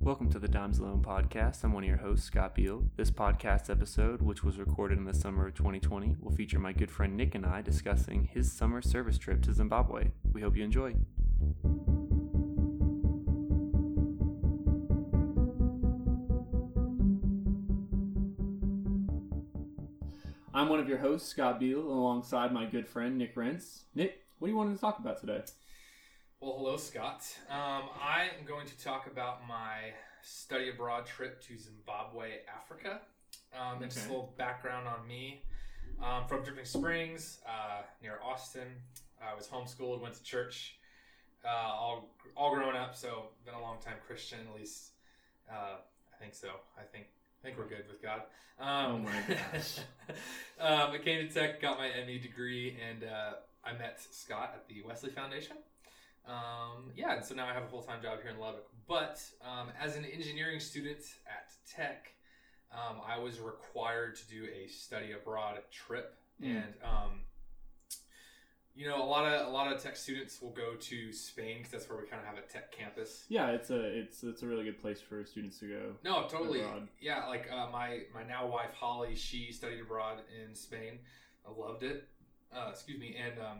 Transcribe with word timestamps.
Welcome 0.00 0.30
to 0.30 0.38
the 0.38 0.46
Dimes 0.46 0.78
Alone 0.78 1.02
podcast. 1.02 1.64
I'm 1.64 1.72
one 1.72 1.82
of 1.82 1.88
your 1.88 1.98
hosts, 1.98 2.26
Scott 2.26 2.54
Beal. 2.54 2.84
This 2.96 3.10
podcast 3.10 3.68
episode, 3.68 4.22
which 4.22 4.44
was 4.44 4.56
recorded 4.56 4.98
in 4.98 5.04
the 5.04 5.12
summer 5.12 5.48
of 5.48 5.54
2020, 5.54 6.14
will 6.20 6.30
feature 6.30 6.60
my 6.60 6.72
good 6.72 6.92
friend 6.92 7.16
Nick 7.16 7.34
and 7.34 7.44
I 7.44 7.60
discussing 7.60 8.28
his 8.32 8.52
summer 8.52 8.80
service 8.80 9.18
trip 9.18 9.42
to 9.42 9.52
Zimbabwe. 9.52 10.12
We 10.32 10.42
hope 10.42 10.56
you 10.56 10.62
enjoy. 10.62 10.94
I'm 20.54 20.68
one 20.68 20.80
of 20.80 20.88
your 20.88 20.98
hosts, 20.98 21.28
Scott 21.28 21.60
Beal, 21.60 21.80
alongside 21.80 22.52
my 22.52 22.64
good 22.64 22.88
friend 22.88 23.18
Nick 23.18 23.34
Rentz. 23.34 23.80
Nick, 23.94 24.22
what 24.38 24.46
do 24.46 24.52
you 24.52 24.56
want 24.56 24.74
to 24.74 24.80
talk 24.80 25.00
about 25.00 25.20
today? 25.20 25.42
Well, 26.40 26.54
hello, 26.58 26.76
Scott. 26.76 27.22
Um, 27.48 27.88
I 27.98 28.28
am 28.38 28.44
going 28.46 28.66
to 28.66 28.78
talk 28.78 29.06
about 29.06 29.48
my 29.48 29.92
study 30.22 30.68
abroad 30.68 31.06
trip 31.06 31.40
to 31.44 31.56
Zimbabwe, 31.56 32.40
Africa. 32.54 33.00
Um, 33.58 33.82
and 33.82 33.90
just 33.90 34.04
a 34.06 34.10
little 34.10 34.34
background 34.36 34.86
on 34.86 35.06
me. 35.08 35.40
Um, 36.02 36.26
from 36.28 36.44
Dripping 36.44 36.66
Springs, 36.66 37.38
uh, 37.46 37.82
near 38.02 38.18
Austin. 38.22 38.68
I 39.22 39.34
was 39.34 39.46
homeschooled, 39.46 40.02
went 40.02 40.14
to 40.14 40.22
church, 40.22 40.76
uh, 41.42 41.48
all 41.48 42.10
all 42.36 42.54
growing 42.54 42.76
up. 42.76 42.94
So 42.94 43.28
been 43.46 43.54
a 43.54 43.60
long 43.60 43.78
time 43.82 43.94
Christian, 44.06 44.40
at 44.52 44.60
least. 44.60 44.90
Uh, 45.50 45.76
I 46.12 46.16
think 46.20 46.34
so. 46.34 46.48
I 46.78 46.82
think 46.82 47.06
I 47.40 47.46
think 47.46 47.56
we're 47.56 47.66
good 47.66 47.84
with 47.88 48.02
God. 48.02 48.22
Um, 48.60 48.66
Oh 48.68 48.98
my 48.98 49.22
gosh. 49.26 49.78
um, 50.60 50.90
I 50.90 50.98
came 51.02 51.26
to 51.26 51.32
Tech, 51.32 51.62
got 51.62 51.78
my 51.78 51.88
ME 52.06 52.18
degree, 52.18 52.76
and 52.86 53.04
uh, 53.04 53.32
I 53.64 53.72
met 53.72 54.00
Scott 54.10 54.52
at 54.54 54.68
the 54.68 54.82
Wesley 54.86 55.10
Foundation. 55.10 55.56
Um, 56.26 56.90
yeah, 56.96 57.14
and 57.16 57.24
so 57.24 57.34
now 57.34 57.46
I 57.48 57.54
have 57.54 57.62
a 57.64 57.68
full 57.68 57.82
time 57.82 58.02
job 58.02 58.18
here 58.22 58.30
in 58.30 58.38
Lubbock. 58.38 58.66
But 58.88 59.22
um, 59.44 59.68
as 59.80 59.96
an 59.96 60.04
engineering 60.04 60.60
student 60.60 61.00
at 61.26 61.50
Tech, 61.70 62.12
um, 62.72 62.96
I 63.06 63.18
was 63.18 63.40
required 63.40 64.16
to 64.16 64.28
do 64.28 64.44
a 64.44 64.68
study 64.68 65.12
abroad 65.12 65.58
trip, 65.70 66.14
Mm. 66.42 66.46
and 66.64 66.74
um, 66.84 67.20
you 68.74 68.86
know, 68.86 69.02
a 69.02 69.06
lot 69.06 69.24
of 69.24 69.46
a 69.46 69.50
lot 69.50 69.72
of 69.72 69.82
Tech 69.82 69.96
students 69.96 70.42
will 70.42 70.50
go 70.50 70.74
to 70.74 71.10
Spain 71.12 71.58
because 71.58 71.70
that's 71.72 71.88
where 71.88 71.98
we 71.98 72.06
kind 72.06 72.20
of 72.20 72.28
have 72.28 72.36
a 72.36 72.42
Tech 72.46 72.70
campus. 72.72 73.24
Yeah, 73.30 73.48
it's 73.52 73.70
a 73.70 73.80
it's 73.98 74.22
it's 74.22 74.42
a 74.42 74.46
really 74.46 74.64
good 74.64 74.80
place 74.82 75.00
for 75.00 75.24
students 75.24 75.58
to 75.60 75.68
go. 75.68 75.92
No, 76.04 76.26
totally. 76.28 76.60
Abroad. 76.60 76.88
Yeah, 77.00 77.26
like 77.26 77.48
uh, 77.50 77.68
my 77.72 78.00
my 78.14 78.22
now 78.22 78.46
wife 78.46 78.74
Holly, 78.74 79.14
she 79.14 79.50
studied 79.50 79.80
abroad 79.80 80.18
in 80.44 80.54
Spain. 80.54 80.98
I 81.46 81.58
loved 81.58 81.82
it. 81.84 82.06
Uh, 82.54 82.68
excuse 82.70 83.00
me, 83.00 83.16
and 83.16 83.40
um, 83.40 83.58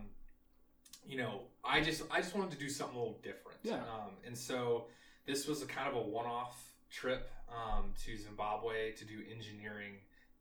you 1.07 1.17
know, 1.17 1.41
I 1.63 1.81
just 1.81 2.03
I 2.11 2.19
just 2.21 2.35
wanted 2.35 2.51
to 2.51 2.57
do 2.57 2.69
something 2.69 2.95
a 2.95 2.99
little 2.99 3.19
different. 3.23 3.57
Yeah. 3.63 3.75
Um, 3.75 4.11
and 4.25 4.37
so 4.37 4.85
this 5.25 5.47
was 5.47 5.61
a 5.61 5.65
kind 5.65 5.87
of 5.89 5.95
a 5.95 6.01
one-off 6.01 6.61
trip 6.89 7.29
um, 7.49 7.93
to 8.05 8.17
Zimbabwe 8.17 8.91
to 8.93 9.05
do 9.05 9.19
engineering 9.31 9.95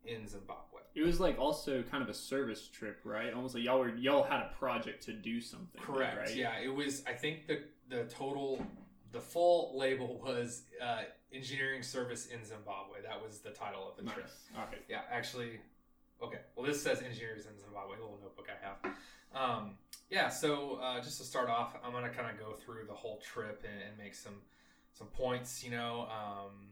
in 0.05 0.27
Zimbabwe. 0.29 0.81
It 0.95 1.05
was 1.05 1.21
like 1.21 1.39
also 1.39 1.83
kind 1.83 2.03
of 2.03 2.09
a 2.09 2.15
service 2.15 2.69
trip, 2.69 3.01
right? 3.05 3.33
Almost 3.35 3.55
like 3.55 3.65
y'all 3.65 3.79
were 3.81 3.95
y'all 3.95 4.23
had 4.23 4.41
a 4.41 4.51
project 4.59 5.05
to 5.05 5.13
do 5.13 5.41
something. 5.41 5.81
Correct. 5.81 6.17
Right? 6.17 6.37
Yeah, 6.37 6.59
it 6.63 6.75
was. 6.75 7.03
I 7.07 7.13
think 7.13 7.47
the 7.47 7.61
the 7.89 8.05
total, 8.05 8.65
the 9.13 9.21
full 9.21 9.77
label 9.79 10.21
was 10.25 10.63
uh, 10.83 11.03
engineering 11.33 11.83
service 11.83 12.27
in 12.27 12.45
Zimbabwe. 12.45 13.03
That 13.03 13.23
was 13.23 13.41
the 13.41 13.51
title 13.51 13.89
of 13.89 13.97
the 13.97 14.05
Nice. 14.05 14.15
trip. 14.15 14.31
Okay. 14.69 14.79
Yeah, 14.89 15.01
actually, 15.11 15.61
okay. 16.23 16.39
Well, 16.55 16.67
this 16.67 16.83
says 16.83 17.03
engineers 17.03 17.47
in 17.47 17.59
Zimbabwe, 17.61 17.97
the 17.97 18.03
little 18.03 18.19
notebook 18.23 18.49
I 18.49 18.67
have. 18.67 18.97
Um, 19.35 19.77
yeah, 20.11 20.29
so 20.29 20.79
uh, 20.83 21.01
just 21.01 21.19
to 21.19 21.25
start 21.25 21.49
off, 21.51 21.75
I'm 21.85 21.93
gonna 21.93 22.11
kind 22.11 22.31
of 22.31 22.39
go 22.39 22.55
through 22.55 22.87
the 22.87 22.95
whole 22.95 23.19
trip 23.19 23.65
and, 23.71 23.83
and 23.83 23.99
make 23.99 24.15
some 24.15 24.41
some 24.93 25.09
points. 25.09 25.63
You 25.65 25.73
know, 25.73 26.09
um, 26.11 26.69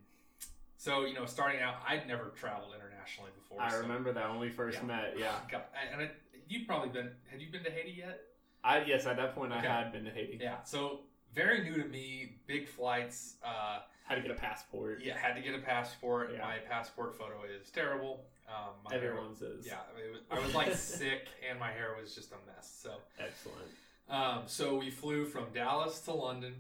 so 0.77 1.05
you 1.05 1.14
know, 1.14 1.27
starting 1.27 1.60
out, 1.60 1.75
I'd 1.86 2.06
never 2.06 2.32
traveled 2.36 2.72
internationally 2.75 3.30
before. 3.36 3.60
I 3.60 3.70
so- 3.70 3.78
remember 3.80 4.12
that 4.12 4.31
when 4.31 4.38
we 4.38 4.50
first 4.50 4.78
Yeah. 4.81 4.87
met. 4.87 5.14
Yeah. 5.19 5.32
God, 5.50 5.62
and 5.93 6.03
it, 6.03 6.14
you've 6.48 6.66
probably 6.66 6.91
been. 6.91 7.10
Had 7.31 7.41
you 7.41 7.50
been 7.50 7.64
to 7.64 7.70
Haiti 7.70 7.93
yet? 7.98 8.20
I 8.62 8.82
yes, 8.84 9.04
at 9.06 9.16
that 9.16 9.34
point 9.34 9.53
Okay. 9.53 9.66
I 9.66 9.82
had 9.82 9.93
been 9.93 10.04
to 10.04 10.10
Haiti. 10.10 10.38
Yeah. 10.41 10.62
So 10.62 11.00
very 11.34 11.62
new 11.64 11.82
to 11.82 11.88
me. 11.88 12.37
Big 12.47 12.66
flights. 12.69 13.37
Uh, 13.44 13.81
Had 14.06 14.14
to 14.16 14.20
get 14.22 14.31
a 14.31 14.34
passport. 14.34 15.00
yeah, 15.03 15.16
had 15.19 15.34
to 15.34 15.43
get 15.43 15.54
a 15.54 15.59
passport. 15.59 16.31
Yeah. 16.32 16.38
My 16.41 16.59
passport 16.70 17.14
photo 17.19 17.43
is 17.43 17.70
terrible. 17.70 18.25
Um, 18.49 18.75
my 18.84 18.93
hair- 18.94 19.10
Everyone's 19.12 19.41
is. 19.43 19.66
Yeah, 19.66 19.78
I, 19.94 20.00
mean, 20.00 20.12
was, 20.12 20.21
I 20.31 20.38
was 20.44 20.55
like 20.55 20.75
sick, 20.75 21.28
and 21.49 21.59
my 21.59 21.71
hair 21.71 21.97
was 22.00 22.15
just 22.15 22.32
a 22.32 22.37
mess. 22.47 22.78
So, 22.82 22.93
Excellent. 23.19 23.66
um, 24.10 24.43
so 24.47 24.77
we 24.77 24.91
flew 24.91 25.25
from 25.25 25.47
Dallas 25.55 26.00
to 26.00 26.12
London, 26.12 26.55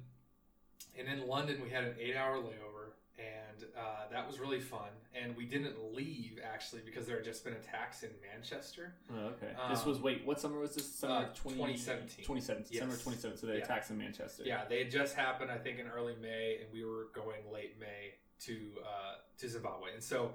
and 0.98 1.08
in 1.08 1.26
London 1.28 1.60
we 1.62 1.68
had 1.70 1.84
an 1.84 1.94
eight-hour 2.00 2.36
layover, 2.38 2.92
and 3.18 3.64
uh, 3.78 4.10
that 4.10 4.26
was 4.26 4.40
really 4.40 4.60
fun. 4.60 4.88
And 5.14 5.36
we 5.36 5.44
didn't 5.44 5.76
leave 5.94 6.40
actually 6.44 6.80
because 6.84 7.06
there 7.06 7.16
had 7.16 7.24
just 7.24 7.44
been 7.44 7.52
attacks 7.52 8.02
in 8.02 8.10
Manchester. 8.32 8.94
Oh, 9.12 9.26
okay. 9.26 9.52
this 9.70 9.82
Um, 9.82 9.88
was 9.88 10.00
wait, 10.00 10.26
what 10.26 10.40
summer 10.40 10.58
was 10.58 10.74
this? 10.74 10.92
Summer 10.92 11.14
uh, 11.14 11.34
20, 11.34 11.56
2017. 11.74 12.24
2017. 12.24 12.78
Summer 12.80 12.90
Yes. 12.90 12.98
2017. 13.04 13.38
So 13.38 13.46
the 13.46 13.58
Yeah. 13.58 13.62
attacks 13.64 13.90
in 13.90 13.98
Manchester. 13.98 14.42
Yeah, 14.44 14.64
they 14.68 14.78
had 14.78 14.90
just 14.90 15.14
happened, 15.14 15.50
I 15.52 15.58
think, 15.58 15.78
in 15.78 15.86
early 15.86 16.16
May, 16.20 16.58
and 16.62 16.72
we 16.72 16.84
were 16.84 17.08
going 17.14 17.42
late 17.52 17.78
May 17.78 18.14
to 18.46 18.56
uh, 18.82 19.14
to 19.38 19.48
Zimbabwe. 19.48 19.92
And 19.94 20.02
so, 20.02 20.32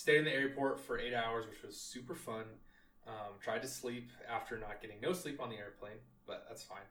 stayed 0.00 0.16
in 0.16 0.24
the 0.24 0.32
airport 0.32 0.80
for 0.80 0.98
eight 0.98 1.12
hours, 1.12 1.44
which 1.46 1.62
was 1.62 1.76
super 1.76 2.14
fun. 2.14 2.44
Um, 3.06 3.34
tried 3.42 3.60
to 3.62 3.68
sleep 3.68 4.08
after 4.30 4.58
not 4.58 4.80
getting 4.80 4.96
no 5.02 5.12
sleep 5.12 5.42
on 5.42 5.50
the 5.50 5.56
airplane, 5.56 5.98
but 6.26 6.46
that's 6.48 6.62
fine. 6.62 6.86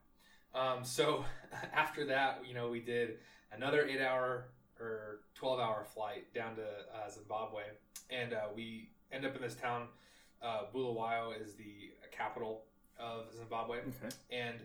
Um, 0.53 0.83
so 0.83 1.25
after 1.73 2.05
that, 2.05 2.41
you 2.47 2.53
know, 2.53 2.69
we 2.69 2.79
did 2.79 3.17
another 3.51 3.87
eight 3.87 4.01
hour 4.01 4.45
or 4.79 5.21
twelve 5.33 5.59
hour 5.59 5.83
flight 5.83 6.31
down 6.35 6.55
to 6.57 6.61
uh, 6.61 7.09
Zimbabwe, 7.09 7.63
and 8.11 8.33
uh, 8.33 8.41
we 8.55 8.89
end 9.11 9.25
up 9.25 9.35
in 9.35 9.41
this 9.41 9.55
town. 9.55 9.87
Uh, 10.41 10.61
Bulawayo 10.73 11.33
is 11.41 11.55
the 11.55 11.91
capital 12.11 12.61
of 12.99 13.33
Zimbabwe. 13.35 13.79
Okay. 13.79 14.15
And 14.31 14.59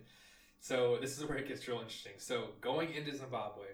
so 0.60 0.98
this 1.00 1.18
is 1.18 1.24
where 1.26 1.38
it 1.38 1.48
gets 1.48 1.66
real 1.66 1.78
interesting. 1.78 2.12
So 2.18 2.48
going 2.60 2.92
into 2.92 3.16
Zimbabwe, 3.16 3.66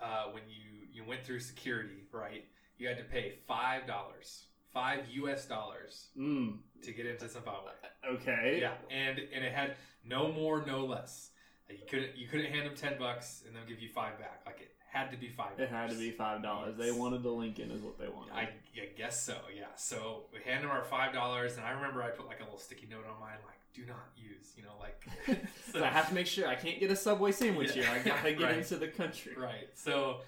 uh, 0.00 0.24
when 0.32 0.42
you 0.48 0.88
you 0.92 1.04
went 1.08 1.24
through 1.24 1.40
security, 1.40 2.04
right? 2.10 2.44
You 2.78 2.88
had 2.88 2.96
to 2.98 3.04
pay 3.04 3.34
five 3.46 3.86
dollars, 3.86 4.44
five 4.72 5.00
U.S. 5.10 5.46
dollars 5.46 6.08
Mm. 6.18 6.58
to 6.82 6.92
get 6.92 7.06
into 7.06 7.28
Zimbabwe. 7.28 7.72
Okay. 8.08 8.58
Yeah, 8.60 8.74
and 8.90 9.18
and 9.18 9.44
it 9.44 9.52
had 9.52 9.76
no 10.04 10.30
more, 10.32 10.64
no 10.66 10.84
less. 10.84 11.30
You 11.68 11.76
couldn't 11.90 12.16
you 12.16 12.28
couldn't 12.28 12.46
hand 12.52 12.66
them 12.66 12.76
ten 12.76 12.98
bucks 12.98 13.42
and 13.46 13.54
they'll 13.54 13.66
give 13.66 13.80
you 13.80 13.88
five 13.90 14.18
back. 14.18 14.42
Like 14.46 14.60
it 14.60 14.70
had 14.90 15.10
to 15.10 15.16
be 15.18 15.28
five. 15.28 15.58
It 15.58 15.68
had 15.68 15.90
to 15.90 15.96
be 15.96 16.10
five 16.12 16.42
dollars. 16.42 16.76
They 16.78 16.90
wanted 16.92 17.22
the 17.22 17.30
Lincoln, 17.30 17.70
is 17.70 17.82
what 17.82 17.98
they 17.98 18.08
wanted. 18.08 18.32
I, 18.32 18.42
I 18.80 18.86
guess 18.96 19.22
so, 19.22 19.36
yeah. 19.54 19.64
So 19.76 20.26
we 20.32 20.38
hand 20.50 20.64
them 20.64 20.70
our 20.70 20.84
five 20.84 21.12
dollars, 21.12 21.56
and 21.56 21.66
I 21.66 21.72
remember 21.72 22.02
I 22.02 22.08
put 22.10 22.26
like 22.26 22.40
a 22.40 22.44
little 22.44 22.58
sticky 22.58 22.86
note 22.90 23.04
on 23.12 23.20
mine, 23.20 23.36
like 23.44 23.58
"Do 23.74 23.84
not 23.84 24.06
use," 24.16 24.54
you 24.56 24.62
know, 24.62 24.72
like. 24.80 25.04
So 25.72 25.84
I 25.84 25.88
have 25.88 26.08
to 26.08 26.14
make 26.14 26.26
sure 26.26 26.48
I 26.48 26.54
can't 26.54 26.80
get 26.80 26.90
a 26.90 26.96
Subway 26.96 27.32
sandwich 27.32 27.76
Yeah. 27.76 27.82
here. 27.82 27.90
I 27.92 28.08
gotta 28.08 28.32
get 28.38 28.42
Right. 28.42 28.56
into 28.58 28.76
the 28.76 28.88
country. 28.88 29.34
Right. 29.36 29.68
So, 29.74 30.20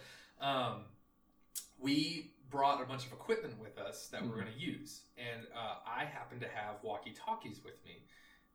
um, 0.43 0.83
we 1.79 2.30
brought 2.51 2.83
a 2.83 2.85
bunch 2.85 3.07
of 3.07 3.13
equipment 3.13 3.59
with 3.59 3.79
us 3.79 4.09
that 4.09 4.23
Mhm. 4.23 4.29
we're 4.29 4.41
going 4.43 4.53
to 4.53 4.59
use, 4.59 5.03
and 5.17 5.47
uh, 5.55 5.77
I 5.87 6.05
happen 6.05 6.41
to 6.41 6.49
have 6.49 6.83
walkie-talkies 6.83 7.63
with 7.65 7.83
me, 7.85 8.05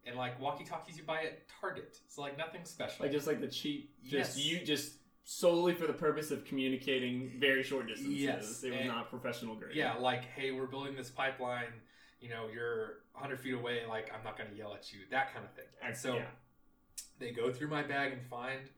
and 0.05 0.15
like 0.17 0.39
walkie-talkies 0.39 0.97
you 0.97 1.03
buy 1.03 1.23
at 1.23 1.47
Target, 1.47 1.97
so 2.07 2.21
like 2.21 2.37
nothing 2.37 2.65
special. 2.65 3.03
Like 3.05 3.11
just 3.11 3.27
like 3.27 3.39
the 3.41 3.47
cheap, 3.47 3.95
just 4.03 4.37
Yes. 4.37 4.45
you 4.45 4.65
just 4.65 4.97
solely 5.23 5.73
for 5.73 5.87
the 5.87 5.93
purpose 5.93 6.29
of 6.29 6.45
communicating 6.45 7.39
very 7.39 7.63
short 7.63 7.87
distances. 7.87 8.15
Yes, 8.21 8.63
It 8.63 8.71
was 8.71 8.79
and- 8.79 8.87
not 8.89 9.09
professional 9.09 9.55
grade. 9.55 9.75
yeah, 9.75 9.93
like 9.95 10.23
hey, 10.25 10.51
we're 10.51 10.67
building 10.67 10.95
this 10.95 11.09
pipeline. 11.09 11.81
You 12.19 12.29
know, 12.29 12.47
you're 12.47 13.03
100 13.13 13.39
feet 13.39 13.53
away. 13.53 13.85
Like 13.85 14.11
I'm 14.13 14.23
not 14.23 14.37
going 14.37 14.49
to 14.49 14.55
yell 14.55 14.73
at 14.73 14.91
you. 14.93 14.99
That 15.09 15.33
kind 15.33 15.45
of 15.45 15.51
thing. 15.53 15.65
And 15.81 15.95
so 15.97 16.15
yeah. 16.15 16.27
they 17.19 17.31
go 17.31 17.51
through 17.51 17.67
my 17.69 17.81
bag 17.83 18.13
and 18.13 18.21
find 18.27 18.69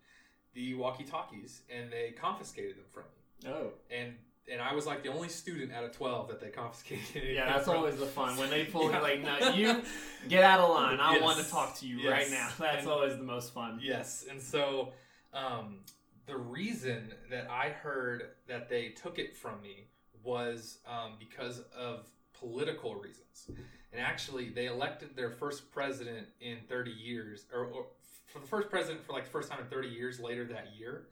the 0.54 0.74
walkie-talkies, 0.76 1.64
and 1.70 1.92
they 1.92 2.12
confiscated 2.12 2.78
them 2.78 2.86
from 2.90 3.04
me. 3.04 3.50
Oh. 3.52 3.74
And 3.92 4.18
and 4.52 4.62
I 4.62 4.74
was 4.74 4.86
like 4.86 5.04
the 5.04 5.10
only 5.10 5.30
student 5.30 5.72
out 5.74 5.84
of 5.84 5.92
12 5.92 6.30
that 6.30 6.40
they 6.40 6.50
confiscated. 6.50 7.36
Yeah, 7.36 7.46
that's 7.46 7.66
from. 7.66 7.78
always 7.78 7.98
the 7.98 8.06
fun. 8.06 8.38
When 8.38 8.50
they 8.50 8.66
pull 8.66 8.90
Yeah. 8.92 9.00
like, 9.02 9.22
no, 9.22 9.50
you 9.50 9.82
get 10.30 10.44
out 10.44 10.60
of 10.60 10.70
line. 10.70 11.00
I 11.00 11.14
Yes. 11.16 11.22
want 11.24 11.44
to 11.44 11.50
talk 11.50 11.76
to 11.80 11.88
you 11.88 11.98
Yes. 11.98 12.12
right 12.12 12.32
now. 12.32 12.50
That's 12.60 12.80
And- 12.84 12.88
always 12.88 13.18
the 13.18 13.24
most 13.24 13.54
fun. 13.54 13.80
Yes, 13.82 14.26
and 14.30 14.42
so 14.42 14.94
um, 15.34 15.80
the 16.26 16.38
reason 16.38 17.14
that 17.30 17.50
I 17.50 17.70
heard 17.70 18.30
that 18.48 18.70
they 18.70 18.90
took 18.90 19.20
it 19.20 19.36
from 19.36 19.62
me 19.62 19.88
was 20.24 20.80
um, 20.88 21.14
because 21.20 21.62
of 21.78 22.08
political 22.34 22.96
reasons. 22.96 23.50
And 23.94 24.02
actually, 24.02 24.50
they 24.50 24.66
elected 24.68 25.16
their 25.16 25.32
first 25.32 25.72
president 25.72 26.28
in 26.42 26.58
30 26.68 26.92
years, 26.92 27.46
or, 27.54 27.66
or 27.66 27.86
for 28.28 28.40
the 28.40 28.48
first 28.48 28.70
president 28.70 29.04
for 29.06 29.14
like 29.14 29.24
the 29.24 29.30
first 29.30 29.50
time 29.50 29.60
in 29.62 29.68
30 29.68 29.88
years 29.88 30.20
later 30.20 30.44
that 30.46 30.68
year. 30.78 31.08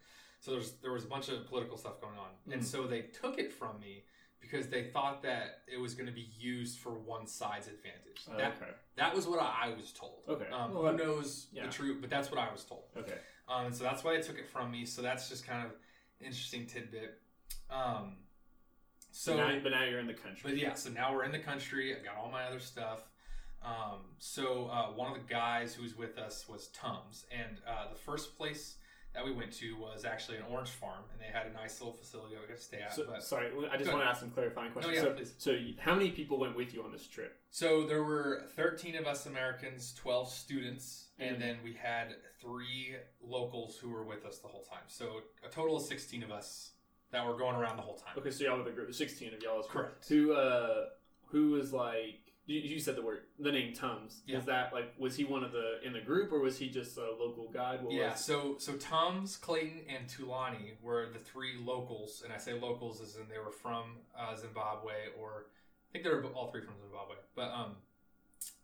So 0.46 0.52
there's 0.52 0.74
there 0.74 0.92
was 0.92 1.06
a 1.06 1.08
bunch 1.08 1.30
of 1.30 1.48
political 1.48 1.76
stuff 1.76 2.00
going 2.00 2.20
on, 2.20 2.30
and 2.54 2.62
Mhm. 2.62 2.66
so 2.66 2.86
they 2.86 3.02
took 3.02 3.40
it 3.40 3.52
from 3.52 3.80
me 3.80 4.04
because 4.40 4.68
they 4.68 4.92
thought 4.92 5.24
that 5.24 5.64
it 5.68 5.78
was 5.78 5.96
going 5.96 6.06
to 6.06 6.12
be 6.12 6.30
used 6.38 6.78
for 6.78 6.92
one 6.94 7.26
side's 7.26 7.68
advantage. 7.68 8.22
Oh, 8.30 8.38
that 8.38 8.62
okay. 8.62 8.72
that 8.96 9.16
was 9.16 9.26
what 9.26 9.40
I 9.40 9.74
was 9.74 9.92
told. 9.92 10.24
Okay. 10.28 10.48
Um, 10.52 10.76
Well, 10.76 10.92
who 10.92 10.98
knows 11.00 11.48
yeah. 11.52 11.66
the 11.66 11.72
truth, 11.72 11.98
but 12.00 12.12
that's 12.12 12.30
what 12.30 12.40
I 12.40 12.52
was 12.52 12.64
told. 12.64 12.84
Okay. 12.96 13.18
Um, 13.48 13.66
and 13.66 13.76
so 13.76 13.84
that's 13.84 14.04
why 14.04 14.16
they 14.16 14.22
took 14.22 14.38
it 14.38 14.48
from 14.48 14.70
me. 14.70 14.86
So 14.86 15.02
that's 15.02 15.30
just 15.30 15.48
kind 15.48 15.66
of 15.66 15.72
interesting 16.20 16.68
tidbit. 16.68 17.20
Um, 17.72 18.24
so, 19.10 19.36
but 19.36 19.48
now, 19.48 19.60
but 19.64 19.70
now 19.72 19.84
you're 19.86 20.00
in 20.00 20.06
the 20.06 20.14
country. 20.14 20.52
but 20.52 20.60
yeah, 20.60 20.76
so 20.76 20.92
now 20.92 21.12
we're 21.12 21.24
in 21.24 21.32
the 21.32 21.40
country. 21.40 22.00
I 22.00 22.04
got 22.04 22.18
all 22.18 22.30
my 22.30 22.44
other 22.44 22.60
stuff. 22.60 23.10
Um, 23.64 24.14
so 24.20 24.68
uh, 24.68 24.92
one 24.92 25.12
of 25.12 25.18
the 25.18 25.28
guys 25.28 25.74
who 25.74 25.82
was 25.82 25.96
with 25.96 26.20
us 26.20 26.48
was 26.48 26.68
Tums, 26.68 27.26
and 27.32 27.62
uh, 27.66 27.90
the 27.90 27.96
first 27.98 28.38
place 28.38 28.76
that 29.16 29.26
we 29.26 29.32
went 29.32 29.52
to 29.54 29.76
was 29.78 30.06
actually 30.06 30.38
an 30.38 30.44
orange 30.52 30.70
farm, 30.70 31.04
and 31.12 31.20
they 31.22 31.26
had 31.36 31.48
a 31.48 31.54
nice 31.54 31.80
little 31.80 31.94
facility 31.96 32.36
we 32.40 32.46
could 32.48 32.62
stay 32.62 32.82
at. 32.82 32.94
So, 32.94 33.06
but, 33.08 33.24
sorry, 33.24 33.48
I 33.72 33.78
just 33.78 33.92
want 33.92 34.04
to 34.04 34.08
ask 34.10 34.20
some 34.20 34.30
clarifying 34.30 34.72
questions. 34.72 34.96
yeah, 34.96 35.02
so, 35.04 35.16
so, 35.38 35.58
how 35.80 35.96
many 35.96 36.12
people 36.12 36.38
went 36.38 36.56
with 36.56 36.74
you 36.74 36.84
on 36.84 36.92
this 36.92 37.08
trip? 37.08 37.40
so 37.50 37.86
there 37.88 38.04
were 38.04 38.44
13 38.58 38.96
of 38.98 39.08
us 39.08 39.26
Americans, 39.26 39.94
12 39.94 40.30
students, 40.30 41.08
and 41.18 41.38
Mhm. 41.38 41.40
then 41.40 41.58
we 41.64 41.74
had 41.74 42.18
three 42.42 42.98
locals 43.22 43.78
who 43.78 43.90
were 43.90 44.04
with 44.04 44.26
us 44.26 44.40
the 44.40 44.48
whole 44.50 44.64
time. 44.64 44.84
So 44.88 45.22
a 45.44 45.50
total 45.50 45.78
of 45.78 45.84
16 45.84 46.22
of 46.24 46.32
us 46.32 46.74
that 47.12 47.26
were 47.26 47.38
going 47.38 47.56
around 47.56 47.78
the 47.78 47.84
whole 47.84 47.96
time. 47.96 48.14
Okay, 48.18 48.32
so 48.32 48.44
y'all 48.44 48.58
were 48.58 48.64
the 48.66 48.72
group, 48.72 48.94
sixteen 48.94 49.34
of 49.34 49.42
y'all. 49.42 49.64
Correct. 49.64 50.06
Who, 50.10 50.34
uh, 50.34 50.88
who 51.28 51.52
was 51.52 51.72
like? 51.72 52.25
You, 52.48 52.60
you 52.60 52.80
said 52.80 52.96
the 52.96 53.02
word, 53.02 53.22
the 53.40 53.52
name 53.52 53.74
Tums. 53.74 54.22
Yeah. 54.28 54.38
Is 54.38 54.46
that 54.46 54.72
like? 54.72 54.94
Was 55.00 55.16
he 55.16 55.24
one 55.24 55.44
of 55.44 55.52
the 55.52 55.80
in 55.84 55.94
the 55.94 56.00
group, 56.02 56.32
or 56.32 56.40
was 56.40 56.58
he 56.60 56.70
just 56.70 56.96
a 56.98 57.02
local 57.20 57.50
guide? 57.52 57.82
What 57.84 57.92
Yeah, 57.94 58.12
was- 58.12 58.24
so 58.24 58.58
so 58.60 58.74
Tums, 58.74 59.38
Clayton, 59.38 59.82
and 59.90 60.08
Tulani 60.08 60.74
were 60.82 61.08
the 61.12 61.18
three 61.20 61.54
locals, 61.60 62.22
and 62.24 62.32
I 62.32 62.38
say 62.38 62.54
locals 62.54 63.02
as 63.02 63.16
in 63.16 63.28
they 63.30 63.40
were 63.40 63.52
from 63.52 63.98
uh, 64.18 64.36
Zimbabwe, 64.36 64.94
or 65.20 65.48
I 65.48 65.92
think 65.92 66.04
they 66.04 66.10
were 66.12 66.24
all 66.36 66.52
three 66.52 66.62
from 66.62 66.76
Zimbabwe, 66.80 67.16
but 67.36 67.50
um, 67.52 67.78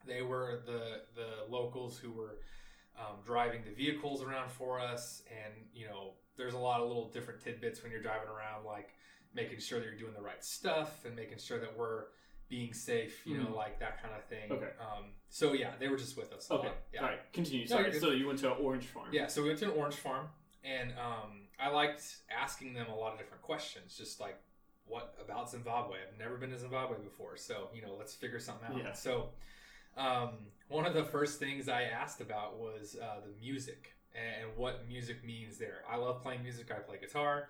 they 0.06 0.22
were 0.22 0.62
the 0.66 1.01
the 1.16 1.50
locals 1.51 1.98
who 1.98 2.12
were 2.12 2.38
um, 3.00 3.16
driving 3.25 3.63
the 3.66 3.72
vehicles 3.72 4.22
around 4.22 4.51
for 4.51 4.80
us, 4.80 5.24
and 5.44 5.54
you 5.74 5.88
know, 5.88 6.13
there's 6.38 6.54
a 6.54 6.57
lot 6.60 6.81
of 6.81 6.88
little 6.88 7.10
different 7.10 7.42
tidbits 7.42 7.81
when 7.81 7.92
you're 7.92 8.01
driving 8.04 8.30
around, 8.30 8.63
like 8.63 8.89
making 9.33 9.60
sure 9.60 9.80
that 9.80 9.86
you're 9.86 9.98
doing 9.98 10.13
the 10.13 10.22
right 10.22 10.44
stuff 10.44 11.04
and 11.06 11.16
making 11.16 11.39
sure 11.39 11.57
that 11.60 11.75
we're 11.75 12.04
being 12.51 12.74
safe, 12.74 13.25
you 13.25 13.38
know, 13.38 13.45
Mhm. 13.45 13.56
like 13.56 13.80
that 13.80 14.01
kind 14.03 14.13
of 14.13 14.25
thing. 14.25 14.51
Okay. 14.51 14.71
Um, 14.77 15.13
so 15.30 15.53
yeah, 15.53 15.74
they 15.80 15.88
were 15.88 15.95
just 15.95 16.18
with 16.18 16.33
us. 16.33 16.51
Okay. 16.51 16.68
lot. 16.68 16.77
Yeah. 16.94 17.01
All 17.01 17.07
right. 17.07 17.33
Continue. 17.33 17.65
No, 17.65 17.77
Sorry. 17.77 17.94
so 18.00 18.12
you 18.12 18.27
went 18.27 18.39
to 18.39 18.53
an 18.53 18.62
orange 18.62 18.88
farm. 18.88 19.07
Yeah, 19.13 19.27
so 19.27 19.42
we 19.42 19.48
went 19.48 19.59
to 19.59 19.65
an 19.71 19.77
orange 19.77 19.95
farm, 19.95 20.27
and 20.65 20.92
um, 21.00 21.48
I 21.57 21.69
liked 21.69 22.18
asking 22.30 22.74
them 22.74 22.88
a 22.89 22.95
lot 22.95 23.13
of 23.13 23.19
different 23.19 23.42
questions, 23.42 23.98
just 23.98 24.19
like 24.19 24.38
what 24.86 25.15
about 25.25 25.50
Zimbabwe? 25.50 26.00
I've 26.06 26.19
never 26.19 26.36
been 26.36 26.50
to 26.51 26.57
Zimbabwe 26.59 26.98
before, 27.00 27.38
so 27.38 27.69
you 27.74 27.81
know, 27.81 27.95
let's 27.95 28.13
figure 28.13 28.39
something 28.39 28.68
out. 28.69 28.77
Yeah. 28.77 28.92
So, 28.92 29.31
um, 29.95 30.51
one 30.68 30.86
of 30.86 30.94
the 30.94 31.06
first 31.06 31.39
things 31.39 31.69
I 31.69 31.83
asked 31.83 32.19
about 32.19 32.57
was 32.59 32.97
uh, 33.01 33.21
the 33.21 33.31
music 33.39 33.95
and 34.13 34.57
what 34.57 34.86
music 34.89 35.24
means 35.24 35.57
there. 35.57 35.86
I 35.89 35.95
love 35.95 36.21
playing 36.21 36.44
music. 36.44 36.69
I 36.69 36.80
play 36.80 36.97
guitar. 36.97 37.47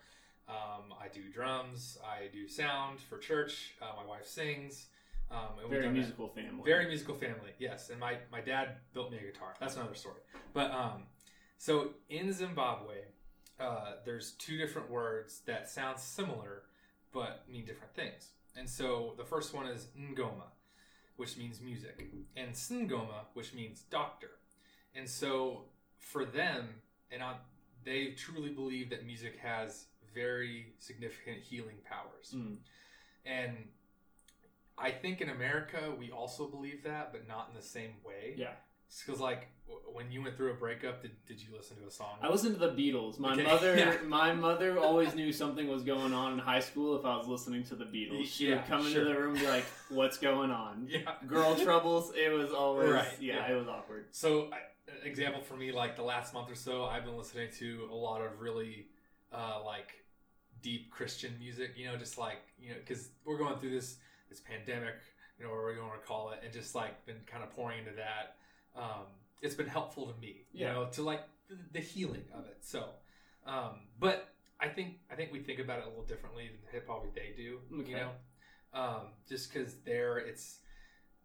Um, 0.48 0.94
I 1.00 1.08
do 1.08 1.22
drums. 1.34 1.98
I 2.04 2.28
do 2.32 2.48
sound 2.48 3.00
for 3.00 3.18
church. 3.18 3.76
Uh, 3.82 3.86
my 4.02 4.08
wife 4.08 4.28
sings. 4.28 4.88
Um, 5.30 5.60
and 5.62 5.70
Very 5.70 5.84
done 5.84 5.94
that. 5.94 6.00
musical 6.00 6.28
family. 6.28 6.62
Very 6.66 6.88
musical 6.88 7.16
family, 7.16 7.52
yes. 7.58 7.90
And 7.90 8.00
my, 8.00 8.18
my 8.32 8.42
dad 8.42 8.78
built 8.94 9.12
me 9.12 9.18
a 9.18 9.32
guitar. 9.32 9.54
That's 9.60 9.76
another 9.78 9.96
story. 9.96 10.20
But 10.54 10.72
um, 10.72 11.04
so 11.58 11.92
in 12.10 12.34
Zimbabwe, 12.34 12.96
uh, 13.60 13.94
there's 14.06 14.32
two 14.34 14.58
different 14.58 14.90
words 14.90 15.42
that 15.46 15.70
sound 15.70 16.00
similar 16.00 16.64
but 17.14 17.44
mean 17.52 17.66
different 17.66 17.94
things. 17.94 18.32
And 18.58 18.70
so 18.70 19.14
the 19.18 19.24
first 19.24 19.54
one 19.54 19.68
is 19.68 19.88
ngoma, 19.98 20.50
which 21.18 21.38
means 21.38 21.62
music, 21.62 22.08
and 22.36 22.54
sangoma, 22.54 23.26
which 23.34 23.54
means 23.54 23.82
doctor. 23.90 24.32
And 24.96 25.08
so 25.10 25.66
for 26.00 26.26
them, 26.26 26.70
and 27.12 27.22
I, 27.22 27.36
they 27.84 28.08
truly 28.12 28.50
believe 28.50 28.90
that 28.90 29.06
music 29.06 29.38
has 29.42 29.86
very 30.14 30.74
significant 30.80 31.38
healing 31.38 31.78
powers. 31.90 32.34
Mm. 32.36 32.58
And 33.26 33.58
I 34.78 34.92
think 34.92 35.22
in 35.22 35.30
America 35.30 35.94
we 35.98 36.12
also 36.12 36.48
believe 36.48 36.84
that, 36.84 37.12
but 37.12 37.28
not 37.28 37.50
in 37.50 37.56
the 37.56 37.66
same 37.66 37.94
way. 38.06 38.36
Yeah. 38.38 38.52
Because 39.06 39.22
like 39.22 39.48
when 39.94 40.12
you 40.12 40.22
went 40.22 40.36
through 40.36 40.52
a 40.52 40.56
breakup, 40.56 41.02
did, 41.02 41.12
did 41.26 41.40
you 41.42 41.48
listen 41.56 41.78
to 41.78 41.88
a 41.88 41.92
song? 41.92 42.18
I 42.22 42.28
listened 42.30 42.60
to 42.60 42.60
the 42.60 42.74
Beatles. 42.74 43.20
My 43.20 43.34
Okay, 43.34 43.44
mother, 43.44 43.78
yeah. 43.78 43.96
my 44.06 44.34
mother 44.34 44.78
always 44.78 45.16
knew 45.16 45.32
something 45.32 45.68
was 45.70 45.84
going 45.84 46.14
on 46.14 46.34
in 46.34 46.40
high 46.40 46.60
school 46.60 46.98
if 46.98 47.06
I 47.06 47.16
was 47.16 47.28
listening 47.28 47.64
to 47.66 47.76
the 47.76 47.86
Beatles. 47.86 48.26
She 48.26 48.50
Yeah, 48.50 48.56
would 48.56 48.66
come 48.68 48.82
sure. 48.90 49.02
into 49.02 49.14
the 49.14 49.18
room 49.20 49.32
and 49.36 49.40
be 49.40 49.48
like, 49.48 49.64
"What's 49.90 50.18
going 50.18 50.52
on?" 50.52 50.88
yeah. 50.90 51.14
Girl 51.26 51.56
troubles. 51.56 52.12
It 52.16 52.34
was 52.34 52.52
always 52.52 52.90
Right, 52.90 53.08
Yeah, 53.22 53.36
yeah. 53.48 53.54
it 53.54 53.58
was 53.58 53.68
awkward. 53.70 54.08
So, 54.12 54.50
I, 54.52 54.58
example 55.08 55.42
for 55.42 55.56
me, 55.56 55.72
like 55.72 55.96
the 55.96 56.04
last 56.04 56.34
month 56.34 56.52
or 56.52 56.56
so, 56.56 56.84
I've 56.84 57.06
been 57.06 57.18
listening 57.18 57.50
to 57.60 57.88
a 57.90 57.96
lot 57.96 58.22
of 58.22 58.42
really, 58.42 58.88
uh, 59.32 59.62
like, 59.66 60.01
deep 60.62 60.92
Christian 60.92 61.34
music. 61.40 61.74
You 61.78 61.86
know, 61.88 61.98
just 61.98 62.18
like 62.18 62.40
you 62.60 62.70
know, 62.70 62.76
because 62.80 63.10
we're 63.26 63.38
going 63.38 63.58
through 63.60 63.72
this 63.72 63.98
this 64.30 64.40
pandemic, 64.40 64.96
you 65.38 65.46
know, 65.46 65.52
whatever 65.52 65.74
you 65.74 65.82
want 65.82 66.00
to 66.02 66.08
call 66.08 66.32
it, 66.32 66.40
and 66.44 66.54
just 66.54 66.76
like 66.76 67.06
been 67.06 67.22
kind 67.26 67.44
of 67.44 67.52
pouring 67.52 67.80
into 67.80 67.92
that. 67.98 68.36
Um, 68.76 69.06
it's 69.42 69.56
been 69.56 69.68
helpful 69.68 70.06
to 70.08 70.20
me, 70.22 70.46
you 70.54 70.66
Yeah. 70.66 70.74
know, 70.74 70.86
to 70.94 71.02
like 71.02 71.22
the, 71.50 71.58
the 71.74 71.80
healing 71.80 72.24
of 72.34 72.46
it. 72.46 72.58
So, 72.62 72.86
um, 73.46 73.80
but 74.00 74.30
I 74.60 74.68
think 74.70 75.00
I 75.12 75.16
think 75.16 75.32
we 75.34 75.40
think 75.40 75.60
about 75.60 75.80
it 75.80 75.86
a 75.86 75.90
little 75.90 76.06
differently 76.06 76.48
than 76.48 76.72
hip 76.72 76.88
hop 76.88 77.04
they 77.16 77.34
do. 77.36 77.60
Okay. 77.80 77.90
You 77.92 77.96
know, 77.98 78.12
um, 78.74 79.02
just 79.28 79.52
because 79.52 79.76
there 79.86 80.18
it's 80.20 80.60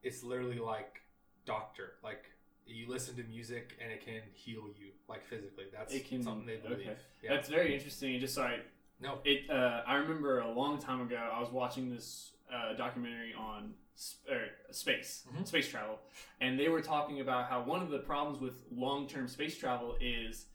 it's 0.03 0.23
literally 0.23 0.59
like 0.59 1.01
doctor 1.45 1.93
like 2.03 2.25
you 2.67 2.89
listen 2.89 3.15
to 3.15 3.23
music 3.25 3.77
and 3.81 3.93
it 3.93 4.05
can 4.05 4.21
heal 4.35 4.65
you 4.77 4.89
like 5.09 5.25
physically 5.25 5.65
that's 5.73 5.95
It 5.95 6.09
can- 6.09 6.23
something 6.25 6.45
they 6.47 6.57
believe 6.57 6.81
okay. 6.81 6.97
yeah 7.23 7.35
That's 7.35 7.49
very 7.49 7.73
interesting. 7.75 8.19
Just 8.19 8.35
sorry, 8.35 8.59
no 9.01 9.19
it. 9.25 9.51
Uh, 9.51 9.83
I 9.87 9.97
remember 9.97 10.41
a 10.41 10.51
long 10.51 10.79
time 10.79 11.01
ago, 11.01 11.17
I 11.17 11.41
was 11.41 11.51
watching 11.51 11.91
this 11.91 12.33
uh, 12.53 12.75
documentary 12.77 13.35
on 13.35 13.75
sp- 13.99 14.23
er, 14.31 14.47
space, 14.71 15.27
Mhm. 15.35 15.47
space 15.47 15.69
travel, 15.69 15.99
and 16.41 16.59
they 16.59 16.69
were 16.69 16.81
talking 16.83 17.21
about 17.21 17.49
how 17.49 17.63
one 17.63 17.83
of 17.83 17.91
the 17.91 17.99
problems 17.99 18.41
with 18.41 18.65
long-term 18.71 19.29
space 19.29 19.59
travel 19.59 19.97
is 20.01 20.47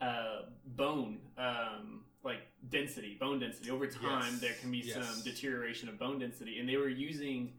uh, 0.00 0.42
bone, 0.64 1.18
um, 1.36 2.04
like 2.22 2.38
density, 2.68 3.16
bone 3.18 3.40
density. 3.40 3.68
Over 3.70 3.88
time, 3.88 4.30
Yes. 4.32 4.40
there 4.40 4.54
can 4.60 4.70
be 4.70 4.78
Yes. 4.78 4.94
some 5.04 5.24
deterioration 5.24 5.88
of 5.88 5.98
bone 5.98 6.20
density, 6.20 6.58
and 6.60 6.68
they 6.68 6.76
were 6.76 6.88
using. 6.88 7.58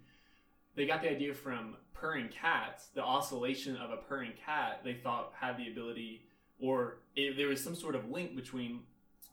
They 0.76 0.86
got 0.86 1.02
the 1.02 1.10
idea 1.10 1.34
from 1.34 1.76
purring 1.94 2.30
cats. 2.30 2.88
The 2.90 3.04
oscillation 3.04 3.76
of 3.76 3.92
a 3.92 3.98
purring 3.98 4.32
cat, 4.38 4.86
they 4.86 4.94
thought 4.94 5.34
had 5.34 5.58
the 5.58 5.70
ability, 5.70 6.26
or 6.60 7.02
it, 7.18 7.36
there 7.36 7.48
was 7.50 7.62
some 7.62 7.76
sort 7.76 7.96
of 7.96 8.10
link 8.10 8.36
between 8.38 8.86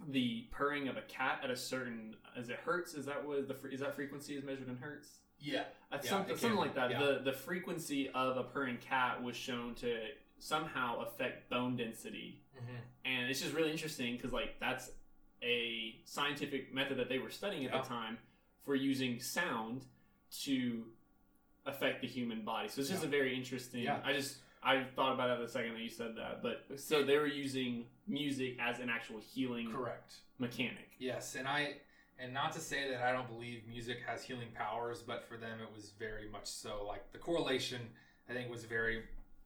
the 0.08 0.46
purring 0.50 0.88
of 0.88 0.96
a 0.96 1.02
cat 1.02 1.40
at 1.42 1.50
a 1.50 1.56
certain 1.56 2.14
is 2.36 2.48
it 2.48 2.58
hertz 2.64 2.94
is 2.94 3.06
that 3.06 3.26
what 3.26 3.48
the 3.48 3.68
is 3.70 3.80
that 3.80 3.94
frequency 3.94 4.34
is 4.34 4.44
measured 4.44 4.68
in 4.68 4.76
hertz 4.76 5.08
yeah 5.40 5.64
Yeah, 5.92 6.00
something, 6.02 6.36
something 6.36 6.58
like 6.58 6.74
that 6.74 6.90
yeah. 6.90 6.98
the 6.98 7.20
the 7.24 7.32
frequency 7.32 8.10
of 8.10 8.36
a 8.36 8.42
purring 8.44 8.78
cat 8.78 9.22
was 9.22 9.36
shown 9.36 9.74
to 9.76 9.96
somehow 10.38 11.00
affect 11.00 11.48
bone 11.48 11.76
density 11.76 12.42
mm-hmm. 12.56 12.76
and 13.06 13.30
it's 13.30 13.40
just 13.40 13.54
really 13.54 13.70
interesting 13.72 14.16
because 14.16 14.32
like 14.32 14.60
that's 14.60 14.90
a 15.42 15.96
scientific 16.04 16.74
method 16.74 16.98
that 16.98 17.08
they 17.08 17.18
were 17.18 17.30
studying 17.30 17.64
at 17.64 17.72
Yeah. 17.72 17.80
the 17.82 17.88
time 17.88 18.18
for 18.64 18.74
using 18.74 19.20
sound 19.20 19.84
to 20.42 20.84
affect 21.64 22.02
the 22.02 22.06
human 22.06 22.42
body 22.42 22.68
so 22.68 22.80
it's 22.80 22.90
just 22.90 23.04
a 23.04 23.08
very 23.08 23.34
interesting 23.34 23.82
Yeah. 23.82 23.98
i 24.04 24.12
just 24.12 24.36
i 24.66 24.82
thought 24.96 25.14
about 25.14 25.28
that 25.28 25.42
the 25.44 25.50
second 25.50 25.72
that 25.74 25.80
you 25.80 25.88
said 25.88 26.14
that 26.16 26.42
but 26.42 26.66
so 26.78 27.02
they 27.04 27.16
were 27.16 27.26
using 27.26 27.84
music 28.08 28.56
as 28.60 28.78
an 28.80 28.88
actual 28.90 29.18
healing 29.20 29.70
correct 29.72 30.16
mechanic 30.38 30.90
yes 30.98 31.34
and 31.36 31.46
i 31.48 31.74
and 32.18 32.32
not 32.34 32.52
to 32.52 32.60
say 32.60 32.90
that 32.90 33.00
i 33.02 33.12
don't 33.12 33.28
believe 33.28 33.62
music 33.68 33.98
has 34.06 34.22
healing 34.22 34.48
powers 34.54 35.02
but 35.06 35.24
for 35.28 35.36
them 35.36 35.58
it 35.62 35.74
was 35.74 35.92
very 35.98 36.28
much 36.30 36.46
so 36.46 36.84
like 36.86 37.10
the 37.12 37.18
correlation 37.18 37.80
i 38.28 38.32
think 38.32 38.50
was 38.50 38.64
very 38.64 39.02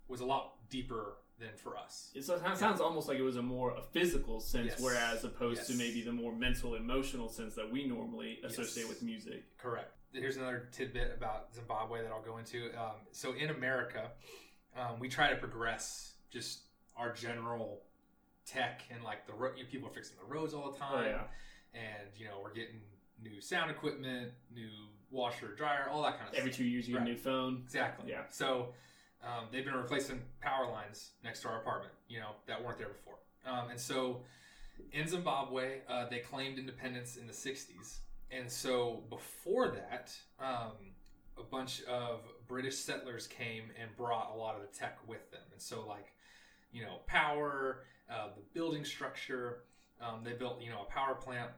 was 0.09 0.21
a 0.21 0.27
lot 0.27 0.55
deeper 0.71 1.17
than 1.39 1.51
for 1.57 1.77
us 1.77 2.11
It 2.15 2.23
so- 2.25 2.35
it 2.35 2.57
sounds 2.59 2.81
almost 2.81 3.09
like 3.09 3.19
it 3.19 3.23
was 3.23 3.37
a 3.37 3.43
more 3.43 3.71
a 3.77 3.81
physical 3.81 4.41
sense, 4.41 4.73
Yes. 4.73 4.81
whereas 4.81 5.25
opposed 5.25 5.67
to 5.69 5.75
maybe 5.75 6.03
the 6.03 6.13
more 6.13 6.33
mental, 6.35 6.75
emotional 6.75 7.31
sense 7.31 7.55
that 7.55 7.71
we 7.73 7.87
normally 7.87 8.41
associate 8.45 8.83
Yes. 8.83 8.89
with 8.91 9.03
music. 9.03 9.57
Correct. 9.57 9.91
Here's 10.13 10.37
another 10.37 10.69
tidbit 10.71 11.15
about 11.17 11.55
Zimbabwe 11.55 12.03
that 12.03 12.11
I'll 12.13 12.21
go 12.21 12.37
into. 12.37 12.71
Um, 12.79 12.97
so 13.13 13.33
in 13.33 13.49
America, 13.49 14.11
um, 14.79 14.99
we 14.99 15.09
try 15.09 15.31
to 15.31 15.37
progress 15.37 16.15
just 16.31 16.61
our 16.97 17.13
general 17.13 17.83
tech 18.47 18.83
and 18.91 19.03
like 19.05 19.27
the 19.27 19.33
ro- 19.33 19.53
you 19.57 19.63
know, 19.65 19.69
people 19.71 19.89
are 19.89 19.93
fixing 19.93 20.17
the 20.19 20.33
roads 20.35 20.55
all 20.55 20.71
the 20.73 20.79
time, 20.79 20.89
Oh 20.95 21.03
yeah, 21.03 21.23
and 21.75 22.09
you 22.17 22.27
know 22.27 22.41
we're 22.43 22.53
getting 22.55 22.81
new 23.23 23.41
sound 23.41 23.71
equipment, 23.71 24.33
new 24.55 24.69
washer, 25.11 25.55
dryer, 25.57 25.89
all 25.91 26.03
that 26.03 26.13
kind 26.19 26.23
of 26.29 26.35
stuff. 26.35 26.39
every 26.39 26.51
two 26.53 26.65
years 26.65 26.87
you 26.89 26.95
get 26.95 27.01
Right. 27.01 27.09
a 27.09 27.13
new 27.13 27.19
phone. 27.19 27.63
Exactly. 27.65 28.11
Yeah. 28.11 28.23
So 28.31 28.69
um, 29.23 29.47
they've 29.53 29.65
been 29.65 29.75
replacing 29.75 30.21
power 30.41 30.71
lines 30.71 31.11
next 31.25 31.43
to 31.43 31.49
our 31.49 31.59
apartment, 31.61 31.93
you 32.09 32.21
know, 32.21 32.31
that 32.47 32.63
weren't 32.65 32.79
there 32.79 32.89
before. 32.89 33.17
Um, 33.45 33.71
and 33.71 33.79
so 33.81 34.23
in 34.93 35.07
Zimbabwe, 35.09 35.81
uh, 35.89 36.07
they 36.09 36.21
claimed 36.21 36.59
independence 36.59 37.17
in 37.17 37.27
the 37.27 37.33
60s. 37.33 37.99
And 38.31 38.51
so 38.51 39.03
before 39.11 39.69
that, 39.69 40.17
um, 40.41 40.73
a 41.39 41.43
bunch 41.43 41.83
of 41.83 42.21
British 42.51 42.77
settlers 42.77 43.29
came 43.29 43.63
and 43.81 43.97
brought 43.97 44.33
a 44.35 44.37
lot 44.37 44.57
of 44.57 44.63
the 44.63 44.77
tech 44.77 44.99
with 45.07 45.31
them. 45.31 45.41
And 45.53 45.63
so, 45.63 45.87
like, 45.87 46.13
you 46.73 46.83
know, 46.83 46.97
power, 47.07 47.85
uh, 48.11 48.27
the 48.35 48.43
building 48.53 48.85
structure. 48.85 49.61
Um, 50.01 50.25
they 50.25 50.33
built, 50.33 50.61
you 50.61 50.69
know, 50.69 50.81
a 50.89 50.93
power 50.93 51.15
plant. 51.15 51.51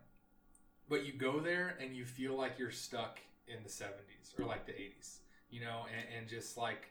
But 0.90 1.06
you 1.06 1.14
go 1.14 1.40
there 1.40 1.76
and 1.80 1.96
you 1.96 2.04
feel 2.04 2.36
like 2.36 2.58
you're 2.58 2.70
stuck 2.70 3.18
in 3.48 3.62
the 3.62 3.70
70s 3.70 4.38
or 4.38 4.44
like 4.44 4.66
the 4.66 4.72
80s, 4.72 5.20
you 5.48 5.62
know, 5.62 5.86
and, 5.96 6.18
and 6.18 6.28
just 6.28 6.58
like 6.58 6.90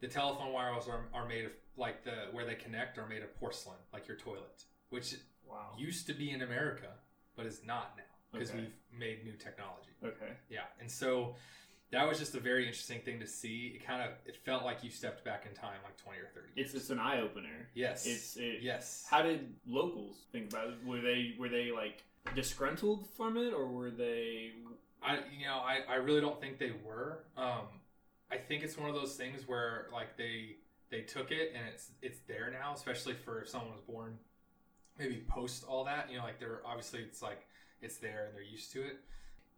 the 0.00 0.08
telephone 0.08 0.52
wires 0.52 0.84
are, 0.86 1.06
are 1.14 1.26
made 1.26 1.46
of 1.46 1.52
like 1.78 2.04
the 2.04 2.28
where 2.32 2.44
they 2.44 2.54
connect 2.54 2.98
are 2.98 3.08
made 3.08 3.22
of 3.22 3.34
porcelain, 3.40 3.78
like 3.94 4.06
your 4.06 4.18
toilet, 4.18 4.64
which 4.90 5.14
Wow. 5.48 5.72
used 5.78 6.06
to 6.06 6.12
be 6.12 6.30
in 6.30 6.42
America, 6.42 6.88
but 7.36 7.46
is 7.46 7.62
not 7.66 7.94
now 7.96 8.02
because 8.32 8.50
Okay. 8.50 8.60
we've 8.60 8.74
made 8.96 9.24
new 9.24 9.32
technology. 9.32 9.90
Okay. 10.04 10.32
Yeah, 10.48 10.64
and 10.80 10.90
so 10.90 11.34
that 11.92 12.06
was 12.08 12.18
just 12.18 12.34
a 12.34 12.40
very 12.40 12.66
interesting 12.66 13.00
thing 13.00 13.18
to 13.20 13.26
see. 13.26 13.72
It 13.74 13.84
kind 13.86 14.02
of 14.02 14.10
it 14.26 14.36
felt 14.44 14.64
like 14.64 14.84
you 14.84 14.90
stepped 14.90 15.24
back 15.24 15.46
in 15.48 15.54
time, 15.54 15.78
like 15.84 15.96
twenty 15.96 16.18
or 16.20 16.28
thirty. 16.34 16.48
It's 16.56 16.74
it's 16.74 16.90
an 16.90 16.98
eye 16.98 17.20
opener. 17.20 17.68
yes, 17.74 18.06
It's 18.06 18.36
it, 18.36 18.60
yes. 18.62 19.06
How 19.10 19.22
did 19.22 19.54
locals 19.66 20.16
think 20.32 20.52
about 20.52 20.68
it? 20.68 20.74
Were 20.86 21.00
they 21.00 21.34
were 21.38 21.48
they 21.48 21.72
like 21.72 22.02
disgruntled 22.34 23.08
from 23.16 23.36
it, 23.36 23.52
or 23.52 23.66
were 23.66 23.90
they? 23.90 24.52
I 25.02 25.18
you 25.36 25.46
know 25.46 25.58
I, 25.58 25.80
I 25.88 25.94
really 25.96 26.20
don't 26.20 26.40
think 26.40 26.58
they 26.58 26.72
were. 26.84 27.24
Um, 27.36 27.66
I 28.30 28.36
think 28.36 28.62
it's 28.62 28.78
one 28.78 28.88
of 28.88 28.94
those 28.94 29.16
things 29.16 29.48
where 29.48 29.86
like 29.92 30.16
they 30.16 30.56
they 30.90 31.00
took 31.02 31.30
it 31.30 31.52
and 31.56 31.64
it's 31.72 31.90
it's 32.02 32.20
there 32.28 32.50
now, 32.52 32.72
especially 32.74 33.14
for 33.14 33.42
if 33.42 33.48
someone 33.48 33.70
was 33.72 33.80
born 33.80 34.18
maybe 34.98 35.24
post 35.28 35.64
all 35.66 35.84
that. 35.84 36.10
You 36.10 36.18
know, 36.18 36.24
like 36.24 36.38
they're 36.38 36.60
obviously 36.64 37.00
it's 37.00 37.22
like 37.22 37.46
it's 37.80 37.96
there 37.96 38.26
and 38.26 38.34
they're 38.34 38.42
used 38.42 38.70
to 38.72 38.82
it. 38.82 39.00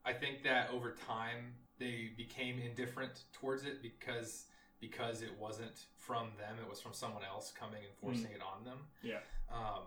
I 0.05 0.13
think 0.13 0.43
that 0.45 0.71
over 0.71 0.97
time 1.07 1.55
they 1.83 2.11
became 2.17 2.61
indifferent 2.61 3.25
towards 3.33 3.65
it 3.65 3.83
because 3.83 4.47
because 4.81 5.23
it 5.23 5.31
wasn't 5.39 5.87
from 5.97 6.29
them, 6.39 6.57
it 6.61 6.69
was 6.69 6.81
from 6.81 6.93
someone 6.93 7.23
else 7.25 7.53
coming 7.59 7.83
and 7.85 7.95
forcing 8.01 8.33
it 8.35 8.41
on 8.43 8.65
them. 8.65 8.79
Yeah. 9.03 9.19
Um, 9.53 9.83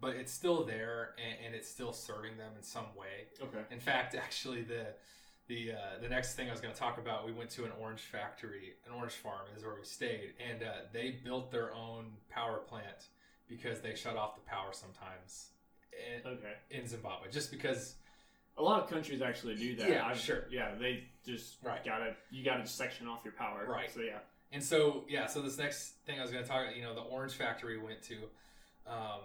but 0.00 0.16
it's 0.16 0.32
still 0.32 0.64
there 0.64 1.10
and, 1.22 1.46
and 1.46 1.54
it's 1.54 1.68
still 1.68 1.92
serving 1.92 2.38
them 2.38 2.52
in 2.56 2.62
some 2.62 2.86
way. 2.98 3.28
Okay. 3.42 3.58
In 3.70 3.78
fact, 3.78 4.14
actually, 4.26 4.62
the 4.62 4.86
the 5.48 5.72
uh, 5.72 6.00
the 6.00 6.08
next 6.08 6.34
thing 6.34 6.48
I 6.48 6.52
was 6.52 6.60
going 6.60 6.72
to 6.74 6.80
talk 6.80 6.98
about, 6.98 7.26
we 7.26 7.32
went 7.32 7.50
to 7.50 7.64
an 7.64 7.72
orange 7.80 8.02
factory, 8.02 8.74
an 8.86 8.92
orange 8.94 9.14
farm 9.14 9.46
is 9.56 9.62
where 9.64 9.74
we 9.74 9.84
stayed, 9.84 10.32
and 10.50 10.62
uh, 10.62 10.72
they 10.92 11.18
built 11.24 11.50
their 11.50 11.74
own 11.74 12.06
power 12.30 12.58
plant 12.58 13.08
because 13.48 13.80
they 13.80 13.94
shut 13.94 14.16
off 14.16 14.34
the 14.34 14.42
power 14.50 14.70
sometimes 14.72 15.48
in, 15.92 16.26
Okay. 16.26 16.54
in 16.70 16.86
Zimbabwe, 16.86 17.30
just 17.30 17.50
because. 17.50 17.96
A 18.58 18.62
lot 18.62 18.82
of 18.82 18.90
countries 18.90 19.22
actually 19.22 19.56
do 19.56 19.74
that. 19.76 19.88
Yeah, 19.88 20.06
I've- 20.06 20.18
sure. 20.18 20.46
Yeah, 20.50 20.74
they 20.74 21.04
just 21.24 21.62
Right. 21.62 21.82
gotta 21.84 22.16
you 22.30 22.44
gotta 22.44 22.66
section 22.66 23.06
off 23.08 23.24
your 23.24 23.32
power. 23.32 23.64
Right. 23.66 23.90
So 23.90 24.00
yeah. 24.00 24.20
And 24.50 24.62
so, 24.62 25.06
yeah, 25.08 25.26
so 25.26 25.40
this 25.40 25.56
next 25.56 25.92
thing 26.04 26.18
I 26.18 26.22
was 26.22 26.30
going 26.30 26.44
to 26.44 26.48
talk 26.50 26.60
about, 26.64 26.76
you 26.76 26.82
know, 26.82 26.94
the 26.94 27.00
orange 27.00 27.32
factory 27.32 27.78
we 27.78 27.84
went 27.84 28.02
to. 28.02 28.28
Um, 28.86 29.20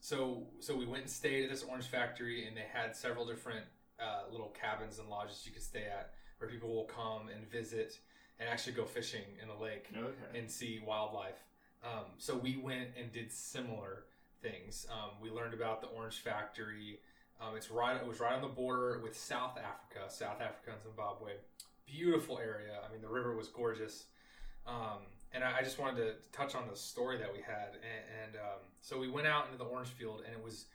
so, 0.00 0.46
so 0.60 0.74
we 0.74 0.86
went 0.86 1.02
and 1.02 1.10
stayed 1.10 1.44
at 1.44 1.50
this 1.50 1.62
orange 1.62 1.84
factory, 1.88 2.46
and 2.46 2.56
they 2.56 2.62
had 2.72 2.96
several 2.96 3.26
different 3.26 3.66
uh, 3.98 4.22
little 4.30 4.48
cabins 4.58 4.98
and 4.98 5.06
lodges 5.10 5.44
you 5.44 5.52
could 5.52 5.60
stay 5.62 5.84
at 5.84 6.14
where 6.38 6.48
people 6.48 6.74
will 6.74 6.86
come 6.86 7.28
and 7.28 7.46
visit 7.50 7.98
and 8.38 8.48
actually 8.48 8.72
go 8.72 8.86
fishing 8.86 9.36
in 9.42 9.48
the 9.48 9.54
lake 9.54 9.86
Okay. 9.94 10.38
and 10.38 10.50
see 10.50 10.78
wildlife. 10.78 11.44
Um, 11.84 12.06
so 12.16 12.34
we 12.34 12.56
went 12.56 12.96
and 12.96 13.12
did 13.12 13.30
similar 13.30 14.04
things. 14.40 14.86
Um, 14.90 15.10
we 15.20 15.28
learned 15.28 15.52
about 15.52 15.82
the 15.82 15.88
orange 15.88 16.20
factory. 16.20 17.00
Um, 17.40 17.56
it's 17.56 17.70
right. 17.70 17.96
It 17.96 18.06
was 18.06 18.20
right 18.20 18.34
on 18.34 18.42
the 18.42 18.48
border 18.48 19.00
with 19.02 19.16
South 19.18 19.56
Africa, 19.58 20.10
South 20.12 20.40
Africa 20.40 20.72
and 20.72 20.82
Zimbabwe. 20.82 21.32
Beautiful 21.86 22.38
area. 22.38 22.78
I 22.88 22.92
mean, 22.92 23.00
the 23.02 23.08
river 23.08 23.34
was 23.34 23.48
gorgeous. 23.48 24.04
Um, 24.66 24.98
and 25.32 25.42
I, 25.42 25.58
I 25.58 25.62
just 25.62 25.78
wanted 25.78 25.96
to 25.98 26.12
touch 26.32 26.54
on 26.54 26.68
the 26.68 26.76
story 26.76 27.16
that 27.18 27.32
we 27.32 27.40
had. 27.40 27.70
And, 27.74 28.04
and 28.24 28.36
um, 28.36 28.60
so 28.80 28.98
we 28.98 29.08
went 29.08 29.26
out 29.26 29.46
into 29.46 29.56
the 29.58 29.64
orange 29.64 29.88
field, 29.88 30.22
and 30.26 30.34
it 30.36 30.42
was 30.42 30.66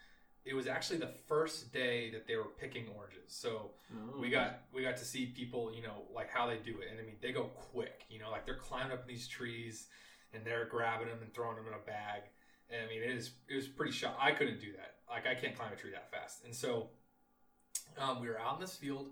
it 0.44 0.54
was 0.54 0.68
actually 0.68 0.98
the 1.00 1.10
first 1.28 1.74
day 1.74 2.12
that 2.12 2.28
they 2.28 2.36
were 2.36 2.46
picking 2.60 2.86
oranges. 2.96 3.24
So 3.28 3.72
Oh. 3.94 4.20
we 4.20 4.30
got 4.30 4.62
we 4.74 4.82
got 4.84 4.98
to 4.98 5.06
see 5.06 5.28
people 5.28 5.72
you 5.74 5.82
know 5.84 6.04
like 6.14 6.30
how 6.30 6.48
they 6.48 6.58
do 6.58 6.80
it 6.82 6.88
and 6.90 7.00
i 7.00 7.04
mean 7.04 7.16
they 7.22 7.32
go 7.32 7.44
quick 7.72 8.04
you 8.10 8.18
know 8.20 8.32
like 8.32 8.46
they're 8.48 8.58
climbing 8.58 8.92
up 8.94 9.02
in 9.04 9.08
these 9.08 9.28
trees 9.28 9.88
and 10.34 10.44
they're 10.44 10.66
grabbing 10.66 11.08
them 11.08 11.20
and 11.22 11.32
throwing 11.36 11.56
them 11.56 11.68
in 11.68 11.74
a 11.76 11.86
bag 11.86 12.24
and 12.70 12.82
i 12.86 12.90
mean 12.90 13.04
it 13.04 13.16
is 13.16 13.32
it 13.50 13.56
was 13.56 13.68
pretty 13.68 13.92
shock 13.92 14.18
i 14.20 14.32
couldn't 14.32 14.60
do 14.60 14.72
that. 14.74 14.96
Like 15.10 15.28
i 15.28 15.36
can't 15.36 15.56
climb 15.56 15.72
a 15.72 15.76
tree 15.76 15.92
that 15.92 16.12
fast. 16.12 16.44
And 16.46 16.54
so 16.54 16.90
um, 18.00 18.22
we 18.22 18.28
were 18.28 18.40
out 18.40 18.56
in 18.56 18.62
this 18.62 18.76
field 18.76 19.08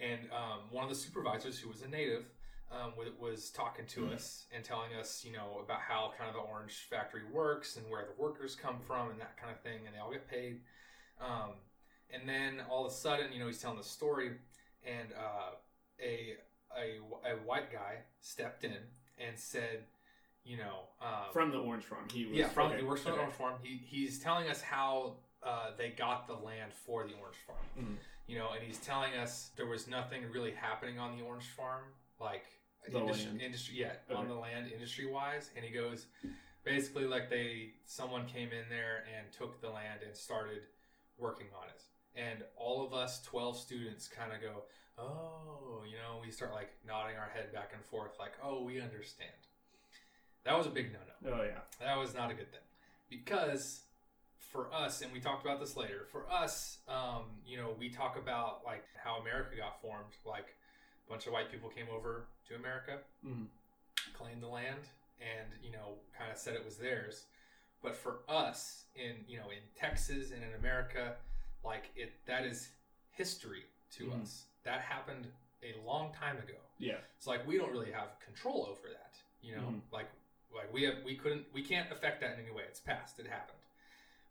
and 0.00 0.20
um, 0.32 0.60
one 0.70 0.84
of 0.84 0.90
the 0.90 0.96
supervisors 0.96 1.58
who 1.58 1.68
was 1.68 1.82
a 1.82 1.88
native 1.88 2.24
um, 2.70 2.92
was, 2.98 3.08
was 3.18 3.50
talking 3.50 3.86
to 3.86 4.08
us 4.08 4.44
and 4.54 4.62
telling 4.62 4.94
us 5.00 5.24
you 5.24 5.32
know 5.32 5.60
about 5.64 5.80
how 5.80 6.12
kind 6.18 6.28
of 6.28 6.34
the 6.34 6.40
orange 6.40 6.86
factory 6.90 7.22
works 7.32 7.76
and 7.76 7.88
where 7.90 8.04
the 8.04 8.22
workers 8.22 8.54
come 8.54 8.78
from 8.86 9.10
and 9.10 9.20
that 9.20 9.36
kind 9.36 9.52
of 9.52 9.60
thing 9.62 9.86
and 9.86 9.94
they 9.94 9.98
all 9.98 10.12
get 10.12 10.28
paid. 10.28 10.60
Um, 11.20 11.54
and 12.10 12.28
then 12.28 12.62
all 12.70 12.86
of 12.86 12.92
a 12.92 12.94
sudden, 12.94 13.32
you 13.32 13.38
know, 13.38 13.46
he's 13.46 13.60
telling 13.60 13.76
the 13.76 13.84
story, 13.84 14.32
and 14.84 15.08
uh, 15.12 15.56
a, 16.00 16.34
a 16.76 17.32
a 17.32 17.36
white 17.44 17.70
guy 17.72 17.96
stepped 18.20 18.64
in 18.64 18.76
and 19.18 19.38
said, 19.38 19.84
you 20.44 20.56
know, 20.56 20.88
um, 21.00 21.32
from 21.32 21.50
the 21.50 21.58
orange 21.58 21.84
farm. 21.84 22.04
He 22.12 22.26
was 22.26 22.36
yeah, 22.36 22.48
from 22.48 22.68
okay. 22.68 22.78
he 22.78 22.84
works 22.84 23.02
for 23.02 23.10
the 23.10 23.18
orange 23.18 23.34
farm. 23.34 23.54
He, 23.62 23.80
he's 23.84 24.18
telling 24.18 24.48
us 24.48 24.60
how 24.60 25.16
uh, 25.42 25.70
they 25.76 25.90
got 25.90 26.26
the 26.26 26.34
land 26.34 26.72
for 26.72 27.04
the 27.04 27.14
orange 27.14 27.36
farm. 27.46 27.58
Mhm. 27.78 27.96
You 28.26 28.38
know, 28.38 28.50
and 28.52 28.62
he's 28.62 28.78
telling 28.78 29.14
us 29.14 29.50
there 29.56 29.66
was 29.66 29.86
nothing 29.88 30.22
really 30.30 30.52
happening 30.52 30.98
on 30.98 31.16
the 31.16 31.22
orange 31.24 31.48
farm, 31.48 31.84
like 32.20 32.44
The 32.90 32.98
industry, 33.00 33.44
industry 33.44 33.74
yeah, 33.76 33.92
Okay. 34.10 34.18
on 34.18 34.28
the 34.28 34.34
land 34.34 34.70
industry 34.72 35.06
wise. 35.06 35.50
And 35.56 35.64
he 35.64 35.70
goes, 35.70 36.06
basically, 36.64 37.04
like 37.04 37.30
they 37.30 37.72
someone 37.84 38.26
came 38.26 38.52
in 38.52 38.68
there 38.68 39.04
and 39.16 39.30
took 39.32 39.60
the 39.60 39.70
land 39.70 40.00
and 40.06 40.16
started 40.16 40.62
working 41.18 41.48
on 41.60 41.68
it. 41.68 41.82
And 42.14 42.42
all 42.56 42.84
of 42.84 42.92
us 42.92 43.22
12 43.22 43.58
students 43.58 44.08
kind 44.08 44.32
of 44.32 44.40
go, 44.40 44.64
oh, 44.98 45.82
you 45.88 45.96
know, 45.96 46.20
we 46.24 46.30
start 46.30 46.52
like 46.52 46.70
nodding 46.86 47.16
our 47.16 47.28
head 47.32 47.52
back 47.52 47.70
and 47.74 47.84
forth, 47.84 48.18
like, 48.18 48.32
oh, 48.42 48.62
we 48.62 48.80
understand. 48.80 49.30
That 50.48 50.56
was 50.56 50.66
a 50.66 50.70
big 50.70 50.92
no 50.94 50.98
no. 51.30 51.36
Oh 51.36 51.42
yeah. 51.42 51.58
That 51.78 51.98
was 51.98 52.14
not 52.14 52.30
a 52.30 52.34
good 52.34 52.50
thing 52.50 52.60
because 53.10 53.82
for 54.38 54.72
us, 54.72 55.02
and 55.02 55.12
we 55.12 55.20
talked 55.20 55.44
about 55.44 55.60
this 55.60 55.76
later. 55.76 56.06
For 56.10 56.24
us, 56.32 56.78
um, 56.88 57.24
you 57.46 57.58
know, 57.58 57.74
we 57.78 57.90
talk 57.90 58.16
about 58.16 58.62
like 58.64 58.82
how 59.04 59.16
America 59.18 59.56
got 59.56 59.78
formed. 59.82 60.14
Like 60.24 60.46
a 61.06 61.10
bunch 61.10 61.26
of 61.26 61.34
white 61.34 61.50
people 61.50 61.68
came 61.68 61.88
over 61.94 62.28
to 62.48 62.54
America, 62.54 63.00
Mhm. 63.22 63.48
claimed 64.14 64.42
the 64.42 64.48
land, 64.48 64.88
and 65.20 65.48
you 65.62 65.70
know, 65.70 65.98
kind 66.16 66.32
of 66.32 66.38
said 66.38 66.54
it 66.54 66.64
was 66.64 66.78
theirs. 66.78 67.26
But 67.82 67.94
for 67.94 68.20
us, 68.26 68.86
in 68.94 69.26
you 69.28 69.38
know, 69.38 69.50
in 69.50 69.60
Texas 69.76 70.30
and 70.30 70.42
in 70.42 70.54
America, 70.54 71.18
like 71.62 71.90
it, 71.94 72.24
that 72.24 72.46
is 72.46 72.70
history 73.10 73.66
to 73.90 74.04
Mhm. 74.06 74.22
us. 74.22 74.46
That 74.62 74.80
happened 74.80 75.30
a 75.62 75.76
long 75.80 76.14
time 76.14 76.38
ago. 76.38 76.56
Yeah. 76.78 77.00
It's 77.18 77.26
like 77.26 77.46
we 77.46 77.58
don't 77.58 77.70
really 77.70 77.92
have 77.92 78.18
control 78.20 78.64
over 78.66 78.88
that. 78.88 79.14
You 79.42 79.56
know, 79.56 79.68
Mhm. 79.68 79.82
like 79.92 80.08
like 80.54 80.72
we 80.72 80.82
have 80.84 80.94
we 81.04 81.14
couldn't 81.16 81.44
we 81.52 81.62
can't 81.62 81.90
affect 81.92 82.20
that 82.20 82.34
in 82.38 82.44
any 82.44 82.54
way. 82.54 82.62
It's 82.68 82.80
past. 82.80 83.18
It 83.18 83.26
happened. 83.26 83.54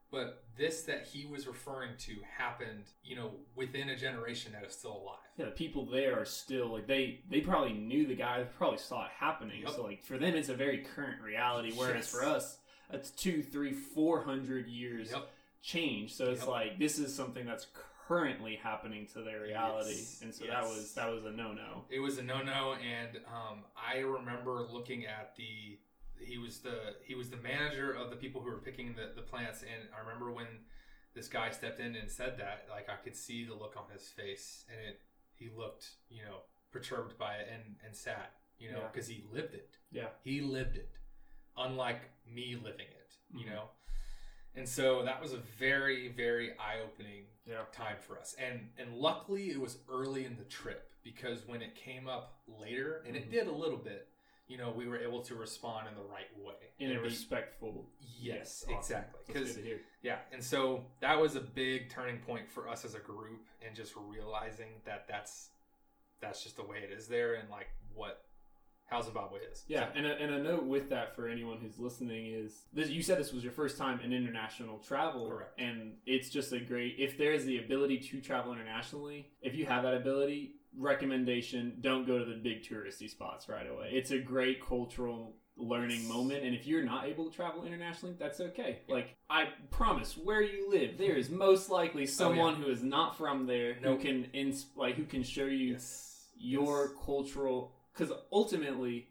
But 0.10 0.44
this 0.58 0.84
that 0.84 1.06
he 1.06 1.26
was 1.26 1.48
referring 1.48 1.92
to 2.00 2.16
happened, 2.38 2.86
you 3.04 3.18
know, 3.18 3.32
within 3.56 3.90
a 3.90 3.96
generation 3.98 4.54
that 4.54 4.64
is 4.66 4.74
still 4.74 4.94
alive. 5.04 5.18
Yeah, 5.38 5.46
the 5.46 5.52
people 5.52 5.86
there 5.86 6.18
are 6.20 6.26
still 6.26 6.72
like 6.72 6.88
they 6.88 7.22
they 7.30 7.42
probably 7.42 7.74
knew 7.74 8.08
the 8.08 8.16
guy, 8.16 8.40
they 8.40 8.48
probably 8.58 8.78
saw 8.80 9.06
it 9.06 9.12
happening. 9.20 9.62
Yep. 9.64 9.72
So 9.76 9.84
like 9.84 10.02
for 10.02 10.18
them, 10.18 10.36
it's 10.36 10.50
a 10.50 10.56
very 10.56 10.80
current 10.96 11.22
reality. 11.22 11.74
Whereas 11.76 11.96
Yes. 12.06 12.12
for 12.12 12.24
us, 12.24 12.58
that's 12.90 13.12
two, 13.12 13.44
three, 13.44 13.74
four 13.74 14.22
hundred 14.24 14.68
years 14.68 15.12
Yep. 15.12 15.30
change. 15.62 16.14
So 16.14 16.32
it's 16.32 16.40
Yep. 16.42 16.50
like 16.50 16.80
this 16.80 17.00
is 17.00 17.14
something 17.14 17.46
that's 17.46 17.68
currently 18.08 18.56
happening 18.56 19.06
to 19.08 19.22
their 19.22 19.42
reality, 19.42 19.90
Yes. 19.90 20.22
and 20.22 20.34
so 20.34 20.46
that 20.46 20.64
was 20.64 20.94
that 20.94 21.10
was 21.12 21.26
a 21.26 21.32
no 21.32 21.52
no. 21.52 21.84
It 21.90 22.00
was 22.00 22.18
a 22.18 22.24
no 22.24 22.42
no, 22.42 22.76
and 22.76 23.18
um, 23.28 23.66
I 23.76 23.98
remember 23.98 24.62
looking 24.72 25.06
at 25.06 25.36
the 25.36 25.78
he 26.20 26.38
was 26.38 26.60
the 26.60 26.96
he 27.04 27.16
was 27.16 27.30
the 27.30 27.38
manager 27.38 27.92
of 27.94 28.10
the 28.10 28.16
people 28.16 28.42
who 28.42 28.50
were 28.50 28.58
picking 28.58 28.94
the, 28.96 29.12
the 29.16 29.22
plants, 29.22 29.62
and 29.64 29.90
I 29.96 30.00
remember 30.06 30.32
when 30.32 30.48
this 31.14 31.28
guy 31.28 31.50
stepped 31.52 31.80
in 31.80 31.96
and 31.96 32.10
said 32.10 32.38
that, 32.38 32.68
like 32.70 32.90
I 32.90 32.96
could 33.04 33.16
see 33.16 33.46
the 33.46 33.54
look 33.56 33.76
on 33.78 33.86
his 33.92 34.08
face, 34.10 34.66
and 34.70 34.80
it 34.80 35.02
he 35.36 35.50
looked 35.50 35.86
you 36.10 36.24
know 36.24 36.42
perturbed 36.72 37.18
by 37.18 37.36
it 37.36 37.48
and 37.54 37.76
and 37.86 37.96
sad, 37.96 38.28
you 38.60 38.72
know, 38.72 38.80
Yeah. 38.80 38.88
because 38.92 39.08
he 39.08 39.24
lived 39.32 39.54
it. 39.54 39.78
Yeah. 39.92 40.10
he 40.24 40.42
lived 40.42 40.76
it, 40.76 40.90
unlike 41.58 42.02
me 42.26 42.56
living 42.62 42.88
it, 42.88 43.14
you 43.34 43.46
Mhm. 43.46 43.50
know. 43.54 43.70
And 44.56 44.68
so 44.68 45.04
that 45.04 45.22
was 45.22 45.34
a 45.34 45.38
very, 45.38 46.08
very 46.08 46.58
eye 46.58 46.80
opening 46.82 47.28
Yeah. 47.46 47.66
time 47.72 47.98
for 48.00 48.20
us. 48.20 48.34
And 48.36 48.74
and 48.78 48.96
luckily 48.96 49.52
it 49.52 49.60
was 49.60 49.78
early 49.88 50.26
in 50.26 50.36
the 50.38 50.46
trip 50.46 50.92
because 51.04 51.46
when 51.46 51.62
it 51.62 51.76
came 51.76 52.08
up 52.08 52.42
later, 52.48 52.98
and 53.06 53.16
Mhm. 53.16 53.20
it 53.22 53.30
did 53.32 53.48
a 53.48 53.52
little 53.52 53.78
bit, 53.78 54.10
you 54.48 54.58
know, 54.58 54.72
we 54.76 54.88
were 54.88 54.98
able 54.98 55.22
to 55.22 55.36
respond 55.36 55.88
in 55.88 55.96
the 55.96 56.02
right 56.10 56.28
way. 56.38 56.54
In 56.80 56.92
a 56.92 56.94
And 56.94 57.04
be- 57.04 57.10
respectful. 57.10 57.90
Yes, 58.20 58.64
awesome. 58.68 58.78
exactly. 58.80 59.20
Because 59.28 59.58
yeah, 60.02 60.18
and 60.32 60.44
so 60.44 60.86
that 61.02 61.20
was 61.20 61.36
a 61.36 61.42
big 61.42 61.90
turning 61.90 62.18
point 62.20 62.50
for 62.50 62.68
us 62.70 62.86
as 62.86 62.96
a 62.96 63.00
group, 63.00 63.42
and 63.66 63.76
just 63.76 63.94
realizing 63.96 64.70
that 64.86 65.06
that's 65.08 65.50
that's 66.22 66.44
just 66.44 66.56
the 66.56 66.64
way 66.64 66.78
it 66.78 66.92
is 66.98 67.08
there, 67.08 67.36
and 67.36 67.50
like 67.50 67.68
what 67.94 68.24
how 68.86 69.02
Zimbabwe 69.02 69.40
is. 69.52 69.66
Yeah, 69.68 69.90
and 69.96 70.06
a, 70.06 70.14
and 70.18 70.34
a 70.34 70.40
note 70.42 70.64
with 70.64 70.90
that 70.92 71.14
for 71.14 71.28
anyone 71.28 71.58
who's 71.62 71.78
listening 71.78 72.28
is 72.28 72.62
this, 72.74 72.88
you 72.90 73.04
said 73.04 73.20
this 73.20 73.34
was 73.34 73.44
your 73.44 73.52
first 73.52 73.78
time 73.78 74.00
in 74.00 74.14
international 74.14 74.78
travel, 74.80 75.30
Correct. 75.30 75.60
and 75.60 75.96
it's 76.06 76.30
just 76.30 76.54
a 76.54 76.60
great 76.60 76.96
if 76.98 77.18
there 77.18 77.34
is 77.34 77.46
the 77.46 77.58
ability 77.58 78.00
to 78.00 78.22
travel 78.22 78.54
internationally. 78.54 79.28
If 79.42 79.56
you 79.56 79.66
have 79.66 79.84
that 79.84 79.94
ability, 79.94 80.54
recommendation: 80.78 81.74
don't 81.82 82.06
go 82.06 82.20
to 82.20 82.26
the 82.26 82.36
big 82.36 82.64
touristy 82.64 83.10
spots 83.10 83.50
right 83.50 83.68
away. 83.70 83.90
It's 83.94 84.12
a 84.12 84.20
great 84.20 84.66
cultural 84.66 85.36
learning 85.60 86.02
Yes. 86.02 86.08
moment, 86.10 86.44
and 86.46 86.54
if 86.56 86.68
you're 86.68 86.84
not 86.84 87.06
able 87.06 87.30
to 87.30 87.36
travel 87.36 87.66
internationally, 87.66 88.16
that's 88.18 88.40
okay. 88.40 88.80
Like 88.88 89.16
I 89.30 89.50
promise, 89.72 90.16
where 90.18 90.42
you 90.42 90.70
live, 90.70 90.98
there 90.98 91.16
is 91.16 91.30
most 91.30 91.70
likely 91.70 92.06
someone 92.06 92.56
who 92.56 92.70
is 92.70 92.84
not 92.84 93.18
from 93.18 93.48
there 93.48 93.76
Oh, 93.80 93.82
Nope. 93.84 93.98
who 93.98 94.04
can 94.04 94.24
ins- 94.34 94.68
like 94.76 94.96
who 94.96 95.06
can 95.06 95.24
show 95.24 95.46
you 95.46 95.74
Yes. 95.74 96.30
your 96.38 96.90
cultural 97.04 97.74
because 97.94 98.14
ultimately 98.32 99.08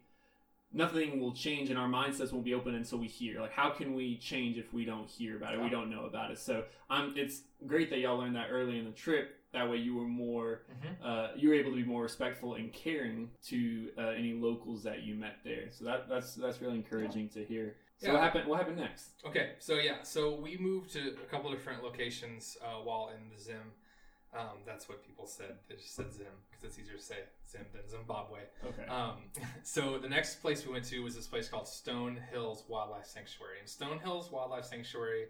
nothing 0.71 1.19
will 1.19 1.31
change 1.33 1.69
and 1.69 1.79
our 1.79 1.87
mindsets 1.87 2.31
won't 2.31 2.43
be 2.45 2.53
open 2.53 2.75
until 2.75 2.97
we 2.99 3.07
hear 3.07 3.39
like 3.41 3.51
how 3.51 3.69
can 3.69 3.93
we 3.95 4.17
change 4.17 4.57
if 4.57 4.73
we 4.73 4.83
don't 4.83 5.09
hear 5.09 5.37
about 5.37 5.53
it 5.53 5.61
we 5.61 5.69
don't 5.69 5.89
know 5.89 6.05
about 6.05 6.29
it 6.29 6.37
so 6.37 6.63
um, 6.89 7.13
it's 7.15 7.41
great 7.65 7.89
that 7.89 7.99
y'all 7.99 8.17
learned 8.17 8.35
that 8.35 8.47
early 8.51 8.77
in 8.77 8.83
the 8.85 8.91
trip 8.91 9.35
that 9.57 9.69
way 9.69 9.77
you 9.77 9.95
were 9.95 10.07
more 10.07 10.61
Mhm. 10.71 10.95
uh, 11.03 11.31
you 11.35 11.49
were 11.49 11.55
able 11.55 11.71
to 11.71 11.77
be 11.77 11.83
more 11.83 12.03
respectful 12.03 12.53
and 12.55 12.71
caring 12.71 13.31
to 13.47 13.91
uh, 13.97 14.01
any 14.09 14.33
locals 14.33 14.83
that 14.83 15.01
you 15.03 15.15
met 15.15 15.37
there 15.43 15.69
so 15.71 15.83
that 15.85 16.07
that's 16.07 16.35
that's 16.35 16.61
really 16.61 16.75
encouraging 16.75 17.27
to 17.29 17.43
hear 17.43 17.75
so 17.97 18.07
Yeah. 18.07 18.13
what 18.13 18.21
happened 18.21 18.47
what 18.49 18.57
happened 18.59 18.77
next 18.77 19.09
Okay, 19.25 19.55
so 19.59 19.73
yeah, 19.75 20.03
so 20.03 20.35
we 20.35 20.57
moved 20.57 20.91
to 20.91 21.01
a 21.25 21.27
couple 21.31 21.51
different 21.51 21.83
locations 21.83 22.57
uh, 22.61 22.79
while 22.87 23.09
in 23.15 23.29
the 23.33 23.39
Zim. 23.41 23.73
Um, 24.37 24.57
that's 24.65 24.87
what 24.89 25.03
people 25.07 25.25
said. 25.25 25.57
They 25.67 25.75
just 25.75 25.95
said 25.95 26.13
Zim 26.13 26.27
because 26.49 26.63
it's 26.65 26.77
easier 26.79 26.97
to 26.97 27.01
say 27.01 27.19
Zim 27.49 27.65
than 27.73 27.87
Zimbabwe. 27.89 28.41
okay 28.63 28.85
Um, 28.85 29.31
so 29.63 29.97
the 29.97 30.09
next 30.09 30.41
place 30.43 30.65
we 30.65 30.71
went 30.73 30.85
to 30.85 30.99
was 31.03 31.15
this 31.15 31.27
place 31.27 31.47
called 31.49 31.67
Stone 31.67 32.17
Hills 32.31 32.63
Wildlife 32.67 33.05
Sanctuary. 33.07 33.59
And 33.59 33.67
Stone 33.67 33.99
Hills 33.99 34.31
Wildlife 34.31 34.65
Sanctuary 34.65 35.25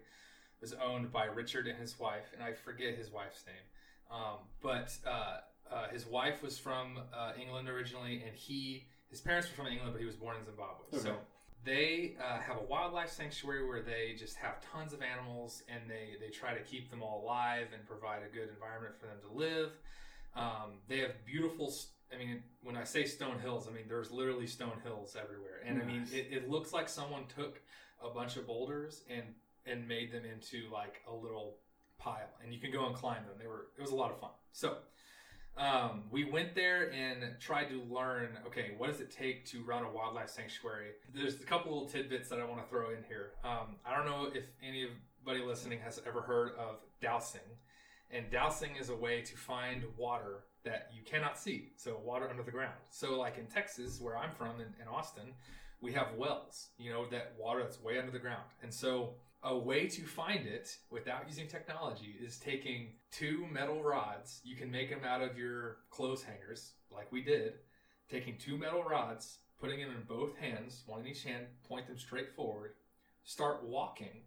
was 0.60 0.72
owned 0.74 1.10
by 1.12 1.24
Richard 1.26 1.68
and 1.68 1.78
his 1.78 1.98
wife, 1.98 2.26
and 2.34 2.42
I 2.42 2.52
forget 2.52 2.96
his 2.96 3.10
wife's 3.10 3.46
name. 3.46 3.64
Um, 4.10 4.38
but 4.62 4.96
uh, 5.06 5.38
uh, 5.70 5.88
his 5.88 6.06
wife 6.06 6.42
was 6.42 6.58
from 6.58 6.98
uh, 7.14 7.32
England 7.40 7.68
originally, 7.68 8.22
and 8.26 8.34
he 8.34 8.86
his 9.10 9.20
parents 9.20 9.48
were 9.48 9.62
from 9.62 9.72
England, 9.72 9.92
but 9.92 10.00
he 10.00 10.06
was 10.06 10.16
born 10.16 10.36
in 10.36 10.44
Zimbabwe. 10.44 10.86
Okay. 10.92 11.02
So 11.02 11.16
they 11.64 12.16
uh, 12.22 12.38
have 12.38 12.56
a 12.56 12.64
wildlife 12.64 13.10
sanctuary 13.10 13.66
where 13.66 13.82
they 13.82 14.14
just 14.18 14.36
have 14.36 14.60
tons 14.60 14.92
of 14.92 15.00
animals, 15.02 15.62
and 15.68 15.82
they 15.88 16.16
they 16.20 16.30
try 16.30 16.54
to 16.54 16.60
keep 16.60 16.90
them 16.90 17.02
all 17.02 17.22
alive 17.22 17.68
and 17.74 17.86
provide 17.86 18.20
a 18.22 18.34
good 18.34 18.48
environment 18.48 18.94
for 18.98 19.06
them 19.06 19.16
to 19.28 19.36
live. 19.36 19.72
Um, 20.34 20.80
they 20.88 20.98
have 20.98 21.24
beautiful. 21.26 21.72
I 22.12 22.16
mean, 22.16 22.42
when 22.62 22.76
I 22.76 22.84
say 22.84 23.04
stone 23.04 23.38
hills, 23.38 23.68
I 23.68 23.74
mean 23.74 23.84
there's 23.88 24.10
literally 24.10 24.46
stone 24.46 24.80
hills 24.82 25.16
everywhere, 25.20 25.60
and 25.66 25.82
I 25.82 25.84
mean 25.84 26.06
it, 26.12 26.28
it 26.30 26.48
looks 26.48 26.72
like 26.72 26.88
someone 26.88 27.24
took 27.36 27.60
a 28.02 28.08
bunch 28.08 28.36
of 28.36 28.46
boulders 28.46 29.02
and 29.10 29.24
and 29.66 29.86
made 29.86 30.12
them 30.12 30.22
into 30.24 30.70
like 30.72 31.02
a 31.06 31.14
little 31.14 31.56
pile, 31.98 32.30
and 32.42 32.52
you 32.52 32.60
can 32.60 32.70
go 32.70 32.86
and 32.86 32.94
climb 32.94 33.24
them. 33.24 33.34
They 33.38 33.46
were 33.46 33.66
it 33.76 33.82
was 33.82 33.90
a 33.90 33.96
lot 33.96 34.10
of 34.10 34.20
fun. 34.20 34.30
So. 34.52 34.76
Um, 35.56 36.04
we 36.12 36.22
went 36.22 36.54
there 36.54 36.92
and 36.92 37.34
tried 37.40 37.64
to 37.70 37.82
learn 37.92 38.28
okay 38.46 38.74
what 38.76 38.90
does 38.92 39.00
it 39.00 39.10
take 39.10 39.44
to 39.46 39.64
run 39.64 39.82
a 39.82 39.90
wildlife 39.90 40.28
sanctuary 40.28 40.90
there's 41.12 41.34
a 41.34 41.44
couple 41.44 41.72
little 41.72 41.88
tidbits 41.88 42.28
that 42.28 42.38
i 42.38 42.44
want 42.44 42.62
to 42.62 42.68
throw 42.68 42.90
in 42.90 43.02
here 43.08 43.32
um, 43.42 43.74
i 43.84 43.92
don't 43.92 44.06
know 44.06 44.28
if 44.32 44.44
anybody 44.62 45.44
listening 45.44 45.80
has 45.80 46.00
ever 46.06 46.20
heard 46.20 46.52
of 46.60 46.76
dowsing 47.00 47.40
and 48.12 48.30
dowsing 48.30 48.76
is 48.76 48.88
a 48.90 48.94
way 48.94 49.20
to 49.20 49.36
find 49.36 49.82
water 49.96 50.44
that 50.62 50.90
you 50.94 51.02
cannot 51.02 51.36
see 51.36 51.72
so 51.74 52.00
water 52.04 52.28
under 52.30 52.44
the 52.44 52.52
ground 52.52 52.78
so 52.90 53.18
like 53.18 53.36
in 53.36 53.46
texas 53.46 54.00
where 54.00 54.16
i'm 54.16 54.30
from 54.30 54.60
in, 54.60 54.68
in 54.80 54.86
austin 54.88 55.32
we 55.80 55.92
have 55.92 56.08
wells 56.16 56.68
you 56.78 56.92
know 56.92 57.04
that 57.06 57.34
water 57.38 57.62
that's 57.62 57.82
way 57.82 57.98
under 57.98 58.10
the 58.12 58.18
ground 58.18 58.44
and 58.62 58.72
so 58.72 59.14
a 59.42 59.56
way 59.56 59.86
to 59.86 60.02
find 60.02 60.46
it 60.46 60.76
without 60.90 61.28
using 61.28 61.46
technology 61.46 62.16
is 62.20 62.38
taking 62.38 62.88
two 63.10 63.46
metal 63.52 63.82
rods 63.82 64.40
you 64.44 64.56
can 64.56 64.70
make 64.70 64.90
them 64.90 65.04
out 65.04 65.22
of 65.22 65.38
your 65.38 65.78
clothes 65.90 66.22
hangers 66.22 66.72
like 66.90 67.10
we 67.12 67.22
did 67.22 67.54
taking 68.10 68.36
two 68.36 68.58
metal 68.58 68.82
rods 68.82 69.38
putting 69.60 69.78
them 69.80 69.90
in 69.90 70.02
both 70.08 70.36
hands 70.36 70.82
one 70.86 71.00
in 71.00 71.06
each 71.06 71.22
hand 71.22 71.46
point 71.68 71.86
them 71.86 71.98
straight 71.98 72.34
forward 72.34 72.72
start 73.22 73.64
walking 73.64 74.22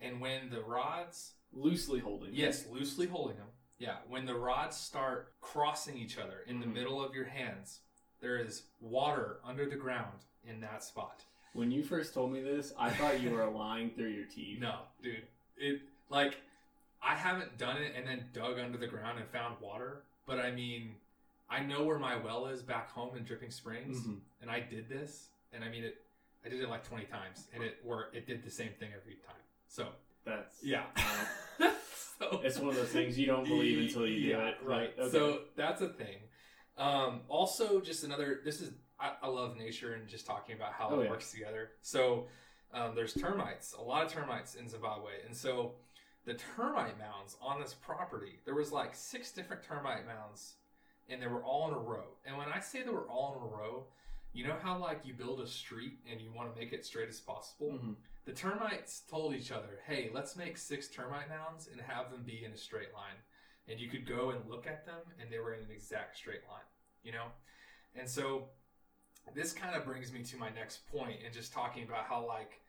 and 0.00 0.20
when 0.20 0.48
the 0.50 0.60
rods 0.60 1.32
loosely 1.52 2.00
holding 2.00 2.30
Yes, 2.32 2.66
loosely 2.66 3.06
holding 3.06 3.36
them. 3.36 3.46
Yeah, 3.78 3.96
when 4.08 4.26
the 4.26 4.34
rods 4.34 4.76
start 4.76 5.34
crossing 5.40 5.96
each 5.98 6.18
other 6.18 6.40
in 6.46 6.60
the 6.60 6.66
Mhm. 6.66 6.72
middle 6.72 7.04
of 7.04 7.14
your 7.14 7.24
hands, 7.24 7.80
there 8.20 8.38
is 8.38 8.68
water 8.80 9.40
under 9.44 9.68
the 9.68 9.76
ground 9.76 10.24
in 10.44 10.60
that 10.60 10.82
spot. 10.82 11.24
When 11.54 11.70
you 11.70 11.82
first 11.82 12.14
told 12.14 12.32
me 12.32 12.40
this 12.42 12.72
i 12.78 12.90
thought 12.90 13.20
you 13.20 13.30
were 13.30 13.46
lying 13.46 13.90
through 13.90 14.08
your 14.08 14.26
teeth 14.26 14.60
No, 14.60 14.80
dude, 15.02 15.22
it 15.56 15.80
like 16.08 16.36
I 17.04 17.14
haven't 17.16 17.58
done 17.58 17.78
it 17.78 17.94
and 17.96 18.06
then 18.06 18.26
dug 18.32 18.58
under 18.60 18.78
the 18.78 18.86
ground 18.86 19.18
and 19.18 19.28
found 19.30 19.56
water, 19.60 20.04
but 20.24 20.38
I 20.38 20.52
mean, 20.52 20.94
I 21.50 21.58
know 21.60 21.82
where 21.82 21.98
my 21.98 22.14
well 22.16 22.46
is 22.46 22.62
back 22.62 22.90
home 22.92 23.16
in 23.16 23.24
Dripping 23.24 23.50
Springs, 23.50 23.98
Mhm. 24.06 24.20
and 24.40 24.48
I 24.48 24.60
did 24.60 24.88
this, 24.88 25.26
and 25.52 25.64
I 25.64 25.68
mean 25.68 25.82
it. 25.82 25.96
I 26.44 26.48
did 26.48 26.60
it 26.60 26.68
like 26.68 26.86
twenty 26.86 27.06
times, 27.06 27.48
and 27.52 27.64
it 27.64 27.78
worked. 27.84 28.14
It 28.14 28.26
did 28.28 28.44
the 28.44 28.50
same 28.52 28.70
thing 28.78 28.90
every 28.96 29.14
time. 29.26 29.42
So 29.66 29.88
that's 30.24 30.62
yeah. 30.62 30.84
uh, 30.96 31.72
so, 32.20 32.40
It's 32.44 32.58
one 32.60 32.68
of 32.68 32.76
those 32.76 32.90
things 32.90 33.18
you 33.18 33.26
don't 33.26 33.48
believe 33.48 33.78
until 33.88 34.06
you 34.06 34.32
do 34.34 34.40
it. 34.40 34.54
Right. 34.62 34.94
Okay. 34.96 35.10
So 35.10 35.40
that's 35.56 35.80
a 35.82 35.88
thing. 35.88 36.18
Um, 36.78 37.22
also, 37.28 37.80
just 37.80 38.04
another. 38.04 38.42
This 38.44 38.60
is 38.60 38.70
I, 39.02 39.12
I 39.22 39.28
love 39.28 39.56
nature 39.56 39.94
and 39.94 40.08
just 40.08 40.26
talking 40.26 40.54
about 40.54 40.72
how 40.72 40.88
Oh, 40.90 41.00
it 41.00 41.04
yeah. 41.04 41.10
works 41.10 41.30
together. 41.32 41.70
So 41.82 42.26
um, 42.72 42.94
there's 42.94 43.12
termites, 43.14 43.74
a 43.78 43.82
lot 43.82 44.06
of 44.06 44.12
termites 44.12 44.54
in 44.54 44.68
Zimbabwe, 44.68 45.12
and 45.26 45.36
so 45.36 45.72
the 46.24 46.34
termite 46.34 46.98
mounds 46.98 47.36
on 47.42 47.60
this 47.60 47.74
property. 47.74 48.38
There 48.44 48.54
was 48.54 48.70
like 48.72 48.94
six 48.94 49.32
different 49.32 49.62
termite 49.64 50.06
mounds, 50.06 50.54
and 51.08 51.20
they 51.20 51.26
were 51.26 51.42
all 51.42 51.68
in 51.68 51.74
a 51.74 51.78
row. 51.78 52.04
And 52.24 52.38
when 52.38 52.46
I 52.54 52.60
say 52.60 52.82
they 52.82 52.90
were 52.90 53.08
all 53.08 53.36
in 53.36 53.42
a 53.42 53.56
row, 53.56 53.84
you 54.32 54.46
know 54.46 54.56
how 54.62 54.78
like 54.78 55.00
you 55.04 55.12
build 55.14 55.40
a 55.40 55.46
street 55.46 55.98
and 56.10 56.20
you 56.20 56.30
want 56.32 56.54
to 56.54 56.58
make 56.58 56.72
it 56.72 56.86
straight 56.86 57.08
as 57.08 57.20
possible. 57.20 57.72
Mhm. 57.72 57.96
The 58.24 58.32
termites 58.32 59.00
told 59.10 59.34
each 59.34 59.50
other, 59.50 59.80
hey, 59.84 60.10
let's 60.14 60.36
make 60.36 60.56
six 60.56 60.86
termite 60.88 61.28
mounds 61.28 61.66
and 61.70 61.80
have 61.80 62.10
them 62.12 62.22
be 62.24 62.44
in 62.44 62.52
a 62.52 62.56
straight 62.56 62.94
line. 62.94 63.16
And 63.68 63.80
you 63.80 63.88
could 63.90 64.06
go 64.06 64.30
and 64.30 64.48
look 64.48 64.66
at 64.68 64.86
them, 64.86 65.00
and 65.20 65.30
they 65.30 65.40
were 65.40 65.54
in 65.54 65.64
an 65.64 65.70
exact 65.72 66.16
straight 66.16 66.46
line, 66.48 66.68
you 67.02 67.10
know? 67.12 67.26
And 67.96 68.08
so 68.08 68.48
this 69.34 69.52
kind 69.52 69.74
of 69.74 69.84
brings 69.84 70.12
me 70.12 70.22
to 70.24 70.36
my 70.36 70.50
next 70.50 70.86
point 70.86 71.20
and 71.24 71.32
just 71.32 71.52
talking 71.52 71.84
about 71.84 72.04
how, 72.04 72.26
like, 72.26 72.60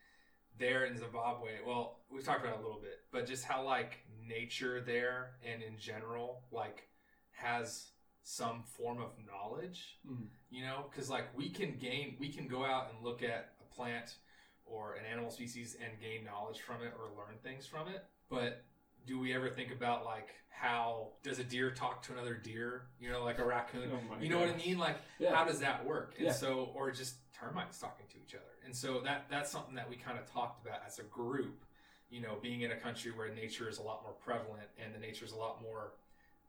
there 0.58 0.86
in 0.86 0.98
Zimbabwe, 0.98 1.52
well, 1.66 2.00
we've 2.10 2.24
talked 2.24 2.42
about 2.42 2.56
it 2.56 2.60
a 2.60 2.64
little 2.64 2.82
bit, 2.82 3.02
but 3.12 3.26
just 3.26 3.44
how, 3.44 3.64
like, 3.64 4.06
nature 4.26 4.82
there 4.82 5.36
and 5.44 5.62
in 5.64 5.78
general, 5.78 6.44
like, 6.52 6.88
has 7.32 7.92
some 8.24 8.64
form 8.64 9.02
of 9.02 9.12
knowledge, 9.26 10.00
Mhm. 10.06 10.30
you 10.50 10.64
know? 10.64 10.88
Because, 10.90 11.10
like, 11.10 11.36
we 11.36 11.50
can 11.50 11.78
gain, 11.78 12.18
we 12.20 12.32
can 12.32 12.48
go 12.48 12.64
out 12.64 12.94
and 12.94 13.04
look 13.04 13.22
at 13.24 13.56
a 13.60 13.66
plant 13.76 14.18
or 14.66 14.94
an 14.94 15.06
animal 15.06 15.30
species 15.30 15.76
and 15.76 16.00
gain 16.00 16.24
knowledge 16.24 16.62
from 16.62 16.82
it 16.84 16.94
or 16.94 17.12
learn 17.12 17.38
things 17.40 17.68
from 17.68 17.88
it. 17.90 18.06
But 18.30 18.64
do 19.06 19.20
we 19.20 19.34
ever 19.34 19.50
think 19.50 19.72
about 19.72 20.06
like 20.06 20.30
how 20.50 21.10
does 21.24 21.40
a 21.40 21.44
deer 21.44 21.72
talk 21.72 22.04
to 22.04 22.14
another 22.14 22.36
deer? 22.36 22.84
You 23.00 23.10
know, 23.10 23.24
like 23.24 23.40
a 23.40 23.46
raccoon. 23.46 23.92
Oh 23.92 24.22
you 24.22 24.30
know 24.30 24.40
what 24.40 24.50
I 24.50 24.56
mean? 24.58 24.78
Like 24.78 24.98
Yeah. 25.20 25.36
how 25.36 25.44
does 25.46 25.60
that 25.60 25.86
work? 25.86 26.16
And 26.18 26.28
Yeah. 26.28 26.32
so 26.32 26.72
or 26.74 26.92
just 26.92 27.16
termites 27.34 27.80
talking 27.80 28.06
to 28.08 28.18
each 28.22 28.34
other. 28.36 28.46
And 28.66 28.76
so 28.76 29.02
that 29.02 29.26
that's 29.30 29.52
something 29.52 29.76
that 29.76 29.90
we 29.90 29.96
kind 29.98 30.18
of 30.18 30.26
talked 30.32 30.66
about 30.66 30.82
as 30.88 31.00
a 31.00 31.04
group. 31.04 31.66
You 32.10 32.22
know, 32.22 32.38
being 32.42 32.62
in 32.62 32.72
a 32.72 32.78
country 32.78 33.12
where 33.12 33.34
nature 33.34 33.68
is 33.68 33.80
a 33.80 33.82
lot 33.82 34.04
more 34.04 34.14
prevalent 34.14 34.70
and 34.78 34.94
the 34.94 35.00
nature 35.00 35.26
is 35.26 35.32
a 35.32 35.38
lot 35.38 35.62
more 35.62 35.94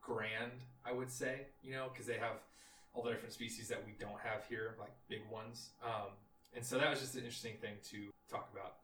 grand, 0.03 0.53
I 0.85 0.93
would 0.93 1.11
say, 1.11 1.47
you 1.63 1.73
know, 1.73 1.89
because 1.91 2.07
they 2.07 2.19
have 2.19 2.37
all 2.93 3.03
the 3.03 3.11
different 3.11 3.33
species 3.33 3.69
that 3.69 3.83
we 3.85 3.93
don't 3.99 4.21
have 4.21 4.45
here, 4.47 4.77
like 4.79 4.93
big 5.09 5.23
ones. 5.31 5.71
Um, 5.83 6.11
and 6.55 6.65
so 6.65 6.79
that 6.79 6.91
was 6.91 7.01
just 7.01 7.15
an 7.15 7.21
interesting 7.23 7.57
thing 7.61 7.77
to 7.91 8.11
talk 8.31 8.51
about. 8.53 8.75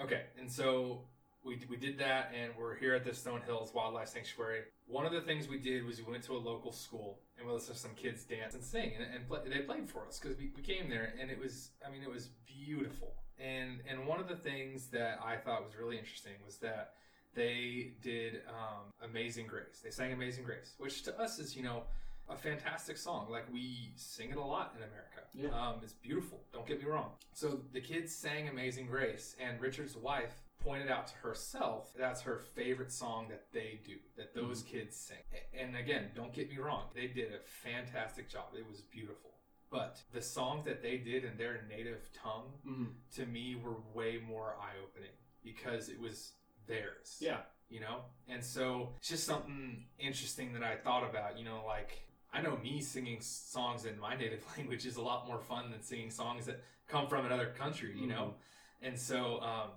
Okay, 0.00 0.22
and 0.38 0.50
so 0.50 1.04
we, 1.44 1.60
we 1.68 1.76
did 1.76 1.98
that, 1.98 2.32
and 2.34 2.52
we're 2.58 2.74
here 2.76 2.94
at 2.94 3.04
the 3.04 3.14
Stone 3.14 3.42
Hills 3.46 3.72
Wildlife 3.74 4.08
Sanctuary. 4.08 4.62
One 4.86 5.04
of 5.04 5.12
the 5.12 5.20
things 5.20 5.46
we 5.48 5.58
did 5.58 5.84
was 5.84 5.98
we 5.98 6.10
went 6.10 6.24
to 6.24 6.36
a 6.36 6.38
local 6.38 6.72
school 6.72 7.20
and 7.36 7.46
we 7.46 7.52
listened 7.52 7.76
to 7.76 7.82
some 7.82 7.94
kids 7.94 8.24
dance 8.24 8.54
and 8.54 8.62
sing, 8.62 8.92
and, 8.96 9.06
and 9.14 9.28
play, 9.28 9.40
they 9.46 9.60
played 9.60 9.88
for 9.88 10.06
us 10.06 10.18
because 10.18 10.38
we, 10.38 10.50
we 10.56 10.62
came 10.62 10.88
there, 10.88 11.12
and 11.20 11.30
it 11.30 11.38
was, 11.38 11.70
I 11.86 11.90
mean, 11.90 12.02
it 12.02 12.10
was 12.10 12.30
beautiful. 12.46 13.14
And 13.38 13.80
and 13.88 14.06
one 14.06 14.20
of 14.20 14.28
the 14.28 14.36
things 14.36 14.86
that 14.88 15.18
I 15.24 15.36
thought 15.36 15.64
was 15.64 15.76
really 15.76 15.98
interesting 15.98 16.34
was 16.46 16.56
that 16.58 16.92
they 17.34 17.94
did 18.00 18.42
um, 18.48 18.92
Amazing 19.02 19.48
Grace. 19.48 19.80
They 19.82 19.90
sang 19.90 20.12
Amazing 20.12 20.44
Grace, 20.44 20.74
which 20.78 21.02
to 21.02 21.20
us 21.20 21.40
is, 21.40 21.56
you 21.56 21.64
know, 21.64 21.82
a 22.28 22.36
fantastic 22.36 22.96
song. 22.96 23.26
Like 23.30 23.52
we 23.52 23.92
sing 23.96 24.30
it 24.30 24.36
a 24.36 24.40
lot 24.40 24.74
in 24.76 24.84
America. 24.84 25.22
Yeah. 25.34 25.48
Um, 25.48 25.80
it's 25.82 25.94
beautiful. 25.94 26.42
Don't 26.52 26.66
get 26.66 26.78
me 26.78 26.88
wrong. 26.88 27.10
So 27.32 27.60
the 27.72 27.80
kids 27.80 28.14
sang 28.14 28.48
Amazing 28.48 28.86
Grace, 28.86 29.34
and 29.40 29.60
Richard's 29.60 29.96
wife 29.96 30.44
pointed 30.64 30.88
out 30.90 31.06
to 31.08 31.14
herself 31.16 31.92
that's 31.96 32.22
her 32.22 32.38
favorite 32.38 32.90
song 32.92 33.26
that 33.28 33.44
they 33.52 33.80
do, 33.84 33.96
that 34.16 34.34
those 34.34 34.62
kids 34.62 34.96
sing. 34.96 35.18
And 35.58 35.76
again, 35.76 36.10
don't 36.16 36.32
get 36.32 36.50
me 36.50 36.58
wrong, 36.58 36.84
they 36.94 37.06
did 37.06 37.32
a 37.32 37.38
fantastic 37.46 38.28
job. 38.30 38.44
It 38.56 38.66
was 38.68 38.80
beautiful. 38.80 39.30
but 39.70 40.00
the 40.12 40.22
songs 40.22 40.64
that 40.64 40.82
they 40.82 40.98
did 40.98 41.24
in 41.24 41.36
their 41.36 41.62
native 41.68 42.08
tongue 42.12 42.52
Mhm. 42.64 42.94
to 43.16 43.26
me 43.26 43.56
were 43.56 43.80
way 43.92 44.18
more 44.18 44.54
eye 44.60 44.74
opening 44.80 45.10
because 45.42 45.88
it 45.88 45.98
was 45.98 46.34
theirs. 46.68 47.16
Yeah. 47.20 47.40
You 47.68 47.80
know? 47.80 48.04
And 48.28 48.44
so 48.44 48.94
it's 48.98 49.08
just 49.08 49.24
something 49.24 49.88
interesting 49.98 50.52
that 50.52 50.62
I 50.62 50.76
thought 50.76 51.02
about, 51.10 51.38
you 51.38 51.44
know, 51.44 51.64
like 51.66 52.06
I 52.32 52.40
know 52.40 52.56
me 52.58 52.80
singing 52.80 53.20
songs 53.20 53.84
in 53.84 53.98
my 53.98 54.14
native 54.14 54.44
language 54.56 54.86
is 54.86 54.96
a 54.96 55.02
lot 55.02 55.26
more 55.26 55.40
fun 55.40 55.72
than 55.72 55.82
singing 55.82 56.10
songs 56.12 56.46
that 56.46 56.62
come 56.86 57.08
from 57.08 57.26
another 57.26 57.50
country, 57.58 57.98
you 57.98 58.06
know? 58.06 58.34
And 58.80 58.96
so 58.96 59.40
um, 59.40 59.70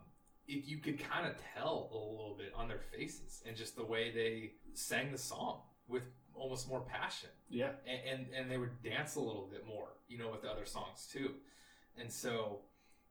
it, 0.47 0.63
you 0.65 0.77
could 0.77 0.99
kind 0.99 1.27
of 1.27 1.33
tell 1.55 1.89
a 1.91 1.95
little 1.97 2.36
bit 2.38 2.53
on 2.55 2.67
their 2.67 2.79
faces 2.79 3.41
and 3.47 3.55
just 3.55 3.75
the 3.75 3.83
way 3.83 4.12
they 4.12 4.51
sang 4.73 5.12
the 5.12 5.17
song 5.17 5.60
with 5.88 6.03
almost 6.36 6.69
more 6.69 6.81
passion 6.81 7.29
Yeah. 7.49 7.71
and, 7.88 7.99
and 8.21 8.33
and 8.36 8.51
they 8.51 8.57
would 8.57 8.81
dance 8.83 9.15
a 9.15 9.19
little 9.19 9.47
bit 9.51 9.65
more, 9.65 9.88
you 10.07 10.17
know, 10.17 10.29
with 10.29 10.41
the 10.43 10.49
other 10.49 10.65
songs 10.65 11.07
too. 11.12 11.31
And 11.99 12.12
so 12.12 12.60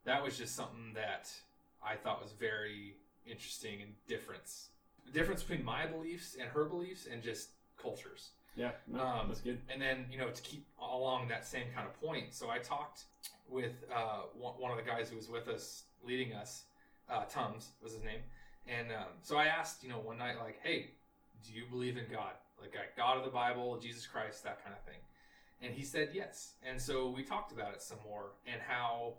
that 0.04 0.22
was 0.22 0.38
just 0.38 0.54
something 0.54 0.92
that 0.94 1.28
I 1.84 1.96
thought 1.96 2.22
was 2.22 2.32
very 2.32 2.96
interesting 3.26 3.82
and 3.82 3.90
difference. 4.06 4.68
The 5.04 5.12
difference 5.12 5.42
between 5.42 5.64
my 5.64 5.86
beliefs 5.86 6.36
and 6.38 6.48
her 6.50 6.64
beliefs 6.64 7.06
and 7.12 7.22
just 7.22 7.50
cultures. 7.80 8.30
Yeah. 8.54 8.70
No, 8.86 9.00
Um, 9.04 9.28
that's 9.28 9.40
good. 9.40 9.60
And 9.68 9.82
then, 9.82 10.06
you 10.10 10.18
know, 10.18 10.30
to 10.30 10.42
keep 10.42 10.64
along 10.80 11.28
that 11.28 11.44
same 11.46 11.66
kind 11.74 11.86
of 11.86 12.00
point, 12.00 12.32
so 12.32 12.48
I 12.48 12.58
talked 12.58 13.04
with 13.48 13.72
uh, 13.94 14.22
one, 14.34 14.54
one 14.54 14.70
of 14.70 14.76
the 14.78 14.88
guys 14.88 15.10
who 15.10 15.16
was 15.16 15.28
with 15.28 15.48
us, 15.48 15.84
leading 16.04 16.32
us, 16.32 16.62
uh, 17.10 17.24
Tums 17.24 17.70
was 17.82 17.92
his 17.92 18.02
name. 18.02 18.20
And 18.66 18.90
um, 18.90 19.12
so 19.22 19.36
I 19.36 19.46
asked, 19.46 19.82
you 19.82 19.88
know, 19.88 19.98
one 19.98 20.18
night, 20.18 20.36
like, 20.42 20.58
hey, 20.62 20.90
do 21.46 21.52
you 21.52 21.64
believe 21.70 21.96
in 21.96 22.04
God? 22.10 22.32
Like, 22.60 22.74
uh, 22.74 22.82
God 22.96 23.18
of 23.18 23.24
the 23.24 23.30
Bible, 23.30 23.78
Jesus 23.78 24.06
Christ, 24.06 24.42
that 24.44 24.62
kind 24.64 24.74
of 24.76 24.82
thing. 24.84 25.00
And 25.62 25.72
he 25.72 25.84
said 25.84 26.10
yes. 26.12 26.54
And 26.68 26.80
so 26.80 27.08
we 27.08 27.22
talked 27.22 27.52
about 27.52 27.72
it 27.72 27.82
some 27.82 27.98
more 28.04 28.32
and 28.46 28.60
how 28.66 29.14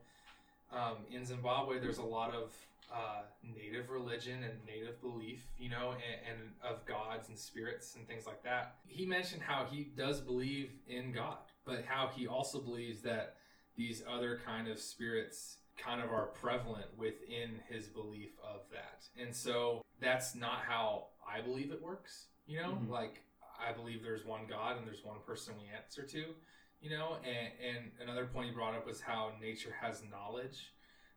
um, 0.72 0.98
in 1.12 1.26
Zimbabwe 1.26 1.80
there's 1.80 1.98
a 1.98 2.04
lot 2.04 2.34
of 2.34 2.54
uh, 2.94 3.22
native 3.56 3.90
religion 3.90 4.44
and 4.44 4.54
native 4.66 5.02
belief, 5.02 5.46
you 5.60 5.70
know, 5.70 5.92
and, 5.92 6.40
and 6.40 6.52
of 6.64 6.86
gods 6.86 7.30
and 7.30 7.38
spirits 7.38 7.96
and 7.96 8.08
things 8.08 8.26
like 8.26 8.44
that. 8.44 8.76
He 8.88 9.06
mentioned 9.06 9.42
how 9.42 9.66
he 9.70 9.90
does 9.98 10.22
believe 10.22 10.72
in 10.88 11.12
God, 11.12 11.38
but 11.66 11.84
how 11.86 12.10
he 12.16 12.28
also 12.28 12.60
believes 12.60 13.02
that 13.02 13.36
these 13.76 14.04
other 14.10 14.40
kind 14.46 14.68
of 14.68 14.80
spirits 14.80 15.58
kind 15.78 16.02
of 16.02 16.12
are 16.12 16.28
prevalent 16.28 16.86
within 16.98 17.60
his 17.70 17.88
belief 17.88 18.32
of 18.44 18.62
that. 18.72 19.06
And 19.22 19.36
so 19.36 19.84
that's 20.00 20.36
not 20.36 20.60
how 20.68 21.08
I 21.28 21.42
believe 21.42 21.72
it 21.72 21.82
works, 21.82 22.28
you 22.46 22.60
know? 22.62 22.74
Mhm. 22.74 22.90
Like 22.90 23.24
I 23.60 23.72
believe 23.74 24.04
there's 24.04 24.26
one 24.26 24.46
God 24.48 24.78
and 24.78 24.88
there's 24.88 25.04
one 25.04 25.20
person 25.26 25.56
we 25.60 25.68
answer 25.76 26.04
to, 26.04 26.36
you 26.82 26.90
know? 26.90 27.18
And 27.24 27.52
and 27.60 27.92
another 28.02 28.26
point 28.26 28.50
he 28.50 28.54
brought 28.54 28.76
up 28.76 28.86
was 28.86 29.02
how 29.02 29.34
nature 29.40 29.74
has 29.82 30.04
knowledge. 30.04 30.74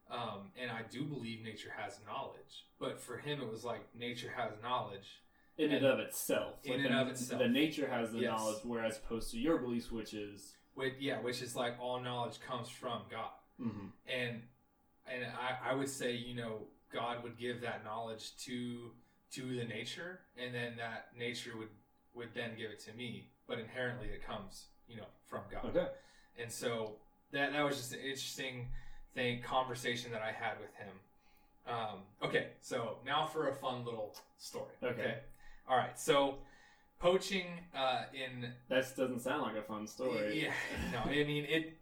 Um, 0.09 0.51
and 0.61 0.71
I 0.73 0.83
do 0.91 1.05
believe 1.05 1.43
nature 1.45 1.71
has 1.77 2.01
knowledge, 2.05 2.67
but 2.81 2.99
for 3.01 3.17
him 3.19 3.41
it 3.41 3.49
was 3.49 3.65
like 3.65 3.95
nature 3.95 4.31
has 4.37 4.53
knowledge. 4.61 5.23
In 5.57 5.71
and 5.73 5.85
of 5.87 6.01
itself. 6.01 6.59
In 6.65 6.73
Like 6.79 6.87
and 6.87 6.95
the, 6.95 7.01
of 7.03 7.09
itself. 7.09 7.39
The 7.41 7.49
nature 7.49 7.87
has 7.89 8.11
the 8.13 8.21
Yes. 8.21 8.31
knowledge, 8.31 8.65
whereas 8.65 8.97
opposed 8.99 9.31
to 9.33 9.39
your 9.39 9.59
beliefs, 9.59 9.93
which 9.93 10.15
is. 10.15 10.57
Which, 10.75 10.95
yeah, 10.99 11.21
which 11.21 11.43
is 11.43 11.55
like 11.55 11.79
all 11.79 12.01
knowledge 12.01 12.41
comes 12.41 12.69
from 12.69 13.03
God. 13.11 13.31
Mm-hmm. 13.61 13.87
and 14.09 14.43
and 15.13 15.25
I, 15.25 15.71
I 15.71 15.75
would 15.75 15.89
say 15.89 16.13
you 16.13 16.35
know 16.35 16.63
God 16.93 17.23
would 17.23 17.39
give 17.39 17.61
that 17.61 17.85
knowledge 17.85 18.37
to 18.45 18.91
to 19.33 19.43
the 19.57 19.65
nature, 19.65 20.21
and 20.37 20.55
then 20.55 20.77
that 20.77 21.09
nature 21.19 21.53
would 21.59 21.69
would 22.15 22.29
then 22.35 22.51
give 22.57 22.71
it 22.71 22.81
to 22.81 22.93
me. 22.95 23.29
But 23.47 23.59
inherently, 23.59 24.09
it 24.09 24.25
comes 24.25 24.67
you 24.89 24.97
know 24.97 25.07
from 25.27 25.43
God. 25.51 25.65
Okay. 25.67 25.89
And 26.41 26.51
so 26.51 26.97
that 27.33 27.53
that 27.53 27.63
was 27.65 27.77
just 27.77 27.93
an 27.93 28.01
interesting 28.01 28.69
thing 29.15 29.43
conversation 29.43 30.13
that 30.13 30.23
I 30.23 30.33
had 30.33 30.59
with 30.61 30.75
him. 30.75 30.95
Um, 31.67 31.99
okay, 32.25 32.49
so 32.63 32.97
now 33.05 33.27
for 33.27 33.49
a 33.49 33.55
fun 33.55 33.85
little 33.85 34.17
story. 34.39 34.73
Okay. 34.83 35.19
All 35.69 35.77
right. 35.77 35.99
So 35.99 36.39
poaching 36.99 37.47
uh, 37.75 38.05
in 38.13 38.51
That 38.69 38.97
doesn't 38.97 39.21
sound 39.21 39.43
like 39.43 39.57
a 39.57 39.63
fun 39.63 39.87
story. 39.87 40.43
yeah, 40.43 40.53
no, 40.93 41.11
I 41.11 41.25
mean 41.25 41.45
it. 41.45 41.77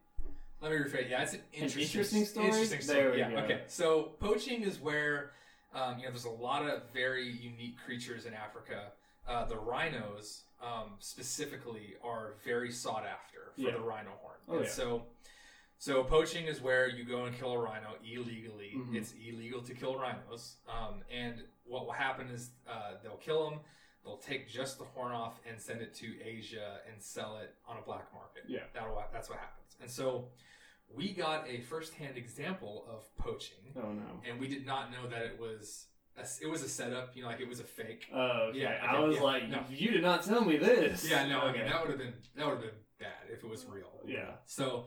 Let 0.61 0.73
me 0.73 0.79
rephrase. 0.79 1.09
Yeah, 1.11 1.23
it's 1.23 1.35
an 1.35 1.41
interesting, 1.53 1.83
interesting 1.83 2.25
story? 2.25 2.47
Interesting 2.47 2.81
story. 2.81 2.99
There 3.03 3.11
we 3.13 3.19
yeah. 3.19 3.31
go. 3.31 3.37
Okay. 3.39 3.61
So 3.69 4.11
poaching 4.19 4.63
is 4.63 4.81
where 4.81 5.31
um, 5.75 5.99
you 5.99 6.05
know 6.05 6.11
there's 6.11 6.25
a 6.25 6.31
lot 6.31 6.69
of 6.69 6.83
very 6.93 7.29
unique 7.29 7.77
creatures 7.85 8.27
in 8.27 8.35
Africa. 8.35 8.93
Uh, 9.27 9.45
the 9.45 9.57
rhinos 9.57 10.43
um, 10.63 10.93
specifically 10.99 11.95
are 12.03 12.35
very 12.45 12.73
sought 12.73 13.05
after 13.07 13.53
for 13.55 13.61
Yeah. 13.61 13.73
the 13.73 13.81
rhino 13.81 14.11
horn. 14.21 14.37
Oh, 14.49 14.57
and 14.57 14.65
yeah. 14.65 14.71
So. 14.71 15.03
So 15.81 16.03
poaching 16.03 16.47
is 16.47 16.61
where 16.61 16.89
you 16.89 17.05
go 17.05 17.27
and 17.27 17.39
kill 17.39 17.53
a 17.53 17.59
rhino 17.59 17.95
illegally. 18.05 18.73
Mhm. 18.75 18.97
It's 18.97 19.13
illegal 19.13 19.63
to 19.63 19.75
kill 19.75 19.97
rhinos, 19.97 20.57
um, 20.69 21.05
and 21.09 21.45
what 21.63 21.87
will 21.87 21.93
happen 21.93 22.29
is 22.31 22.51
uh, 22.69 22.95
they'll 23.01 23.17
kill 23.19 23.49
them. 23.49 23.61
They'll 24.09 24.17
take 24.17 24.49
just 24.49 24.79
the 24.79 24.85
horn 24.85 25.13
off 25.13 25.39
and 25.49 25.61
send 25.61 25.83
it 25.83 25.95
to 25.97 26.07
Asia 26.25 26.79
and 26.91 27.01
sell 27.03 27.39
it 27.43 27.55
on 27.69 27.77
a 27.77 27.83
black 27.83 28.07
market. 28.15 28.45
Yeah. 28.49 28.61
That'll, 28.73 29.03
that's 29.13 29.29
what 29.29 29.39
happens. 29.39 29.77
And 29.83 29.91
so 29.91 30.29
we 30.93 31.13
got 31.13 31.47
a 31.47 31.61
firsthand 31.61 32.17
example 32.17 32.87
of 32.91 33.05
poaching, 33.19 33.75
Oh 33.77 33.93
no. 33.93 34.23
and 34.29 34.41
we 34.41 34.49
did 34.49 34.65
not 34.65 34.91
know 34.91 35.07
that 35.11 35.21
it 35.23 35.39
was 35.39 35.87
a, 36.17 36.25
it 36.43 36.49
was 36.51 36.63
a 36.63 36.69
setup. 36.71 37.15
You 37.15 37.23
know, 37.23 37.29
like 37.29 37.41
it 37.41 37.49
was 37.49 37.61
a 37.61 37.65
fake. 37.65 38.07
Oh, 38.15 38.49
okay. 38.49 38.61
Yeah, 38.61 38.79
I 38.83 38.99
was 39.01 39.17
yeah, 39.17 39.23
like, 39.23 39.49
no. 39.51 39.61
you 39.69 39.91
did 39.91 40.03
not 40.03 40.25
tell 40.25 40.43
me 40.43 40.57
this. 40.57 41.07
Yeah, 41.09 41.27
no, 41.29 41.43
Okay. 41.43 41.61
okay, 41.61 41.69
that 41.69 41.81
would 41.83 41.91
have 41.91 41.99
been 41.99 42.15
that 42.37 42.47
would 42.47 42.55
have 42.55 42.63
been 42.63 42.81
bad 42.99 43.29
if 43.31 43.45
it 43.45 43.51
was 43.51 43.67
real. 43.67 44.01
Yeah. 44.07 44.37
So 44.47 44.87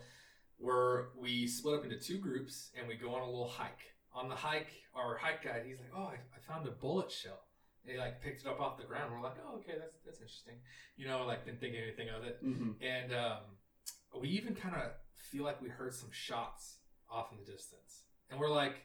we're 0.59 1.09
we 1.19 1.45
split 1.47 1.75
up 1.77 1.83
into 1.83 1.97
two 1.99 2.17
groups 2.17 2.71
and 2.77 2.87
we 2.87 2.95
go 2.95 3.13
on 3.13 3.21
a 3.21 3.25
little 3.25 3.47
hike. 3.47 3.79
On 4.13 4.27
the 4.27 4.35
hike, 4.35 4.71
our 4.95 5.15
hike 5.17 5.43
guide, 5.43 5.63
he's 5.67 5.77
like, 5.79 5.91
"Oh, 5.95 6.03
I, 6.05 6.15
I 6.15 6.39
found 6.53 6.67
a 6.67 6.71
bullet 6.71 7.11
shell." 7.11 7.43
He 7.85 7.97
like 7.97 8.21
picked 8.21 8.41
it 8.41 8.47
up 8.47 8.59
off 8.59 8.77
the 8.77 8.83
ground. 8.83 9.11
We're 9.11 9.21
like, 9.21 9.37
"Oh, 9.45 9.55
okay, 9.57 9.73
that's 9.79 9.97
that's 10.05 10.19
interesting." 10.19 10.55
You 10.97 11.07
know, 11.07 11.25
like 11.25 11.45
didn't 11.45 11.59
think 11.59 11.75
anything 11.75 12.09
of 12.09 12.23
it. 12.23 12.43
Mm-hmm. 12.45 12.71
And 12.83 13.13
um, 13.13 14.19
we 14.19 14.29
even 14.29 14.55
kind 14.55 14.75
of 14.75 14.91
feel 15.15 15.43
like 15.43 15.61
we 15.61 15.69
heard 15.69 15.93
some 15.93 16.09
shots 16.11 16.77
off 17.09 17.31
in 17.31 17.37
the 17.37 17.51
distance, 17.51 18.03
and 18.29 18.39
we're 18.39 18.51
like, 18.51 18.75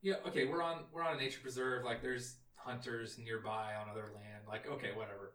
"Yeah, 0.00 0.14
okay, 0.28 0.46
we're 0.46 0.62
on 0.62 0.84
we're 0.92 1.02
on 1.02 1.16
a 1.16 1.18
nature 1.18 1.40
preserve. 1.42 1.84
Like, 1.84 2.02
there's 2.02 2.36
hunters 2.54 3.18
nearby 3.18 3.74
on 3.74 3.90
other 3.90 4.10
land. 4.14 4.44
Like, 4.48 4.66
okay, 4.66 4.90
whatever." 4.94 5.34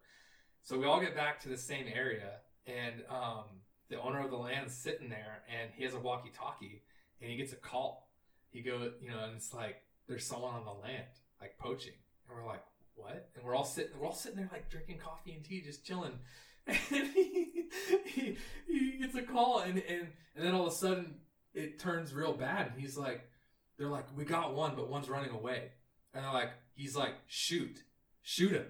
So 0.63 0.79
we 0.79 0.85
all 0.85 0.99
get 0.99 1.15
back 1.15 1.39
to 1.41 1.49
the 1.49 1.57
same 1.57 1.85
area, 1.93 2.39
and 2.65 3.03
um, 3.07 3.43
the 3.89 4.01
owner 4.01 4.23
of 4.23 4.31
the 4.31 4.37
land's 4.37 4.73
sitting 4.73 5.09
there, 5.09 5.43
and 5.47 5.69
he 5.75 5.83
has 5.83 5.93
a 5.93 5.99
walkie-talkie, 5.99 6.81
and 7.21 7.29
he 7.29 7.37
gets 7.37 7.53
a 7.53 7.57
call. 7.57 8.09
He 8.49 8.61
goes, 8.61 8.93
you 8.99 9.11
know, 9.11 9.25
and 9.25 9.35
it's 9.35 9.53
like 9.53 9.83
there's 10.07 10.25
someone 10.25 10.53
on 10.55 10.65
the 10.65 10.71
land, 10.71 11.05
like 11.39 11.57
poaching, 11.59 11.93
and 12.27 12.37
we're 12.37 12.47
like, 12.47 12.63
"What?" 12.95 13.29
And 13.35 13.43
we're 13.43 13.55
all 13.55 13.65
sitting, 13.65 13.91
we're 13.99 14.07
all 14.07 14.13
sitting 14.13 14.37
there 14.37 14.49
like 14.51 14.69
drinking 14.69 14.97
coffee 14.99 15.33
and 15.33 15.43
tea, 15.43 15.61
just 15.61 15.85
chilling. 15.85 16.19
And 16.67 17.07
he, 17.13 17.65
he, 18.05 18.37
he 18.67 18.97
gets 18.97 19.13
a 19.15 19.21
call, 19.21 19.59
and, 19.59 19.77
and 19.87 20.07
and 20.35 20.45
then 20.45 20.53
all 20.55 20.65
of 20.65 20.73
a 20.73 20.75
sudden 20.75 21.15
it 21.53 21.79
turns 21.79 22.13
real 22.13 22.33
bad. 22.33 22.71
And 22.71 22.81
he's 22.81 22.97
like, 22.97 23.29
they're 23.77 23.87
like, 23.89 24.05
we 24.15 24.25
got 24.25 24.55
one, 24.55 24.73
but 24.75 24.89
one's 24.89 25.09
running 25.09 25.31
away. 25.31 25.71
And 26.13 26.23
they're 26.23 26.33
like, 26.33 26.49
he's 26.73 26.95
like, 26.95 27.13
shoot, 27.27 27.83
shoot 28.21 28.51
him. 28.51 28.65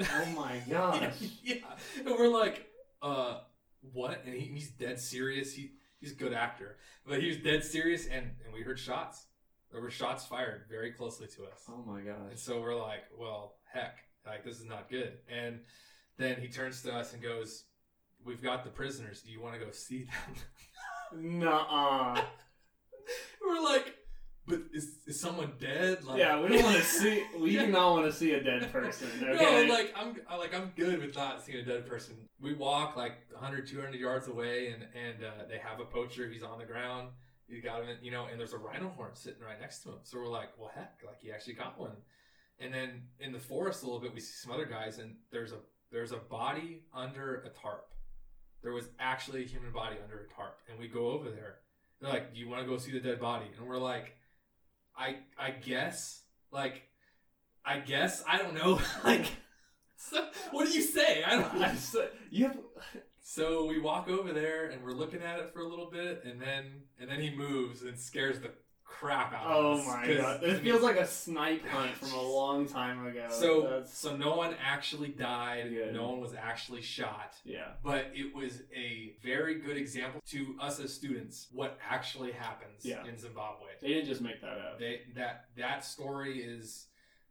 Oh 0.00 0.26
my 0.36 0.60
gosh. 0.70 1.14
yeah. 1.42 1.56
And 1.96 2.10
we're 2.10 2.28
like, 2.28 2.66
uh, 3.02 3.38
what? 3.92 4.22
And 4.24 4.34
he, 4.34 4.40
he's 4.46 4.70
dead 4.70 5.00
serious. 5.00 5.54
He 5.54 5.72
he's 6.00 6.12
a 6.12 6.16
good 6.16 6.32
actor, 6.32 6.76
but 7.06 7.20
he 7.20 7.28
was 7.28 7.38
dead 7.38 7.64
serious, 7.64 8.06
and 8.06 8.32
and 8.44 8.52
we 8.52 8.62
heard 8.62 8.78
shots. 8.78 9.26
There 9.70 9.80
were 9.80 9.90
shots 9.90 10.24
fired 10.24 10.62
very 10.70 10.92
closely 10.92 11.26
to 11.36 11.44
us. 11.44 11.62
Oh 11.68 11.82
my 11.86 12.00
god! 12.00 12.30
And 12.30 12.38
so 12.38 12.60
we're 12.60 12.74
like, 12.74 13.04
well, 13.18 13.56
heck, 13.72 13.98
like 14.26 14.44
this 14.44 14.58
is 14.58 14.64
not 14.64 14.88
good. 14.90 15.18
And 15.30 15.60
then 16.16 16.40
he 16.40 16.48
turns 16.48 16.82
to 16.82 16.94
us 16.94 17.12
and 17.12 17.22
goes, 17.22 17.64
"We've 18.24 18.42
got 18.42 18.64
the 18.64 18.70
prisoners. 18.70 19.20
Do 19.22 19.30
you 19.30 19.40
want 19.42 19.58
to 19.58 19.64
go 19.64 19.70
see 19.70 20.04
them?" 20.04 20.34
Nuh-uh. 21.40 22.20
we're 23.46 23.62
like, 23.62 23.94
"But 24.46 24.60
is, 24.72 24.88
is 25.06 25.20
someone 25.20 25.52
dead?" 25.60 26.04
Like, 26.04 26.18
Yeah, 26.18 26.40
we 26.40 26.48
don't 26.48 26.64
want 26.64 26.76
to 26.76 26.82
see. 26.82 27.24
We 27.38 27.50
Yeah. 27.52 27.66
do 27.66 27.72
not 27.72 27.92
want 27.92 28.06
to 28.06 28.12
see 28.12 28.32
a 28.32 28.42
dead 28.42 28.72
person. 28.72 29.08
Okay. 29.22 29.66
No, 29.66 29.72
like 29.74 29.92
I'm 29.96 30.16
I- 30.28 30.36
like 30.36 30.54
I'm 30.54 30.72
good 30.76 31.00
with 31.00 31.14
not 31.14 31.42
seeing 31.44 31.58
a 31.58 31.62
dead 31.64 31.86
person. 31.86 32.16
We 32.40 32.54
walk 32.54 32.96
like 32.96 33.14
100, 33.32 33.66
200 33.66 33.94
yards 34.00 34.28
away, 34.28 34.68
and 34.68 34.82
and 34.94 35.24
uh, 35.24 35.44
they 35.48 35.58
have 35.58 35.80
a 35.80 35.84
poacher. 35.84 36.28
He's 36.28 36.42
on 36.42 36.58
the 36.58 36.64
ground. 36.66 37.10
He 37.48 37.60
got 37.60 37.82
him, 37.82 37.88
in, 37.88 37.96
you 38.02 38.10
know, 38.10 38.26
and 38.30 38.38
there's 38.38 38.52
a 38.52 38.58
rhino 38.58 38.90
horn 38.90 39.10
sitting 39.14 39.42
right 39.42 39.58
next 39.60 39.80
to 39.84 39.90
him. 39.90 39.98
So 40.02 40.18
we're 40.18 40.28
like, 40.28 40.50
well, 40.58 40.70
heck, 40.74 41.00
like 41.06 41.20
he 41.20 41.32
actually 41.32 41.54
got 41.54 41.78
one. 41.78 41.96
And 42.60 42.72
then 42.74 43.02
in 43.20 43.32
the 43.32 43.38
forest 43.38 43.82
a 43.82 43.86
little 43.86 44.00
bit, 44.00 44.12
we 44.12 44.20
see 44.20 44.32
some 44.32 44.52
other 44.52 44.66
guys, 44.66 44.98
and 44.98 45.14
there's 45.30 45.52
a 45.52 45.58
there's 45.90 46.12
a 46.12 46.16
body 46.18 46.82
under 46.92 47.36
a 47.46 47.48
tarp. 47.50 47.86
There 48.62 48.72
was 48.72 48.88
actually 48.98 49.44
a 49.44 49.46
human 49.46 49.72
body 49.72 49.96
under 50.02 50.18
a 50.20 50.34
tarp, 50.34 50.58
and 50.68 50.78
we 50.78 50.88
go 50.88 51.08
over 51.10 51.30
there. 51.30 51.56
They're 52.00 52.10
like, 52.10 52.34
"Do 52.34 52.40
you 52.40 52.48
want 52.48 52.62
to 52.62 52.68
go 52.68 52.76
see 52.76 52.92
the 52.92 53.00
dead 53.00 53.20
body?" 53.20 53.46
And 53.56 53.66
we're 53.66 53.78
like, 53.78 54.14
"I 54.96 55.16
I 55.38 55.50
guess 55.50 56.22
like." 56.50 56.82
I 57.64 57.80
guess 57.80 58.24
I 58.26 58.38
don't 58.38 58.54
know. 58.54 58.80
like, 59.04 59.26
so, 59.96 60.26
what 60.52 60.66
do 60.66 60.72
you 60.72 60.80
say? 60.80 61.22
I 61.22 61.36
don't. 61.36 61.62
I 61.62 61.74
said- 61.74 62.10
you 62.30 62.46
have. 62.46 62.56
So 63.30 63.66
we 63.66 63.78
walk 63.78 64.08
over 64.08 64.32
there 64.32 64.70
and 64.70 64.82
we're 64.82 64.92
looking 64.92 65.20
at 65.20 65.38
it 65.38 65.52
for 65.52 65.60
a 65.60 65.68
little 65.68 65.90
bit, 65.90 66.22
and 66.24 66.40
then 66.40 66.64
and 66.98 67.10
then 67.10 67.20
he 67.20 67.28
moves 67.28 67.82
and 67.82 67.98
scares 67.98 68.40
the 68.40 68.52
crap 68.86 69.34
out 69.34 69.46
of 69.50 69.80
us. 69.80 69.84
Oh 69.86 69.86
my 69.86 70.14
god! 70.14 70.40
This 70.40 70.60
feels 70.60 70.80
like 70.80 70.96
a 70.96 71.06
snipe 71.06 71.62
hunt 71.66 71.90
from 71.94 72.14
a 72.14 72.22
long 72.32 72.66
time 72.66 73.06
ago. 73.06 73.26
So 73.28 73.60
That's, 73.68 73.98
so 73.98 74.16
no 74.16 74.34
one 74.34 74.54
actually 74.64 75.08
died. 75.10 75.68
Good. 75.68 75.92
No 75.92 76.08
one 76.08 76.20
was 76.20 76.32
actually 76.32 76.80
shot. 76.80 77.34
yeah, 77.44 77.72
But 77.84 78.06
it 78.14 78.34
was 78.34 78.62
a 78.74 79.12
very 79.22 79.56
good 79.56 79.76
example 79.76 80.22
to 80.30 80.56
us 80.58 80.80
as 80.80 80.94
students 80.94 81.48
what 81.52 81.78
actually 81.86 82.32
happens 82.32 82.82
Yeah. 82.82 83.04
in 83.06 83.18
Zimbabwe. 83.18 83.66
they 83.82 83.88
didn't 83.88 84.06
just 84.06 84.22
make 84.22 84.40
that 84.40 84.56
up. 84.56 84.78
They, 84.78 85.02
that 85.16 85.44
that 85.58 85.84
story 85.84 86.38
is 86.38 86.86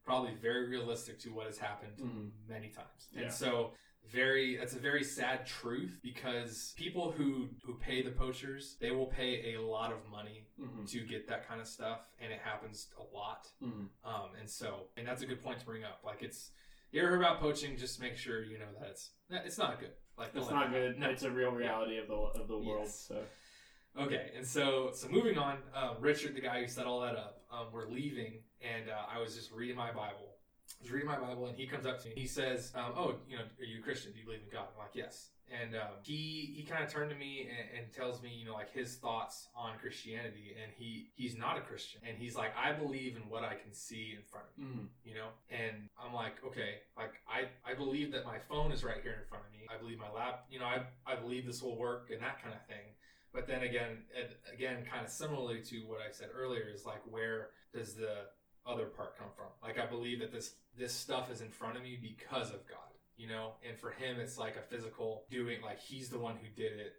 probably 0.06 0.36
very 0.40 0.70
realistic 0.70 1.18
to 1.22 1.30
what 1.30 1.48
has 1.48 1.58
happened 1.58 1.94
Mhm. 1.98 2.30
many 2.48 2.68
times. 2.70 3.08
Yeah. 3.12 3.24
And 3.24 3.34
so 3.34 3.72
very 4.12 4.58
that's 4.58 4.74
a 4.74 4.80
very 4.80 5.04
sad 5.04 5.46
truth 5.46 6.00
because 6.04 6.74
people 6.78 7.12
who 7.12 7.50
who 7.64 7.76
pay 7.76 8.02
the 8.02 8.12
poachers, 8.12 8.78
they 8.80 8.92
will 8.92 9.08
pay 9.08 9.56
a 9.56 9.62
lot 9.62 9.92
of 9.92 9.98
money 10.12 10.48
hmm 10.60 10.86
to 10.86 11.00
get 11.02 11.28
that 11.28 11.48
kind 11.48 11.60
of 11.60 11.68
stuff 11.68 12.10
and 12.22 12.32
it 12.32 12.40
happens 12.44 12.88
a 12.98 13.16
lot. 13.16 13.48
hmm 13.62 13.86
Um 14.06 14.30
and 14.40 14.50
so 14.50 14.88
and 14.98 15.08
that's 15.08 15.22
a 15.22 15.26
good 15.26 15.44
point 15.44 15.60
to 15.60 15.66
bring 15.66 15.84
up. 15.84 16.02
Like 16.04 16.22
it's 16.22 16.52
you 16.92 17.02
ever 17.02 17.10
heard 17.12 17.20
about 17.20 17.40
poaching, 17.42 17.76
just 17.78 18.00
make 18.00 18.16
sure 18.18 18.44
you 18.44 18.58
know 18.60 18.72
that 18.80 18.90
it's 18.90 19.10
it's 19.30 19.58
not 19.58 19.80
good. 19.80 19.92
Like 20.18 20.32
It's 20.36 20.50
not 20.50 20.72
good. 20.72 20.98
No. 20.98 21.10
It's 21.10 21.24
a 21.24 21.32
real 21.32 21.52
reality 21.52 21.98
of 21.98 22.08
the 22.08 22.14
of 22.16 22.48
the 22.48 22.58
world. 22.58 22.86
Yes. 22.86 23.06
So 23.08 23.24
Okay, 24.00 24.30
and 24.38 24.46
so 24.46 24.92
so 24.94 25.08
moving 25.10 25.38
on, 25.40 25.58
um, 25.74 25.96
Richard, 26.00 26.36
the 26.36 26.42
guy 26.42 26.62
who 26.62 26.68
set 26.68 26.86
all 26.86 27.02
that 27.02 27.16
up, 27.16 27.42
um, 27.52 27.68
we're 27.74 27.90
leaving, 27.90 28.44
and 28.62 28.90
uh, 28.90 28.94
I 29.12 29.20
was 29.20 29.36
just 29.36 29.52
reading 29.52 29.76
my 29.76 29.92
Bible. 29.92 30.37
I 30.80 30.84
was 30.84 30.92
reading 30.92 31.08
my 31.08 31.18
Bible, 31.18 31.48
and 31.48 31.58
he 31.58 31.66
comes 31.66 31.86
up 31.86 32.02
to 32.04 32.10
me. 32.10 32.14
He 32.16 32.28
says, 32.28 32.72
um, 32.76 32.94
"Oh, 32.96 33.16
you 33.30 33.38
know, 33.38 33.44
are 33.60 33.66
you 33.66 33.80
a 33.80 33.82
Christian? 33.82 34.12
Do 34.12 34.20
you 34.20 34.26
believe 34.26 34.42
in 34.44 34.52
God?" 34.52 34.68
I'm 34.74 34.78
like, 34.78 34.94
"Yes." 34.96 35.30
And 35.50 35.76
um, 35.76 35.96
he 36.04 36.54
he 36.58 36.64
kind 36.64 36.84
of 36.84 36.92
turned 36.92 37.10
to 37.10 37.16
me 37.16 37.48
and, 37.50 37.80
and 37.86 37.94
tells 37.94 38.22
me, 38.22 38.30
you 38.38 38.46
know, 38.46 38.54
like 38.54 38.72
his 38.74 38.96
thoughts 38.98 39.48
on 39.56 39.78
Christianity, 39.80 40.56
and 40.62 40.72
he 40.78 41.08
he's 41.16 41.38
not 41.38 41.58
a 41.58 41.62
Christian, 41.62 42.02
and 42.08 42.18
he's 42.18 42.36
like, 42.36 42.52
"I 42.58 42.74
believe 42.74 43.16
in 43.16 43.24
what 43.30 43.44
I 43.44 43.56
can 43.56 43.74
see 43.74 44.14
in 44.16 44.24
front 44.24 44.46
of 44.52 44.64
me." 44.64 44.66
mhm. 44.68 44.88
you 45.06 45.14
know 45.16 45.30
and 45.50 45.88
i'm 46.04 46.14
like 46.14 46.36
okay 46.46 46.82
like 46.98 47.14
i 47.30 47.46
i 47.70 47.74
believe 47.74 48.12
that 48.12 48.26
my 48.26 48.38
phone 48.50 48.72
is 48.72 48.84
right 48.84 49.02
here 49.02 49.14
in 49.22 49.26
front 49.30 49.44
of 49.46 49.52
me 49.52 49.66
i 49.74 49.78
believe 49.78 49.98
my 49.98 50.12
lap 50.12 50.46
you 50.50 50.60
know 50.60 50.66
i 50.66 50.82
i 51.06 51.16
believe 51.16 51.46
this 51.46 51.62
will 51.62 51.78
work 51.78 52.10
and 52.12 52.22
that 52.22 52.42
kind 52.42 52.54
of 52.54 52.62
thing 52.68 52.86
but 53.34 53.48
then 53.48 53.64
again 53.64 54.04
again 54.54 54.84
kind 54.92 55.06
of 55.06 55.12
similarly 55.12 55.62
to 55.62 55.78
what 55.88 56.00
i 56.02 56.12
said 56.12 56.30
earlier 56.36 56.66
is 56.74 56.86
like 56.86 57.02
where 57.10 57.50
does 57.74 57.96
the 57.96 58.28
other 58.68 58.86
part 58.86 59.18
come 59.18 59.28
from 59.36 59.46
like 59.64 59.80
i 59.80 59.86
believe 59.86 60.20
that 60.20 60.32
this 60.32 60.54
this 60.78 60.94
stuff 60.94 61.32
is 61.32 61.42
in 61.42 61.50
front 61.50 61.78
of 61.78 61.84
me 61.84 61.98
because 62.02 62.50
of 62.50 62.68
god 62.68 62.92
you 63.16 63.28
know 63.28 63.54
and 63.68 63.78
for 63.78 63.92
him 63.92 64.20
it's 64.20 64.38
like 64.38 64.56
a 64.58 64.62
physical 64.62 65.24
doing 65.30 65.62
like 65.62 65.80
he's 65.80 66.10
the 66.10 66.20
one 66.20 66.36
who 66.36 66.48
did 66.62 66.74
it 66.80 66.94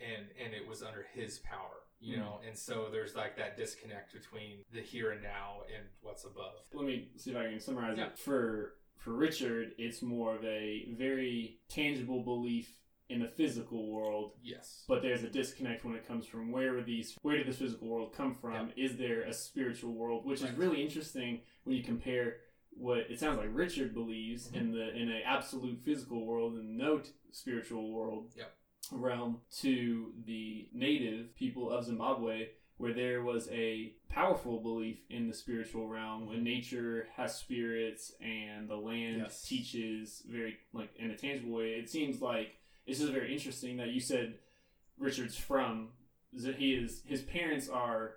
and 0.00 0.26
and 0.42 0.52
it 0.54 0.66
was 0.68 0.82
under 0.82 1.06
his 1.14 1.38
power 1.38 1.80
you 2.00 2.16
Mm. 2.16 2.20
know 2.20 2.40
and 2.46 2.56
so 2.58 2.88
there's 2.90 3.14
like 3.14 3.36
that 3.36 3.56
disconnect 3.56 4.12
between 4.12 4.58
the 4.72 4.80
here 4.80 5.12
and 5.12 5.22
now 5.22 5.62
and 5.74 5.84
what's 6.02 6.24
above 6.24 6.54
let 6.72 6.84
me 6.84 7.08
see 7.16 7.30
if 7.30 7.36
I 7.36 7.48
can 7.48 7.60
summarize 7.60 7.96
Yeah. 7.96 8.06
it. 8.08 8.18
For 8.18 8.74
for 8.98 9.12
Richard, 9.12 9.72
it's 9.76 10.00
more 10.02 10.34
of 10.34 10.42
a 10.44 10.86
very 10.96 11.58
tangible 11.68 12.22
belief 12.22 12.74
in 13.10 13.20
the 13.20 13.28
physical 13.28 13.90
world, 13.90 14.32
yes 14.42 14.84
but 14.88 15.02
there's 15.02 15.22
a 15.22 15.28
disconnect 15.28 15.84
when 15.84 15.94
it 15.94 16.06
comes 16.08 16.26
from 16.26 16.50
where 16.50 16.78
are 16.78 16.82
these 16.82 17.16
where 17.22 17.36
did 17.36 17.46
this 17.46 17.58
physical 17.58 17.88
world 17.88 18.12
come 18.16 18.34
from? 18.34 18.70
Is 18.76 18.96
there 18.96 19.22
a 19.22 19.32
spiritual 19.32 19.92
world, 19.92 20.24
which 20.24 20.42
is 20.42 20.50
really 20.52 20.82
interesting 20.82 21.40
when 21.64 21.76
you 21.76 21.82
compare 21.82 22.36
what 22.70 22.98
it 23.10 23.20
sounds 23.20 23.38
like 23.38 23.50
Richard 23.52 23.94
believes 23.94 24.48
Mhm. 24.50 24.56
in 24.56 24.72
the 24.72 24.96
in 24.96 25.10
a 25.12 25.20
absolute 25.22 25.78
physical 25.80 26.24
world 26.26 26.54
and 26.54 26.76
no 26.76 26.98
t- 26.98 27.10
spiritual 27.30 27.92
world 27.92 28.32
Yep. 28.36 28.56
realm 28.92 29.40
to 29.60 30.12
the 30.24 30.68
native 30.72 31.34
people 31.36 31.70
of 31.70 31.84
Zimbabwe 31.84 32.48
where 32.76 32.92
there 32.92 33.22
was 33.22 33.48
a 33.52 33.94
powerful 34.08 34.58
belief 34.60 34.98
in 35.08 35.28
the 35.28 35.34
spiritual 35.34 35.86
realm 35.86 36.26
when 36.26 36.42
nature 36.42 37.06
has 37.14 37.36
spirits 37.38 38.12
and 38.20 38.68
the 38.68 38.76
land 38.76 39.18
Yes. 39.18 39.42
teaches 39.46 40.22
very 40.28 40.58
like 40.72 40.94
in 40.96 41.10
a 41.10 41.16
tangible 41.16 41.52
way 41.52 41.74
it 41.74 41.88
seems 41.88 42.20
like 42.20 42.56
it's 42.86 42.98
just 43.00 43.12
very 43.12 43.32
interesting 43.32 43.76
that 43.78 43.88
you 43.88 44.00
said 44.00 44.38
richard's 44.98 45.36
from 45.36 45.88
he 46.56 46.74
is 46.74 47.02
his 47.06 47.22
parents 47.22 47.68
are 47.68 48.14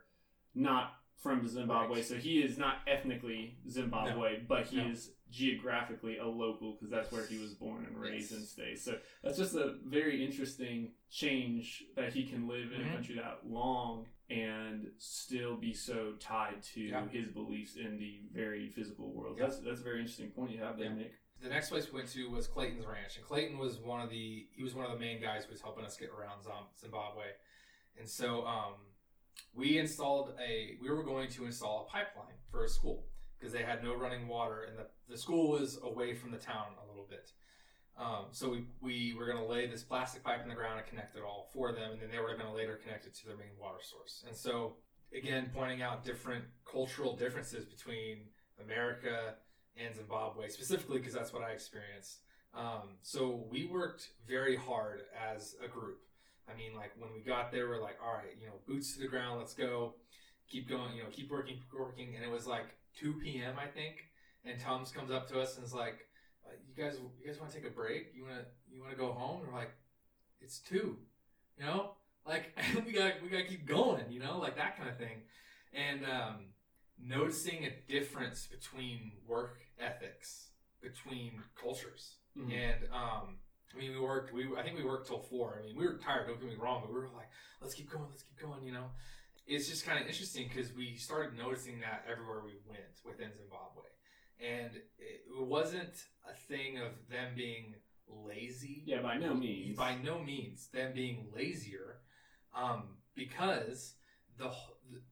not 0.55 0.93
from 1.17 1.47
zimbabwe 1.47 1.95
Right. 1.97 2.05
so 2.05 2.15
he 2.15 2.41
is 2.41 2.57
not 2.57 2.77
ethnically 2.87 3.57
zimbabwe 3.69 4.41
but 4.47 4.67
he 4.67 4.77
No. 4.77 4.89
is 4.89 5.11
geographically 5.29 6.17
a 6.17 6.25
local 6.25 6.73
because 6.73 6.89
that's 6.89 7.11
where 7.11 7.25
he 7.25 7.37
was 7.39 7.53
born 7.53 7.85
and 7.85 7.97
raised 7.97 8.31
Yes. 8.31 8.39
and 8.39 8.47
stays 8.47 8.83
so 8.83 8.97
that's 9.23 9.37
just 9.37 9.55
a 9.55 9.75
very 9.85 10.23
interesting 10.25 10.93
change 11.09 11.83
that 11.95 12.13
he 12.13 12.25
can 12.25 12.47
live 12.47 12.71
in 12.71 12.81
Mhm. 12.81 12.89
a 12.89 12.93
country 12.93 13.15
that 13.15 13.45
long 13.45 14.05
and 14.29 14.91
still 14.97 15.55
be 15.57 15.73
so 15.73 16.13
tied 16.19 16.61
to 16.61 16.81
Yeah. 16.81 17.07
his 17.09 17.29
beliefs 17.29 17.75
in 17.75 17.97
the 17.97 18.21
very 18.33 18.69
physical 18.69 19.13
world. 19.13 19.37
Yeah. 19.37 19.45
That's 19.47 19.59
that's 19.59 19.79
a 19.79 19.83
very 19.83 19.99
interesting 20.01 20.31
point 20.31 20.51
you 20.51 20.59
have 20.59 20.77
there, 20.77 20.89
Yeah. 20.89 20.95
Nick. 20.95 21.13
The 21.41 21.49
next 21.49 21.69
place 21.69 21.91
we 21.91 21.97
went 21.99 22.11
to 22.13 22.29
was 22.29 22.47
Clayton's 22.47 22.85
Ranch, 22.85 23.17
and 23.17 23.25
Clayton 23.25 23.57
was 23.57 23.79
one 23.79 24.01
of 24.01 24.09
the 24.09 24.47
he 24.51 24.63
was 24.63 24.73
one 24.73 24.85
of 24.85 24.91
the 24.91 24.99
main 24.99 25.21
guys 25.21 25.45
who 25.45 25.51
was 25.51 25.61
helping 25.61 25.85
us 25.85 25.97
get 25.97 26.09
around 26.09 26.43
Zimbabwe, 26.79 27.25
and 27.99 28.09
so 28.09 28.45
um, 28.45 28.73
we 29.53 29.77
installed 29.77 30.33
a 30.43 30.77
we 30.81 30.89
were 30.89 31.03
going 31.03 31.29
to 31.29 31.45
install 31.45 31.87
a 31.87 31.91
pipeline 31.91 32.35
for 32.49 32.63
a 32.63 32.69
school 32.69 33.05
because 33.37 33.53
they 33.53 33.63
had 33.63 33.83
no 33.83 33.93
running 33.93 34.27
water, 34.27 34.63
and 34.63 34.77
the 34.77 34.87
the 35.09 35.17
school 35.17 35.51
was 35.51 35.79
away 35.83 36.13
from 36.13 36.31
the 36.31 36.37
town 36.37 36.67
a 36.83 36.87
little 36.87 37.07
bit. 37.09 37.31
Um, 37.99 38.25
so 38.31 38.49
we, 38.49 38.65
we 38.79 39.15
were 39.17 39.25
going 39.25 39.39
to 39.39 39.45
lay 39.51 39.65
this 39.65 39.81
plastic 39.81 40.23
pipe 40.23 40.43
in 40.43 40.49
the 40.49 40.55
ground 40.55 40.77
and 40.77 40.87
connect 40.87 41.15
it 41.15 41.23
all 41.23 41.49
for 41.51 41.71
them, 41.71 41.93
and 41.93 42.01
then 42.01 42.09
they 42.11 42.19
were 42.19 42.35
going 42.35 42.45
to 42.45 42.53
later 42.53 42.79
connect 42.83 43.07
it 43.07 43.15
to 43.15 43.25
their 43.25 43.37
main 43.37 43.57
water 43.59 43.79
source. 43.81 44.23
And 44.27 44.35
so, 44.35 44.75
again, 45.15 45.49
pointing 45.51 45.81
out 45.81 46.05
different 46.05 46.45
cultural 46.71 47.15
differences 47.15 47.65
between 47.65 48.25
America 48.63 49.35
and 49.83 49.95
Zimbabwe, 49.95 50.49
specifically 50.49 50.99
because 50.99 51.13
that's 51.13 51.33
what 51.33 51.43
I 51.43 51.51
experienced. 51.51 52.19
Um, 52.53 52.97
so 53.01 53.45
we 53.51 53.65
worked 53.65 54.09
very 54.27 54.55
hard 54.55 55.01
as 55.31 55.55
a 55.63 55.67
group. 55.67 55.99
I 56.49 56.57
mean, 56.57 56.75
like 56.75 56.91
when 56.97 57.11
we 57.13 57.19
got 57.19 57.51
there, 57.51 57.67
we're 57.67 57.81
like, 57.81 57.97
all 58.03 58.13
right, 58.13 58.35
you 58.39 58.47
know, 58.47 58.53
boots 58.67 58.93
to 58.95 59.01
the 59.01 59.07
ground, 59.07 59.39
let's 59.39 59.53
go, 59.53 59.95
keep 60.49 60.69
going, 60.69 60.95
you 60.95 61.03
know, 61.03 61.09
keep 61.11 61.29
working, 61.29 61.55
keep 61.55 61.79
working. 61.79 62.15
And 62.15 62.23
it 62.23 62.31
was 62.31 62.47
like 62.47 62.67
2 62.99 63.13
p.m. 63.21 63.55
I 63.59 63.67
think, 63.67 64.05
and 64.45 64.59
Tums 64.59 64.91
comes 64.91 65.11
up 65.11 65.27
to 65.29 65.39
us 65.39 65.57
and 65.57 65.65
is 65.65 65.73
like, 65.73 66.07
uh, 66.45 66.53
"You 66.67 66.83
guys, 66.83 66.97
you 67.19 67.27
guys 67.27 67.39
want 67.39 67.51
to 67.51 67.57
take 67.57 67.67
a 67.67 67.73
break? 67.73 68.11
You 68.15 68.23
want 68.23 68.35
to, 68.35 68.45
you 68.73 68.81
want 68.81 68.91
to 68.91 68.97
go 68.97 69.11
home?" 69.11 69.41
And 69.41 69.51
we're 69.51 69.59
like, 69.59 69.73
"It's 70.41 70.59
two, 70.59 70.97
you 71.57 71.65
know, 71.65 71.91
like 72.25 72.57
we 72.85 72.91
got, 72.91 73.13
we 73.21 73.29
got 73.29 73.39
to 73.39 73.47
keep 73.47 73.67
going, 73.67 74.05
you 74.09 74.19
know, 74.19 74.39
like 74.39 74.55
that 74.55 74.77
kind 74.77 74.89
of 74.89 74.97
thing." 74.97 75.23
And 75.73 76.05
um, 76.05 76.45
noticing 76.99 77.65
a 77.65 77.71
difference 77.91 78.47
between 78.47 79.11
work 79.27 79.59
ethics 79.79 80.49
between 80.81 81.43
cultures. 81.59 82.15
Mhm. 82.37 82.51
And 82.53 82.83
um, 82.93 83.39
I 83.73 83.77
mean, 83.77 83.91
we 83.91 83.99
worked. 83.99 84.33
We 84.33 84.47
I 84.57 84.63
think 84.63 84.77
we 84.77 84.83
worked 84.85 85.07
till 85.07 85.19
four. 85.19 85.59
I 85.59 85.65
mean, 85.65 85.75
we 85.77 85.85
were 85.85 85.97
tired. 85.97 86.27
Don't 86.27 86.39
get 86.39 86.49
me 86.49 86.55
wrong, 86.55 86.81
but 86.83 86.93
we 86.93 86.99
were 86.99 87.09
like, 87.09 87.29
let's 87.61 87.73
keep 87.73 87.89
going. 87.89 88.05
Let's 88.09 88.23
keep 88.23 88.39
going. 88.39 88.63
You 88.65 88.73
know, 88.73 88.85
it's 89.45 89.67
just 89.67 89.85
kind 89.85 89.99
of 89.99 90.07
interesting 90.07 90.47
because 90.47 90.73
we 90.73 90.95
started 90.95 91.37
noticing 91.37 91.79
that 91.81 92.05
everywhere 92.09 92.41
we 92.43 92.55
went 92.67 93.01
within 93.05 93.31
Zimbabwe, 93.35 93.89
and 94.39 94.71
it 94.99 95.21
wasn't 95.29 96.05
a 96.29 96.33
thing 96.47 96.77
of 96.77 96.91
them 97.09 97.33
being 97.35 97.75
lazy. 98.07 98.83
Yeah, 98.85 99.01
by 99.01 99.17
no 99.17 99.33
means. 99.33 99.77
By 99.77 99.95
no 99.95 100.23
means 100.23 100.67
them 100.67 100.93
being 100.93 101.27
lazier, 101.35 102.01
um, 102.55 102.97
because 103.15 103.95
the 104.37 104.51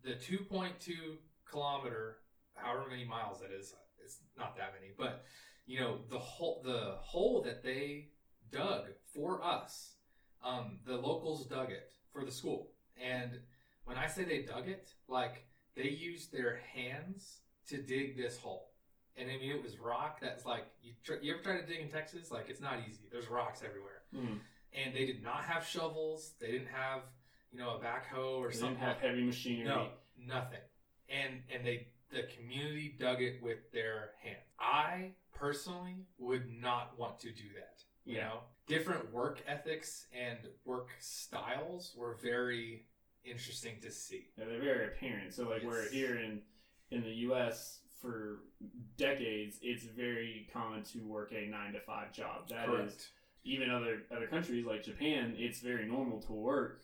the 0.04 0.16
two 0.16 0.40
point 0.40 0.80
two 0.80 1.18
kilometer, 1.50 2.18
however 2.56 2.86
many 2.90 3.06
miles 3.06 3.40
that 3.42 3.52
is, 3.52 3.74
it's 4.04 4.18
not 4.38 4.56
that 4.58 4.74
many, 4.80 4.92
but 4.98 5.24
you 5.66 5.80
know 5.80 6.00
the 6.10 6.20
hole 6.20 6.62
the 6.64 6.96
hole 7.00 7.42
that 7.44 7.64
they 7.64 8.10
dug 8.52 8.86
for 9.14 9.44
us, 9.44 9.96
um, 10.44 10.80
the 10.86 10.96
locals 10.96 11.46
dug 11.48 11.72
it 11.72 11.92
for 12.12 12.24
the 12.26 12.32
school, 12.32 12.72
and 13.02 13.40
when 13.86 13.98
I 13.98 14.08
say 14.08 14.24
they 14.24 14.44
dug 14.44 14.68
it, 14.68 14.90
like 15.08 15.46
they 15.76 15.90
used 15.90 16.32
their 16.32 16.60
hands 16.74 17.40
to 17.70 17.78
dig 17.82 18.16
this 18.18 18.38
hole. 18.38 18.72
And 19.18 19.30
I 19.32 19.38
mean, 19.38 19.52
it 19.52 19.64
was 19.64 19.80
rock 19.80 20.20
that's 20.22 20.46
like 20.46 20.66
you. 20.82 20.94
Tr- 21.04 21.22
you 21.22 21.34
ever 21.34 21.42
try 21.44 21.60
to 21.60 21.66
dig 21.66 21.80
in 21.80 21.90
Texas? 21.90 22.32
Like 22.32 22.50
it's 22.50 22.62
not 22.62 22.80
easy. 22.88 23.04
There's 23.12 23.28
rocks 23.30 23.62
everywhere 23.66 24.02
Mhm. 24.14 24.40
and 24.74 24.94
they 24.94 25.06
did 25.06 25.24
not 25.24 25.46
have 25.46 25.66
shovels. 25.66 26.34
They 26.40 26.52
didn't 26.52 26.68
have, 26.68 27.02
you 27.52 27.58
know, 27.60 27.72
a 27.76 27.80
backhoe 27.80 28.40
or 28.40 28.52
They 28.52 28.58
didn't 28.60 28.76
have 28.78 28.98
heavy 28.98 29.24
machinery. 29.24 29.66
no, 29.66 29.92
nothing. 30.18 30.60
And 31.10 31.42
and 31.54 31.66
they 31.66 31.88
the 32.12 32.24
community 32.38 32.96
dug 33.00 33.22
it 33.22 33.42
with 33.42 33.72
their 33.72 34.12
hands. 34.24 34.38
I 34.60 35.12
personally 35.34 36.06
would 36.18 36.50
not 36.62 36.98
want 36.98 37.20
to 37.20 37.30
do 37.32 37.44
that. 37.56 37.84
You 38.06 38.18
know, 38.20 38.40
different 38.68 39.12
work 39.12 39.42
ethics 39.48 40.06
and 40.14 40.38
work 40.64 40.90
styles 41.00 41.94
were 41.98 42.18
very 42.22 42.86
interesting 43.24 43.78
to 43.82 43.92
see. 43.92 44.28
Yeah, 44.38 44.46
they're 44.46 44.62
very 44.62 44.88
apparent. 44.88 45.34
So 45.34 45.50
like 45.50 45.64
we're 45.64 45.90
here 45.90 46.18
in 46.18 46.42
in 46.92 47.02
the 47.02 47.14
U.S. 47.28 47.80
for 48.02 48.44
decades, 48.98 49.58
it's 49.62 49.84
very 49.84 50.48
common 50.54 50.84
to 50.84 51.00
work 51.00 51.32
a 51.32 51.48
nine 51.48 51.74
to 51.74 51.80
five 51.80 52.14
job. 52.14 52.48
That 52.50 52.70
is 52.70 53.10
even 53.44 53.70
other 53.70 54.04
other 54.16 54.28
countries 54.28 54.66
like 54.66 54.84
Japan, 54.84 55.36
it's 55.38 55.62
very 55.62 55.88
normal 55.88 56.22
to 56.22 56.34
work 56.34 56.82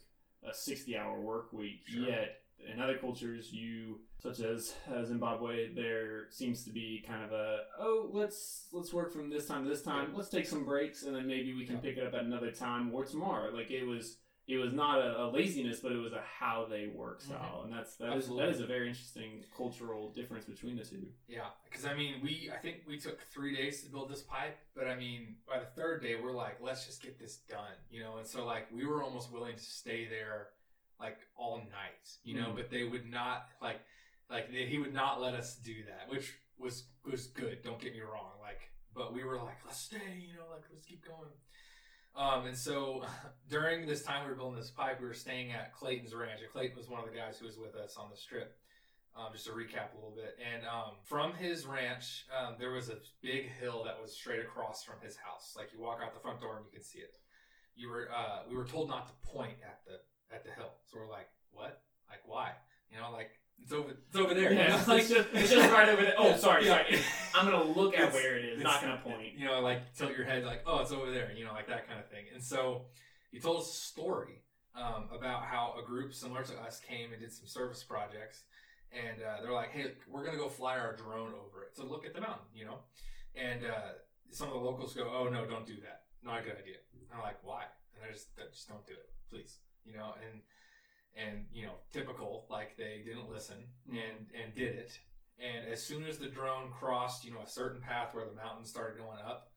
a 0.47 0.53
sixty 0.53 0.97
hour 0.97 1.19
work 1.19 1.51
week. 1.53 1.81
Sure. 1.85 2.01
Yet 2.01 2.41
in 2.71 2.79
other 2.79 2.97
cultures, 2.97 3.51
you 3.51 3.99
such 4.21 4.39
as 4.41 4.75
uh, 4.93 5.03
Zimbabwe, 5.03 5.73
there 5.73 6.25
seems 6.29 6.63
to 6.65 6.71
be 6.71 7.03
kind 7.07 7.23
of 7.23 7.31
a 7.31 7.59
oh 7.79 8.09
let's 8.11 8.67
let's 8.71 8.93
work 8.93 9.11
from 9.11 9.29
this 9.29 9.47
time 9.47 9.63
to 9.63 9.69
this 9.69 9.81
time. 9.81 10.13
Let's 10.15 10.29
take 10.29 10.45
some 10.47 10.63
breaks 10.65 11.03
and 11.03 11.15
then 11.15 11.27
maybe 11.27 11.53
we 11.53 11.65
can 11.65 11.75
Yeah. 11.75 11.81
pick 11.81 11.97
it 11.97 12.05
up 12.05 12.13
at 12.13 12.23
another 12.23 12.51
time 12.51 12.93
or 12.93 13.03
tomorrow. 13.05 13.51
Like 13.53 13.71
it 13.71 13.83
was. 13.85 14.17
It 14.47 14.57
was 14.57 14.73
not 14.73 14.97
a, 14.99 15.21
a 15.21 15.25
laziness, 15.31 15.79
but 15.79 15.91
it 15.93 15.97
was 15.99 16.11
a 16.13 16.21
how 16.39 16.65
they 16.69 16.87
work 16.87 17.21
style, 17.21 17.61
and 17.63 17.71
that's 17.71 17.95
that 17.97 18.17
is, 18.17 18.27
that 18.27 18.49
is 18.49 18.59
a 18.59 18.65
very 18.65 18.89
interesting 18.89 19.45
cultural 19.55 20.11
difference 20.11 20.43
between 20.45 20.75
the 20.75 20.83
two. 20.83 21.05
Yeah, 21.27 21.45
because 21.63 21.85
I 21.85 21.93
mean, 21.93 22.15
we 22.23 22.49
I 22.53 22.57
think 22.57 22.77
we 22.87 22.99
took 22.99 23.19
three 23.31 23.55
days 23.55 23.83
to 23.83 23.89
build 23.89 24.09
this 24.09 24.23
pipe, 24.23 24.57
but 24.75 24.87
I 24.87 24.95
mean, 24.95 25.35
by 25.47 25.59
the 25.59 25.67
third 25.79 26.01
day, 26.01 26.15
we're 26.21 26.33
like, 26.33 26.57
let's 26.59 26.85
just 26.85 27.01
get 27.01 27.17
this 27.19 27.37
done, 27.49 27.77
you 27.91 28.01
know. 28.03 28.17
And 28.17 28.27
so 28.27 28.43
like, 28.43 28.67
we 28.73 28.85
were 28.85 29.03
almost 29.03 29.31
willing 29.31 29.55
to 29.55 29.63
stay 29.63 30.07
there 30.09 30.47
like 30.99 31.19
all 31.37 31.57
night, 31.59 32.09
you 32.23 32.35
know. 32.35 32.47
Mhm. 32.49 32.55
But 32.55 32.71
they 32.71 32.83
would 32.83 33.09
not 33.09 33.45
like 33.61 33.79
like 34.31 34.49
he 34.49 34.79
would 34.79 34.93
not 34.93 35.21
let 35.21 35.33
us 35.33 35.57
do 35.57 35.75
that, 35.87 36.09
which 36.09 36.33
was 36.57 36.85
was 37.09 37.27
good. 37.27 37.61
Don't 37.63 37.79
get 37.79 37.93
me 37.93 38.01
wrong, 38.01 38.31
like, 38.41 38.71
but 38.95 39.13
we 39.13 39.23
were 39.23 39.37
like, 39.37 39.57
let's 39.65 39.79
stay, 39.79 39.97
you 40.19 40.35
know, 40.35 40.45
like 40.51 40.63
let's 40.71 40.85
keep 40.85 41.05
going. 41.05 41.29
Um, 42.15 42.45
and 42.45 42.57
so 42.57 43.03
during 43.49 43.85
this 43.85 44.03
time 44.03 44.23
we 44.23 44.29
were 44.29 44.37
building 44.37 44.59
this 44.59 44.71
pipe, 44.71 44.99
we 44.99 45.07
were 45.07 45.13
staying 45.13 45.51
at 45.51 45.73
Clayton's 45.73 46.13
ranch. 46.13 46.41
And 46.41 46.51
Clayton 46.51 46.77
was 46.77 46.89
one 46.89 46.99
of 46.99 47.05
the 47.05 47.15
guys 47.15 47.37
who 47.37 47.45
was 47.45 47.57
with 47.57 47.75
us 47.75 47.97
on 47.97 48.09
the 48.09 48.17
strip 48.17 48.57
um, 49.17 49.27
just 49.33 49.45
to 49.45 49.51
recap 49.51 49.91
a 49.93 49.95
little 49.95 50.15
bit. 50.15 50.37
And 50.39 50.63
um, 50.65 50.95
from 51.03 51.33
his 51.33 51.65
ranch, 51.65 52.25
um, 52.31 52.55
there 52.59 52.71
was 52.71 52.89
a 52.89 52.97
big 53.21 53.49
hill 53.59 53.83
that 53.85 54.01
was 54.01 54.15
straight 54.15 54.41
across 54.41 54.83
from 54.83 54.95
his 55.03 55.15
house. 55.17 55.53
Like 55.57 55.69
you 55.73 55.81
walk 55.81 55.99
out 56.03 56.13
the 56.13 56.19
front 56.19 56.39
door 56.39 56.57
and 56.57 56.65
you 56.65 56.71
can 56.71 56.83
see 56.83 56.99
it. 56.99 57.11
You 57.75 57.89
were 57.89 58.09
uh, 58.11 58.43
we 58.49 58.55
were 58.55 58.65
told 58.65 58.89
not 58.89 59.07
to 59.07 59.13
point 59.27 59.55
at 59.63 59.79
the 59.87 60.35
at 60.35 60.43
the 60.43 60.51
hill, 60.51 60.75
so 60.85 60.99
we're 60.99 61.09
like, 61.09 61.27
what? 61.51 61.81
Like 62.09 62.19
why? 62.25 62.51
You 62.91 62.99
know, 62.99 63.11
like 63.11 63.31
it's 63.61 63.71
over 63.73 63.89
it's 63.91 64.15
over 64.15 64.33
there. 64.33 64.53
Yeah, 64.53 64.75
it's, 64.79 64.87
like 64.87 65.07
just, 65.07 65.27
it's 65.33 65.51
just 65.51 65.71
right 65.71 65.87
over 65.89 66.01
there. 66.01 66.15
Oh, 66.17 66.35
sorry, 66.35 66.65
Yeah. 66.65 66.83
sorry. 66.83 66.99
I'm 67.35 67.45
gonna 67.49 67.63
look 67.63 67.93
at 67.93 67.99
It's- 68.09 68.13
where 68.13 68.37
it 68.37 68.45
is, 68.45 68.63
not 68.63 68.81
gonna 68.81 69.01
point. 69.03 69.33
You 69.37 69.45
know, 69.45 69.61
like 69.61 69.93
tilt 69.95 70.15
your 70.15 70.25
head, 70.25 70.43
like, 70.43 70.61
oh, 70.65 70.81
it's 70.81 70.91
over 70.91 71.11
there. 71.11 71.31
You 71.35 71.45
know, 71.45 71.53
like 71.53 71.67
that 71.67 71.87
kind 71.87 71.99
of 71.99 72.09
thing. 72.09 72.25
And 72.33 72.43
so 72.43 72.85
he 73.31 73.39
told 73.39 73.61
us 73.61 73.69
a 73.69 73.73
story 73.75 74.41
um, 74.75 75.09
about 75.15 75.43
how 75.43 75.75
a 75.81 75.85
group 75.85 76.13
similar 76.13 76.43
to 76.43 76.53
us 76.61 76.79
came 76.79 77.11
and 77.11 77.21
did 77.21 77.31
some 77.31 77.47
service 77.47 77.83
projects, 77.83 78.43
and 78.91 79.21
uh, 79.21 79.41
they're 79.41 79.53
like, 79.53 79.71
hey, 79.71 79.93
we're 80.09 80.25
gonna 80.25 80.37
go 80.37 80.49
fly 80.49 80.77
our 80.77 80.95
drone 80.95 81.33
over 81.33 81.63
it 81.63 81.75
to 81.75 81.83
look 81.85 82.05
at 82.05 82.13
the 82.13 82.21
mountain. 82.21 82.47
You 82.53 82.65
know, 82.65 82.79
and 83.35 83.63
uh, 83.65 83.93
some 84.31 84.47
of 84.47 84.53
the 84.53 84.59
locals 84.59 84.93
go, 84.93 85.09
oh 85.13 85.29
no, 85.29 85.45
don't 85.45 85.65
do 85.65 85.75
that. 85.83 86.03
Not 86.23 86.39
a 86.39 86.43
good 86.43 86.57
idea. 86.57 86.77
And 86.93 87.01
I'm 87.17 87.21
like, 87.23 87.37
why? 87.43 87.63
And 87.95 88.03
I 88.09 88.13
just, 88.13 88.29
just 88.53 88.67
don't 88.67 88.85
do 88.85 88.93
it, 88.93 89.09
please. 89.29 89.57
You 89.85 89.93
know, 89.93 90.13
and 90.29 90.41
and 91.15 91.45
you 91.53 91.65
know, 91.65 91.73
typical, 91.91 92.45
like 92.49 92.77
they 92.77 93.01
didn't 93.05 93.29
listen 93.29 93.57
and 93.89 94.27
and 94.41 94.53
did 94.55 94.75
it. 94.75 94.99
And 95.39 95.71
as 95.71 95.83
soon 95.83 96.05
as 96.05 96.17
the 96.19 96.27
drone 96.27 96.69
crossed, 96.71 97.25
you 97.25 97.33
know, 97.33 97.41
a 97.41 97.49
certain 97.49 97.81
path 97.81 98.13
where 98.13 98.25
the 98.25 98.35
mountain 98.35 98.65
started 98.65 98.99
going 98.99 99.19
up, 99.25 99.49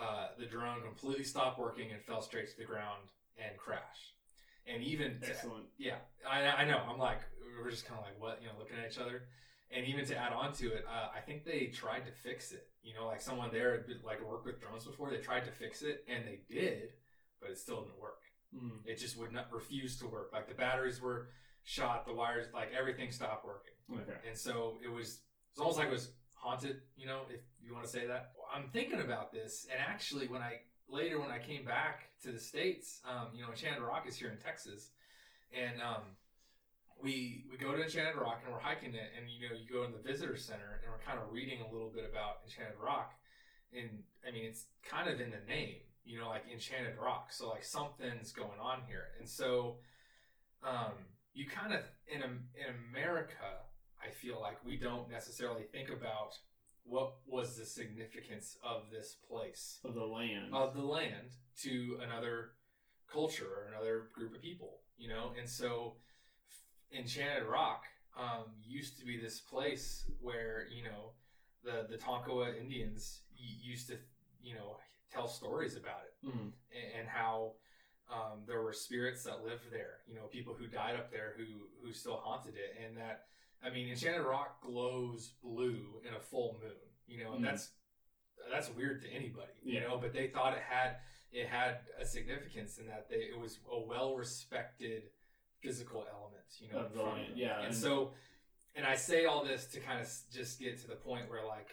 uh, 0.00 0.28
the 0.38 0.46
drone 0.46 0.82
completely 0.82 1.24
stopped 1.24 1.58
working 1.60 1.92
and 1.92 2.02
fell 2.02 2.22
straight 2.22 2.48
to 2.50 2.56
the 2.58 2.64
ground 2.64 3.02
and 3.38 3.56
crashed. 3.56 4.14
And 4.66 4.82
even 4.82 5.20
to, 5.20 5.30
Excellent. 5.30 5.66
yeah, 5.78 5.96
I, 6.28 6.42
I 6.42 6.64
know. 6.64 6.82
I'm 6.88 6.98
like, 6.98 7.20
we're 7.62 7.70
just 7.70 7.86
kind 7.86 7.98
of 7.98 8.06
like, 8.06 8.20
what, 8.20 8.40
you 8.40 8.48
know, 8.48 8.54
looking 8.58 8.76
at 8.78 8.90
each 8.90 8.98
other. 8.98 9.24
And 9.70 9.86
even 9.86 10.04
to 10.06 10.16
add 10.16 10.32
on 10.32 10.52
to 10.54 10.72
it, 10.72 10.84
uh, 10.86 11.08
I 11.16 11.20
think 11.20 11.44
they 11.44 11.66
tried 11.66 12.04
to 12.06 12.12
fix 12.12 12.52
it. 12.52 12.66
You 12.82 12.94
know, 12.94 13.06
like 13.06 13.22
someone 13.22 13.50
there 13.52 13.72
had 13.72 13.86
been, 13.86 13.98
like 14.04 14.22
worked 14.26 14.46
with 14.46 14.60
drones 14.60 14.84
before. 14.84 15.10
They 15.10 15.18
tried 15.18 15.44
to 15.44 15.52
fix 15.52 15.82
it, 15.82 16.04
and 16.08 16.24
they 16.26 16.40
did, 16.52 16.90
but 17.40 17.50
it 17.50 17.58
still 17.58 17.82
didn't 17.82 18.00
work. 18.00 18.20
Mm. 18.54 18.86
It 18.86 18.98
just 18.98 19.16
would 19.18 19.32
not 19.32 19.52
refuse 19.52 19.98
to 19.98 20.06
work. 20.06 20.30
Like 20.32 20.48
the 20.48 20.54
batteries 20.54 21.00
were 21.00 21.28
shot, 21.64 22.06
the 22.06 22.12
wires, 22.12 22.46
like 22.52 22.70
everything 22.78 23.10
stopped 23.12 23.46
working. 23.46 23.72
Okay. 23.92 24.18
And 24.28 24.36
so 24.36 24.78
it 24.84 24.90
was, 24.90 25.20
it 25.56 25.58
was 25.58 25.60
almost 25.60 25.78
like 25.78 25.88
it 25.88 25.92
was 25.92 26.10
haunted, 26.34 26.80
you 26.96 27.06
know, 27.06 27.20
if 27.30 27.40
you 27.64 27.72
want 27.72 27.84
to 27.84 27.90
say 27.90 28.06
that. 28.06 28.32
I'm 28.54 28.68
thinking 28.72 29.00
about 29.00 29.32
this, 29.32 29.66
and 29.70 29.80
actually, 29.80 30.28
when 30.28 30.42
I 30.42 30.60
later 30.88 31.20
when 31.20 31.30
I 31.30 31.38
came 31.38 31.64
back 31.64 32.10
to 32.22 32.32
the 32.32 32.38
states, 32.38 33.00
um, 33.08 33.28
you 33.34 33.42
know, 33.42 33.50
Enchanted 33.50 33.82
Rock 33.82 34.06
is 34.06 34.16
here 34.16 34.30
in 34.30 34.36
Texas, 34.38 34.90
and 35.56 35.80
um, 35.80 36.02
we 37.02 37.44
we 37.50 37.56
go 37.56 37.74
to 37.74 37.82
Enchanted 37.82 38.16
Rock 38.16 38.40
and 38.44 38.52
we're 38.52 38.60
hiking 38.60 38.94
it, 38.94 39.10
and 39.16 39.30
you 39.30 39.48
know, 39.48 39.54
you 39.54 39.66
go 39.72 39.84
in 39.84 39.92
the 39.92 39.98
visitor 39.98 40.36
center, 40.36 40.80
and 40.82 40.92
we're 40.92 41.04
kind 41.06 41.18
of 41.18 41.32
reading 41.32 41.60
a 41.62 41.72
little 41.72 41.90
bit 41.90 42.04
about 42.10 42.44
Enchanted 42.44 42.76
Rock, 42.82 43.14
and 43.72 44.02
I 44.26 44.32
mean, 44.32 44.44
it's 44.44 44.66
kind 44.84 45.08
of 45.08 45.20
in 45.20 45.30
the 45.30 45.42
name, 45.48 45.80
you 46.04 46.18
know, 46.18 46.28
like 46.28 46.44
Enchanted 46.52 46.96
Rock, 46.98 47.32
so 47.32 47.48
like 47.50 47.64
something's 47.64 48.32
going 48.32 48.58
on 48.60 48.80
here, 48.86 49.06
and 49.18 49.28
so 49.28 49.76
um, 50.62 50.92
you 51.34 51.46
kind 51.46 51.72
of 51.72 51.80
in 52.12 52.22
in 52.22 52.74
America, 52.90 53.34
I 54.04 54.10
feel 54.10 54.40
like 54.40 54.64
we 54.64 54.76
don't 54.76 55.10
necessarily 55.10 55.62
think 55.72 55.88
about 55.90 56.36
what 56.84 57.14
was 57.26 57.56
the 57.56 57.64
significance 57.64 58.56
of 58.64 58.90
this 58.90 59.16
place 59.28 59.78
Of 59.84 59.94
the 59.94 60.04
land. 60.04 60.52
of 60.52 60.74
the 60.74 60.82
land 60.82 61.30
to 61.62 61.98
another 62.02 62.52
culture 63.10 63.46
or 63.46 63.68
another 63.68 64.08
group 64.12 64.34
of 64.34 64.42
people, 64.42 64.80
you 64.98 65.08
know? 65.08 65.32
And 65.38 65.48
so 65.48 65.94
Enchanted 66.96 67.44
Rock 67.44 67.84
um, 68.18 68.46
used 68.66 68.98
to 68.98 69.04
be 69.04 69.16
this 69.20 69.38
place 69.40 70.04
where, 70.20 70.66
you 70.74 70.82
know, 70.82 71.12
the, 71.64 71.86
the 71.88 71.96
Tonkawa 72.02 72.58
Indians 72.60 73.20
used 73.36 73.88
to, 73.88 73.94
you 74.42 74.54
know, 74.54 74.76
tell 75.12 75.28
stories 75.28 75.76
about 75.76 76.02
it 76.06 76.26
Mm. 76.26 76.52
and, 76.72 77.00
and 77.00 77.08
how 77.08 77.52
um, 78.12 78.40
there 78.46 78.60
were 78.62 78.72
spirits 78.72 79.24
that 79.24 79.44
lived 79.44 79.70
there, 79.70 79.98
you 80.06 80.14
know, 80.14 80.26
people 80.26 80.54
who 80.54 80.66
died 80.66 80.96
up 80.96 81.10
there 81.10 81.34
who, 81.36 81.44
who 81.82 81.92
still 81.92 82.16
haunted 82.16 82.54
it. 82.54 82.76
And 82.84 82.96
that, 82.96 83.24
I 83.64 83.70
mean, 83.70 83.88
Enchanted 83.88 84.22
Rock 84.22 84.60
glows 84.62 85.32
blue 85.42 86.00
in 86.06 86.14
a 86.14 86.20
full 86.20 86.58
moon, 86.62 86.72
you 87.06 87.22
know, 87.24 87.32
and 87.32 87.40
Mm. 87.44 87.48
that's, 87.50 87.70
that's 88.50 88.68
weird 88.70 89.00
to 89.02 89.08
anybody, 89.10 89.52
you 89.62 89.74
Yeah. 89.80 89.88
know, 89.88 89.98
but 89.98 90.12
they 90.12 90.26
thought 90.28 90.52
it 90.54 90.62
had, 90.68 90.96
it 91.32 91.46
had 91.48 91.78
a 91.98 92.04
significance 92.04 92.78
in 92.78 92.86
that 92.86 93.08
they, 93.08 93.16
it 93.16 93.38
was 93.38 93.58
a 93.70 93.80
well 93.80 94.14
respected 94.16 95.04
physical 95.60 96.04
element, 96.12 96.44
you 96.58 96.68
know, 96.72 96.86
from 96.88 97.18
yeah, 97.34 97.58
And, 97.58 97.66
and- 97.68 97.74
so, 97.74 98.12
and 98.74 98.86
I 98.86 98.96
say 98.96 99.26
all 99.26 99.44
this 99.44 99.66
to 99.66 99.80
kind 99.80 100.00
of 100.00 100.08
just 100.32 100.58
get 100.60 100.80
to 100.82 100.88
the 100.88 100.96
point 100.96 101.28
where 101.30 101.44
like, 101.46 101.70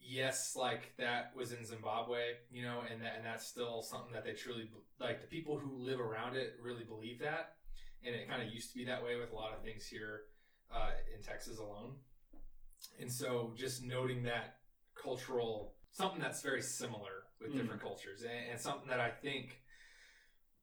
yes, 0.00 0.56
like 0.56 0.92
that 0.98 1.32
was 1.36 1.52
in 1.52 1.64
Zimbabwe, 1.64 2.20
you 2.50 2.62
know, 2.62 2.82
and 2.90 3.02
that, 3.02 3.14
and 3.16 3.24
that's 3.24 3.46
still 3.46 3.82
something 3.82 4.12
that 4.12 4.24
they 4.24 4.32
truly 4.32 4.70
like. 5.00 5.20
The 5.20 5.26
people 5.26 5.58
who 5.58 5.76
live 5.76 6.00
around 6.00 6.36
it 6.36 6.58
really 6.62 6.84
believe 6.84 7.18
that, 7.20 7.56
and 8.04 8.14
it 8.14 8.28
kind 8.28 8.42
of 8.42 8.52
used 8.52 8.70
to 8.72 8.78
be 8.78 8.84
that 8.86 9.02
way 9.02 9.16
with 9.16 9.32
a 9.32 9.34
lot 9.34 9.52
of 9.52 9.62
things 9.62 9.86
here 9.86 10.22
uh, 10.74 10.90
in 11.14 11.22
Texas 11.22 11.58
alone. 11.58 11.94
And 13.00 13.10
so, 13.10 13.52
just 13.56 13.82
noting 13.84 14.22
that 14.24 14.58
cultural 14.94 15.74
something 15.92 16.20
that's 16.20 16.42
very 16.42 16.62
similar 16.62 17.24
with 17.40 17.52
Mhm. 17.52 17.56
different 17.56 17.80
cultures, 17.80 18.22
and, 18.22 18.50
and 18.50 18.60
something 18.60 18.88
that 18.88 19.00
I 19.00 19.10
think 19.10 19.62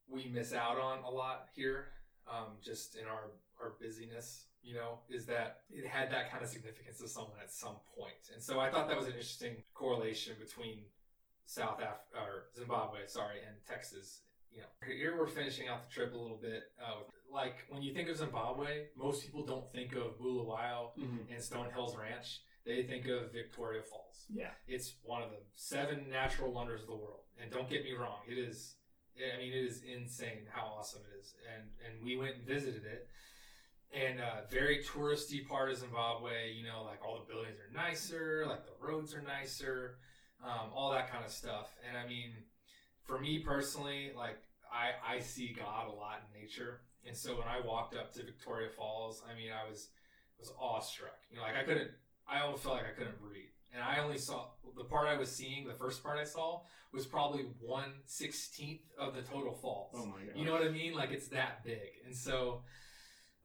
we 0.07 0.25
miss 0.27 0.53
out 0.53 0.77
on 0.77 0.99
a 1.03 1.09
lot 1.09 1.49
here, 1.55 1.87
um, 2.27 2.57
just 2.61 2.95
in 2.95 3.05
our 3.05 3.31
our 3.61 3.75
busyness, 3.79 4.47
you 4.65 4.73
know, 4.73 4.99
is 5.09 5.25
that 5.27 5.61
it 5.69 5.85
had 5.85 6.11
that 6.11 6.31
kind 6.31 6.43
of 6.43 6.49
significance 6.49 6.97
to 6.97 7.07
someone 7.07 7.37
at 7.41 7.51
some 7.51 7.75
point. 7.97 8.17
And 8.33 8.41
so 8.41 8.59
I 8.59 8.69
thought 8.71 8.87
that 8.89 8.97
was 8.97 9.05
an 9.05 9.13
interesting 9.13 9.63
correlation 9.75 10.33
between 10.39 10.79
South 11.45 11.79
Af 11.79 11.99
or 12.15 12.47
Zimbabwe, 12.57 13.01
sorry, 13.07 13.37
and 13.47 13.55
Texas. 13.69 14.21
You 14.51 14.61
know, 14.61 14.67
here 14.87 15.15
we're 15.17 15.27
finishing 15.27 15.67
out 15.67 15.87
the 15.87 15.93
trip 15.93 16.13
a 16.13 16.17
little 16.17 16.39
bit. 16.41 16.63
Uh, 16.81 17.03
like 17.31 17.57
when 17.69 17.83
you 17.83 17.93
think 17.93 18.09
of 18.09 18.17
Zimbabwe, 18.17 18.85
most 18.97 19.23
people 19.23 19.45
don't 19.45 19.69
think 19.71 19.93
of 19.93 20.17
Bulawayo 20.17 20.93
Mhm. 20.97 21.29
and 21.31 21.43
Stone 21.43 21.71
Hills 21.71 21.95
Ranch. 21.95 22.41
They 22.65 22.81
think 22.83 23.05
of 23.07 23.31
Victoria 23.31 23.83
Falls. 23.83 24.25
Yeah. 24.33 24.49
It's 24.67 24.95
one 25.03 25.21
of 25.21 25.29
the 25.29 25.43
seven 25.55 26.09
natural 26.09 26.51
wonders 26.51 26.81
of 26.81 26.87
the 26.87 26.95
world. 26.95 27.25
And 27.37 27.51
don't 27.51 27.69
get 27.69 27.83
me 27.83 27.93
wrong, 27.93 28.21
it 28.27 28.37
is. 28.39 28.77
I 29.17 29.37
mean, 29.37 29.53
it 29.53 29.63
is 29.65 29.83
insane 29.83 30.47
how 30.49 30.65
awesome 30.67 31.03
it 31.11 31.19
is. 31.19 31.35
And 31.53 31.69
and 31.85 32.03
we 32.03 32.15
went 32.17 32.37
and 32.37 32.45
visited 32.45 32.85
it. 32.85 33.07
And 33.93 34.19
uh, 34.19 34.47
very 34.51 34.83
touristy 34.83 35.47
part 35.47 35.71
of 35.71 35.77
Zimbabwe. 35.77 36.53
You 36.53 36.65
know, 36.65 36.83
like 36.83 36.99
all 37.05 37.19
the 37.19 37.31
buildings 37.31 37.57
are 37.59 37.73
nicer, 37.73 38.45
like 38.47 38.65
the 38.65 38.85
roads 38.85 39.13
are 39.13 39.21
nicer, 39.21 39.97
um, 40.43 40.69
all 40.75 40.91
that 40.91 41.11
kind 41.11 41.23
of 41.23 41.31
stuff. 41.31 41.73
And 41.87 41.97
I 41.97 42.07
mean, 42.07 42.31
for 43.03 43.19
me 43.19 43.39
personally, 43.39 44.11
like 44.15 44.37
I 44.71 45.15
I 45.15 45.19
see 45.19 45.55
God 45.57 45.87
a 45.87 45.91
lot 45.91 46.21
in 46.25 46.41
nature. 46.41 46.81
And 47.07 47.15
so 47.15 47.35
when 47.35 47.47
I 47.47 47.65
walked 47.65 47.95
up 47.95 48.11
to 48.13 48.23
Victoria 48.23 48.69
Falls, 48.75 49.23
I 49.29 49.35
mean, 49.35 49.51
I 49.51 49.69
was 49.69 49.89
was 50.39 50.51
awestruck. 50.59 51.19
You 51.29 51.37
know, 51.37 51.43
like 51.43 51.55
I 51.55 51.63
couldn't. 51.63 51.91
I 52.27 52.41
almost 52.41 52.63
felt 52.63 52.75
like 52.75 52.87
I 52.87 52.97
couldn't 52.97 53.21
breathe. 53.21 53.53
And 53.73 53.83
I 53.83 53.99
only 53.99 54.17
saw 54.17 54.47
the 54.75 54.85
part 54.85 55.07
I 55.07 55.17
was 55.17 55.31
seeing. 55.31 55.67
The 55.67 55.73
first 55.73 56.01
part 56.03 56.17
I 56.17 56.23
saw 56.23 56.61
was 56.91 57.05
probably 57.05 57.45
one 57.59 57.91
sixteenth 58.05 58.81
of 58.99 59.15
the 59.15 59.21
total 59.21 59.53
falls. 59.53 59.95
Oh 59.95 60.05
my 60.05 60.19
god. 60.25 60.35
You 60.35 60.45
know 60.45 60.53
what 60.53 60.63
I 60.63 60.69
mean? 60.69 60.93
Like 60.93 61.11
it's 61.11 61.27
that 61.29 61.63
big. 61.63 62.01
And 62.05 62.15
so 62.15 62.63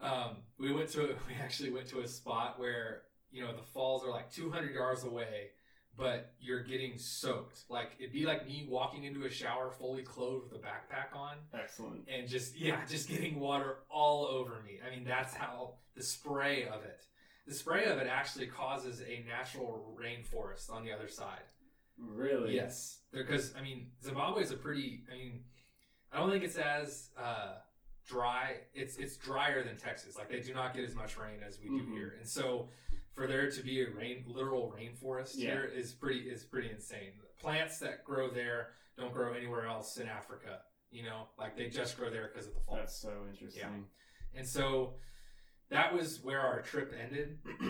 um, 0.00 0.36
we 0.58 0.72
went 0.72 0.88
to 0.90 1.00
we 1.28 1.34
actually 1.42 1.70
went 1.70 1.88
to 1.88 2.00
a 2.00 2.08
spot 2.08 2.58
where 2.58 3.02
you 3.30 3.42
know 3.42 3.54
the 3.54 3.62
falls 3.62 4.04
are 4.04 4.10
like 4.10 4.30
200 4.32 4.74
yards 4.74 5.04
away, 5.04 5.50
but 5.96 6.32
you're 6.40 6.62
getting 6.62 6.98
soaked. 6.98 7.64
Like 7.68 7.90
it'd 7.98 8.12
be 8.12 8.24
like 8.26 8.46
me 8.46 8.66
walking 8.68 9.04
into 9.04 9.24
a 9.24 9.30
shower 9.30 9.70
fully 9.70 10.02
clothed 10.02 10.52
with 10.52 10.60
a 10.60 10.64
backpack 10.64 11.16
on 11.16 11.36
Excellent. 11.54 12.08
and 12.12 12.28
just 12.28 12.56
yeah, 12.58 12.80
just 12.88 13.08
getting 13.08 13.38
water 13.40 13.78
all 13.90 14.26
over 14.26 14.62
me. 14.64 14.78
I 14.86 14.94
mean, 14.94 15.04
that's 15.04 15.34
how 15.34 15.74
the 15.96 16.02
spray 16.02 16.64
of 16.64 16.82
it. 16.84 17.04
The 17.46 17.54
spray 17.54 17.86
of 17.86 17.98
it 17.98 18.06
actually 18.06 18.46
causes 18.46 19.00
a 19.00 19.24
natural 19.26 19.96
rainforest 20.00 20.70
on 20.70 20.84
the 20.84 20.92
other 20.92 21.08
side. 21.08 21.40
Really? 21.98 22.54
Yes, 22.54 23.00
because 23.12 23.54
I 23.58 23.62
mean, 23.62 23.88
Zimbabwe 24.02 24.42
is 24.42 24.52
a 24.52 24.56
pretty. 24.56 25.02
I 25.12 25.16
mean, 25.16 25.40
I 26.12 26.18
don't 26.18 26.30
think 26.30 26.44
it's 26.44 26.56
as 26.56 27.10
uh, 27.18 27.54
dry. 28.10 28.56
It's 28.74 28.96
it's 28.96 29.16
drier 29.16 29.62
than 29.62 29.76
Texas. 29.76 30.16
Like 30.16 30.28
they 30.28 30.40
do 30.40 30.52
not 30.52 30.74
get 30.74 30.84
as 30.84 30.94
much 30.94 31.16
rain 31.16 31.40
as 31.46 31.58
we 31.60 31.68
do 31.68 31.82
Mhm. 31.84 31.92
here, 31.92 32.16
and 32.18 32.28
so 32.28 32.68
for 33.14 33.26
there 33.26 33.50
to 33.50 33.62
be 33.62 33.82
a 33.82 33.90
rain 33.90 34.24
literal 34.26 34.72
rainforest 34.76 35.34
Yeah. 35.36 35.50
here 35.50 35.64
is 35.64 35.92
pretty 35.92 36.28
is 36.30 36.44
pretty 36.44 36.70
insane. 36.70 37.12
Plants 37.38 37.78
that 37.78 38.04
grow 38.04 38.28
there 38.30 38.74
don't 38.96 39.12
grow 39.12 39.32
anywhere 39.34 39.66
else 39.66 39.96
in 39.98 40.08
Africa. 40.08 40.62
You 40.90 41.04
know, 41.04 41.28
like 41.38 41.56
they 41.56 41.68
just 41.68 41.96
grow 41.96 42.10
there 42.10 42.28
because 42.28 42.46
of 42.48 42.54
the 42.54 42.60
fall. 42.60 42.76
That's 42.76 42.96
so 42.96 43.26
interesting. 43.30 43.88
And 44.34 44.46
so 44.46 44.94
that 45.68 45.92
was 45.94 46.20
where 46.22 46.40
our 46.40 46.62
trip 46.62 46.92
ended. 47.00 47.38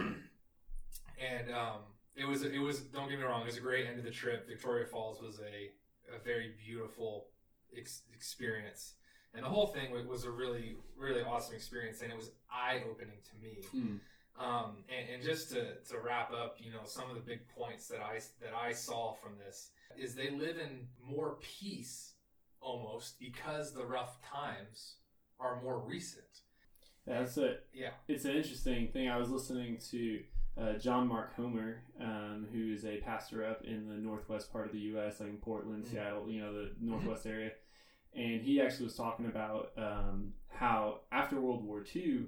and 1.21 1.51
um, 1.53 1.81
it 2.17 2.25
was 2.25 2.43
it 2.43 2.59
was 2.59 2.81
don't 2.81 3.09
get 3.09 3.19
me 3.19 3.25
wrong, 3.25 3.43
it 3.43 3.47
was 3.47 3.57
a 3.59 3.61
great 3.61 3.87
end 3.87 3.99
of 3.99 4.05
the 4.05 4.11
trip. 4.11 4.47
Victoria 4.49 4.87
Falls 4.87 5.21
was 5.21 5.39
a, 5.41 5.71
a 6.15 6.19
very 6.25 6.55
beautiful 6.65 7.29
ex- 7.77 8.03
experience. 8.15 8.95
And 9.35 9.45
the 9.45 9.49
whole 9.49 9.69
thing 9.69 9.93
was 10.09 10.25
a 10.25 10.31
really 10.31 10.77
really 10.99 11.23
awesome 11.23 11.55
experience 11.55 12.03
and 12.03 12.11
it 12.13 12.17
was 12.17 12.31
eye 12.51 12.83
opening 12.91 13.19
to 13.31 13.43
me. 13.43 13.59
Hmm. 13.71 13.97
Um, 14.39 14.85
and, 14.89 15.15
and 15.17 15.23
just 15.23 15.51
to, 15.51 15.75
to 15.91 15.99
wrap 16.03 16.33
up, 16.33 16.57
you 16.59 16.73
know, 16.73 16.81
some 16.85 17.11
of 17.11 17.15
the 17.15 17.21
big 17.21 17.41
points 17.49 17.89
that 17.89 18.01
I 18.01 18.21
that 18.41 18.55
I 18.55 18.73
saw 18.73 19.13
from 19.13 19.33
this 19.39 19.71
is 19.99 20.15
they 20.15 20.31
live 20.31 20.57
in 20.59 20.87
more 21.05 21.37
peace 21.41 22.15
almost 22.61 23.19
because 23.19 23.73
the 23.73 23.85
rough 23.85 24.21
times 24.23 24.95
are 25.39 25.61
more 25.63 25.79
recent. 25.79 26.25
That's 27.07 27.37
it. 27.39 27.67
Yeah. 27.75 27.91
It's 28.09 28.25
an 28.25 28.33
interesting 28.33 28.89
thing. 28.89 29.09
I 29.09 29.17
was 29.17 29.31
listening 29.31 29.79
to 29.91 30.21
uh, 30.61 30.73
John 30.75 31.09
Mark 31.09 31.35
Comer, 31.37 31.83
um, 32.01 32.47
who 32.53 32.73
is 32.73 32.85
a 32.85 32.99
pastor 32.99 33.45
up 33.45 33.63
in 33.65 33.89
the 33.89 33.95
northwest 33.95 34.53
part 34.53 34.67
of 34.67 34.73
the 34.73 34.79
U.S., 34.81 35.21
like 35.21 35.31
in 35.31 35.37
Portland, 35.39 35.85
Mhm. 35.85 35.91
Seattle, 35.91 36.31
you 36.31 36.41
know, 36.41 36.53
the 36.53 36.71
northwest 36.81 37.27
area. 37.27 37.53
And 38.15 38.41
he 38.43 38.61
actually 38.61 38.85
was 38.87 38.97
talking 38.97 39.27
about 39.27 39.71
um, 39.77 40.33
how 40.49 41.01
after 41.13 41.41
World 41.41 41.65
War 41.65 41.85
II, 41.95 42.27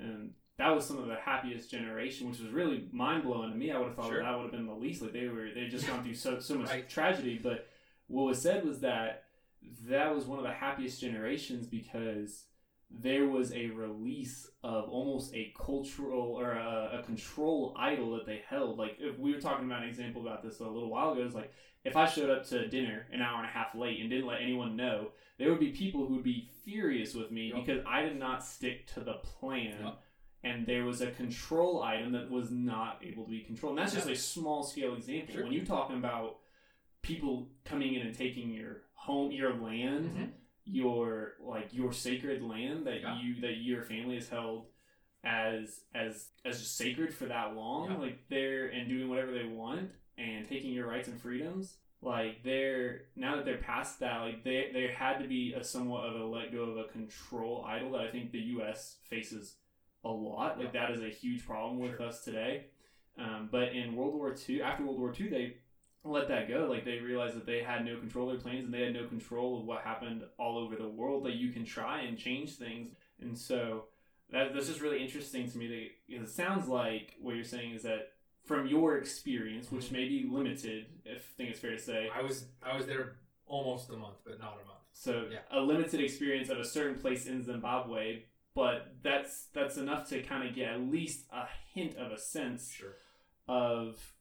um, 0.00 0.30
that 0.58 0.68
was 0.74 0.86
some 0.86 0.98
of 0.98 1.06
the 1.08 1.16
happiest 1.16 1.70
generation, 1.70 2.30
which 2.30 2.38
was 2.38 2.50
really 2.50 2.88
mind 2.92 3.24
blowing 3.24 3.50
to 3.50 3.56
me. 3.56 3.72
I 3.72 3.78
would 3.78 3.88
have 3.88 3.96
thought 3.96 4.06
Sure. 4.08 4.22
that, 4.22 4.30
that 4.30 4.36
would 4.36 4.42
have 4.44 4.52
been 4.52 4.66
the 4.66 4.72
least. 4.74 5.02
Like 5.02 5.12
they 5.12 5.26
were, 5.26 5.48
they 5.54 5.66
just 5.66 5.86
gone 5.86 6.02
through 6.04 6.14
so 6.14 6.38
so 6.38 6.54
much 6.54 6.70
Right. 6.70 6.88
tragedy. 6.88 7.38
But 7.42 7.68
what 8.06 8.22
was 8.26 8.40
said 8.40 8.64
was 8.64 8.80
that 8.80 9.24
that 9.88 10.14
was 10.14 10.24
one 10.26 10.38
of 10.38 10.44
the 10.44 10.52
happiest 10.52 11.00
generations 11.00 11.66
because 11.66 12.44
there 13.00 13.26
was 13.28 13.52
a 13.52 13.66
release 13.70 14.48
of 14.62 14.88
almost 14.88 15.34
a 15.34 15.52
cultural 15.58 16.38
or 16.38 16.52
a, 16.52 17.00
a 17.00 17.02
control 17.02 17.74
idol 17.78 18.12
that 18.16 18.26
they 18.26 18.42
held. 18.48 18.78
Like 18.78 18.96
if 19.00 19.18
we 19.18 19.34
were 19.34 19.40
talking 19.40 19.66
about 19.66 19.82
an 19.82 19.88
example 19.88 20.22
about 20.22 20.42
this 20.42 20.60
a 20.60 20.64
little 20.64 20.90
while 20.90 21.12
ago, 21.12 21.22
it's 21.22 21.34
like 21.34 21.52
if 21.84 21.96
I 21.96 22.06
showed 22.06 22.30
up 22.30 22.46
to 22.48 22.68
dinner 22.68 23.06
an 23.12 23.20
hour 23.20 23.38
and 23.38 23.46
a 23.46 23.50
half 23.50 23.74
late 23.74 24.00
and 24.00 24.08
didn't 24.08 24.26
let 24.26 24.40
anyone 24.40 24.76
know, 24.76 25.08
there 25.38 25.50
would 25.50 25.60
be 25.60 25.70
people 25.70 26.06
who 26.06 26.14
would 26.14 26.24
be 26.24 26.48
furious 26.64 27.14
with 27.14 27.30
me 27.30 27.52
Yep. 27.54 27.66
because 27.66 27.82
I 27.86 28.02
did 28.02 28.18
not 28.18 28.44
stick 28.44 28.86
to 28.94 29.00
the 29.00 29.14
plan. 29.14 29.76
Yep. 29.84 29.98
And 30.44 30.66
there 30.66 30.84
was 30.84 31.00
a 31.00 31.10
control 31.10 31.82
item 31.82 32.12
that 32.12 32.30
was 32.30 32.50
not 32.50 33.00
able 33.02 33.24
to 33.24 33.30
be 33.30 33.40
controlled. 33.40 33.78
And 33.78 33.86
that's 33.86 33.94
just 33.94 34.08
a 34.08 34.14
small 34.16 34.62
scale 34.62 34.94
example. 34.94 35.34
Sure. 35.34 35.42
When 35.44 35.52
you're 35.52 35.64
talking 35.64 35.96
about 35.96 36.36
people 37.02 37.48
coming 37.64 37.94
in 37.94 38.06
and 38.06 38.14
taking 38.14 38.50
your 38.52 38.82
home, 38.94 39.32
your 39.32 39.54
land, 39.54 40.10
Mhm. 40.16 40.30
Your 40.64 41.34
like 41.40 41.68
your 41.72 41.92
sacred 41.92 42.42
land 42.42 42.86
that 42.86 43.00
Yeah. 43.02 43.20
you 43.20 43.40
that 43.42 43.56
your 43.58 43.82
family 43.82 44.16
has 44.16 44.28
held 44.28 44.66
as 45.22 45.80
as 45.94 46.28
as 46.44 46.60
just 46.60 46.76
sacred 46.76 47.12
for 47.14 47.26
that 47.26 47.54
long 47.54 47.90
Yeah. 47.90 47.96
like 47.98 48.28
they're 48.28 48.66
and 48.68 48.88
doing 48.88 49.08
whatever 49.08 49.32
they 49.32 49.44
want 49.46 49.90
and 50.18 50.46
taking 50.48 50.72
your 50.72 50.86
rights 50.86 51.08
and 51.08 51.20
freedoms 51.20 51.76
like 52.02 52.42
they're 52.42 53.02
now 53.16 53.36
that 53.36 53.44
they're 53.44 53.56
past 53.58 54.00
that 54.00 54.20
like 54.20 54.44
they 54.44 54.70
there 54.72 54.92
had 54.92 55.18
to 55.20 55.26
be 55.28 55.54
a 55.54 55.64
somewhat 55.64 56.04
of 56.04 56.20
a 56.20 56.24
let 56.24 56.52
go 56.52 56.62
of 56.64 56.76
a 56.78 56.84
control 56.84 57.64
idol 57.66 57.92
that 57.92 58.02
i 58.02 58.10
think 58.10 58.30
the 58.32 58.38
us 58.40 58.96
faces 59.08 59.56
a 60.04 60.08
lot 60.10 60.58
like 60.58 60.72
that 60.74 60.90
is 60.90 61.00
a 61.02 61.08
huge 61.08 61.46
problem 61.46 61.78
with 61.78 61.96
Sure. 61.96 62.06
us 62.06 62.22
today 62.24 62.66
um, 63.16 63.48
but 63.50 63.72
in 63.72 63.94
world 63.96 64.14
war 64.14 64.34
ii 64.48 64.60
after 64.60 64.84
world 64.84 64.98
war 64.98 65.14
ii 65.18 65.28
they 65.28 65.56
let 66.04 66.28
that 66.28 66.48
go. 66.48 66.66
Like 66.70 66.84
they 66.84 66.98
realized 66.98 67.34
that 67.36 67.46
they 67.46 67.62
had 67.62 67.84
no 67.84 67.96
control 67.98 68.30
of 68.30 68.36
their 68.36 68.42
planes 68.42 68.64
and 68.66 68.74
they 68.74 68.82
had 68.82 68.92
no 68.94 69.06
control 69.06 69.58
of 69.60 69.64
what 69.66 69.80
happened 69.82 70.22
all 70.38 70.58
over 70.58 70.76
the 70.76 70.88
world. 70.88 71.24
That 71.24 71.34
you 71.34 71.50
can 71.50 71.64
try 71.64 72.02
and 72.02 72.18
change 72.18 72.56
things, 72.56 72.88
and 73.20 73.36
so 73.36 73.84
that, 74.30 74.52
that's 74.54 74.66
just 74.68 74.80
really 74.80 75.02
interesting 75.02 75.50
to 75.50 75.58
me. 75.58 75.66
That 75.68 75.88
because 76.08 76.28
it 76.30 76.32
sounds 76.32 76.68
like 76.68 77.14
what 77.20 77.34
you're 77.34 77.44
saying 77.44 77.72
is 77.74 77.82
that 77.84 78.12
from 78.44 78.66
your 78.66 78.98
experience, 78.98 79.72
which 79.72 79.90
may 79.90 80.06
be 80.06 80.28
limited, 80.30 80.86
if 81.06 81.18
I 81.18 81.36
think 81.38 81.50
it's 81.50 81.60
fair 81.60 81.70
to 81.72 81.78
say, 81.78 82.08
I 82.14 82.22
was 82.22 82.46
I 82.62 82.76
was 82.76 82.86
there 82.86 83.16
almost 83.46 83.88
a 83.90 83.96
month, 83.96 84.16
but 84.24 84.38
not 84.38 84.54
a 84.62 84.66
month. 84.66 84.80
so 84.92 85.26
Yeah. 85.30 85.38
a 85.50 85.60
limited 85.60 86.00
experience 86.00 86.48
of 86.50 86.58
a 86.58 86.64
certain 86.64 86.98
place 86.98 87.26
in 87.26 87.42
Zimbabwe, 87.42 88.24
but 88.54 88.96
that's 89.02 89.46
that's 89.54 89.76
enough 89.78 90.08
to 90.10 90.22
kind 90.22 90.46
of 90.46 90.54
get 90.54 90.72
at 90.72 90.80
least 90.82 91.24
a 91.32 91.46
hint 91.74 91.96
of 91.96 92.12
a 92.12 92.18
sense 92.18 92.70
Sure. 92.70 92.96
of 93.48 94.13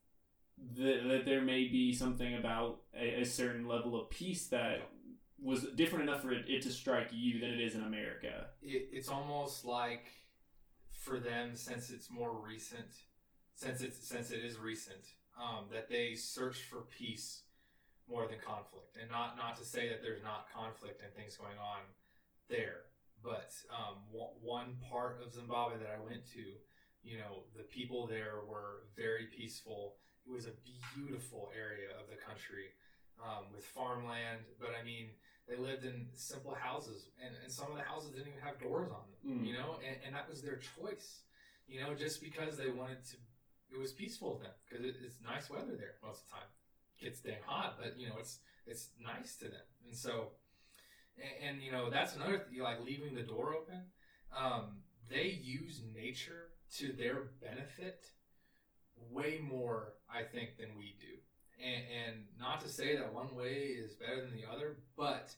the, 0.75 1.01
that 1.07 1.25
there 1.25 1.41
may 1.41 1.67
be 1.67 1.93
something 1.93 2.35
about 2.35 2.81
a, 2.97 3.21
a 3.21 3.25
certain 3.25 3.67
level 3.67 3.99
of 3.99 4.09
peace 4.09 4.47
that 4.47 4.89
was 5.41 5.65
different 5.75 6.07
enough 6.07 6.21
for 6.21 6.31
it, 6.31 6.45
it 6.47 6.61
to 6.61 6.71
strike 6.71 7.09
you 7.11 7.39
than 7.39 7.49
it 7.49 7.59
is 7.59 7.75
in 7.75 7.83
America. 7.83 8.47
It, 8.61 8.89
it's 8.91 9.09
almost 9.09 9.65
like 9.65 10.05
for 10.91 11.19
them, 11.19 11.55
since 11.55 11.89
it's 11.89 12.09
more 12.09 12.33
recent, 12.33 12.93
since 13.55 13.81
it's 13.81 14.07
since 14.07 14.31
it 14.31 14.43
is 14.43 14.57
recent, 14.57 15.03
um, 15.37 15.65
that 15.71 15.89
they 15.89 16.15
search 16.15 16.63
for 16.63 16.81
peace 16.97 17.43
more 18.09 18.27
than 18.27 18.37
conflict, 18.45 18.97
and 18.99 19.09
not 19.11 19.37
not 19.37 19.57
to 19.57 19.65
say 19.65 19.89
that 19.89 20.01
there's 20.01 20.23
not 20.23 20.47
conflict 20.53 21.01
and 21.03 21.13
things 21.13 21.35
going 21.35 21.57
on 21.57 21.81
there, 22.49 22.81
but 23.23 23.51
um, 23.69 23.95
one, 24.11 24.31
one 24.41 24.75
part 24.89 25.19
of 25.25 25.33
Zimbabwe 25.33 25.77
that 25.79 25.89
I 25.89 26.03
went 26.03 26.25
to, 26.33 26.43
you 27.03 27.17
know, 27.17 27.43
the 27.55 27.63
people 27.63 28.07
there 28.07 28.39
were 28.47 28.83
very 28.95 29.27
peaceful. 29.35 29.95
It 30.25 30.31
was 30.31 30.45
a 30.47 30.55
beautiful 30.95 31.51
area 31.55 31.89
of 31.99 32.07
the 32.09 32.15
country 32.15 32.71
um, 33.21 33.45
with 33.53 33.65
farmland, 33.65 34.39
but 34.59 34.69
I 34.79 34.83
mean, 34.83 35.09
they 35.47 35.57
lived 35.57 35.83
in 35.83 36.07
simple 36.13 36.55
houses, 36.55 37.09
and, 37.23 37.35
and 37.43 37.51
some 37.51 37.69
of 37.71 37.75
the 37.77 37.83
houses 37.83 38.11
didn't 38.11 38.29
even 38.29 38.41
have 38.41 38.59
doors 38.59 38.89
on 38.91 39.03
them, 39.11 39.19
Mm. 39.23 39.45
you 39.47 39.53
know, 39.53 39.79
and, 39.85 39.95
and 40.05 40.15
that 40.15 40.27
was 40.29 40.41
their 40.41 40.57
choice, 40.57 41.23
you 41.67 41.79
know, 41.81 41.93
just 41.95 42.21
because 42.21 42.57
they 42.57 42.69
wanted 42.69 43.03
to. 43.11 43.17
It 43.71 43.79
was 43.79 43.91
peaceful 43.91 44.35
to 44.35 44.43
them 44.43 44.51
because 44.63 44.85
it, 44.85 44.95
it's 45.03 45.15
nice 45.23 45.49
weather 45.49 45.75
there 45.77 45.95
most 46.03 46.23
of 46.23 46.25
the 46.27 46.31
time. 46.35 46.51
It's 46.99 47.19
dang 47.21 47.41
hot, 47.45 47.75
but 47.81 47.97
you 47.97 48.07
know, 48.07 48.15
it's 48.19 48.39
it's 48.65 48.89
nice 49.01 49.35
to 49.37 49.45
them, 49.45 49.67
and 49.87 49.95
so, 49.95 50.31
and, 51.17 51.55
and 51.55 51.61
you 51.63 51.71
know, 51.71 51.89
that's 51.89 52.15
another 52.15 52.39
thing, 52.39 52.59
like 52.61 52.79
leaving 52.83 53.13
the 53.15 53.23
door 53.23 53.53
open. 53.55 53.81
Um, 54.35 54.83
they 55.09 55.39
use 55.41 55.81
nature 55.93 56.51
to 56.77 56.93
their 56.93 57.31
benefit 57.41 58.05
way 59.11 59.39
more, 59.41 59.93
I 60.09 60.23
think, 60.23 60.57
than 60.57 60.69
we 60.77 60.95
do. 60.99 61.17
And, 61.63 61.83
and 62.05 62.15
not 62.39 62.61
to 62.61 62.69
say 62.69 62.95
that 62.95 63.13
one 63.13 63.35
way 63.35 63.75
is 63.77 63.93
better 63.93 64.21
than 64.21 64.35
the 64.35 64.49
other, 64.51 64.77
but 64.97 65.33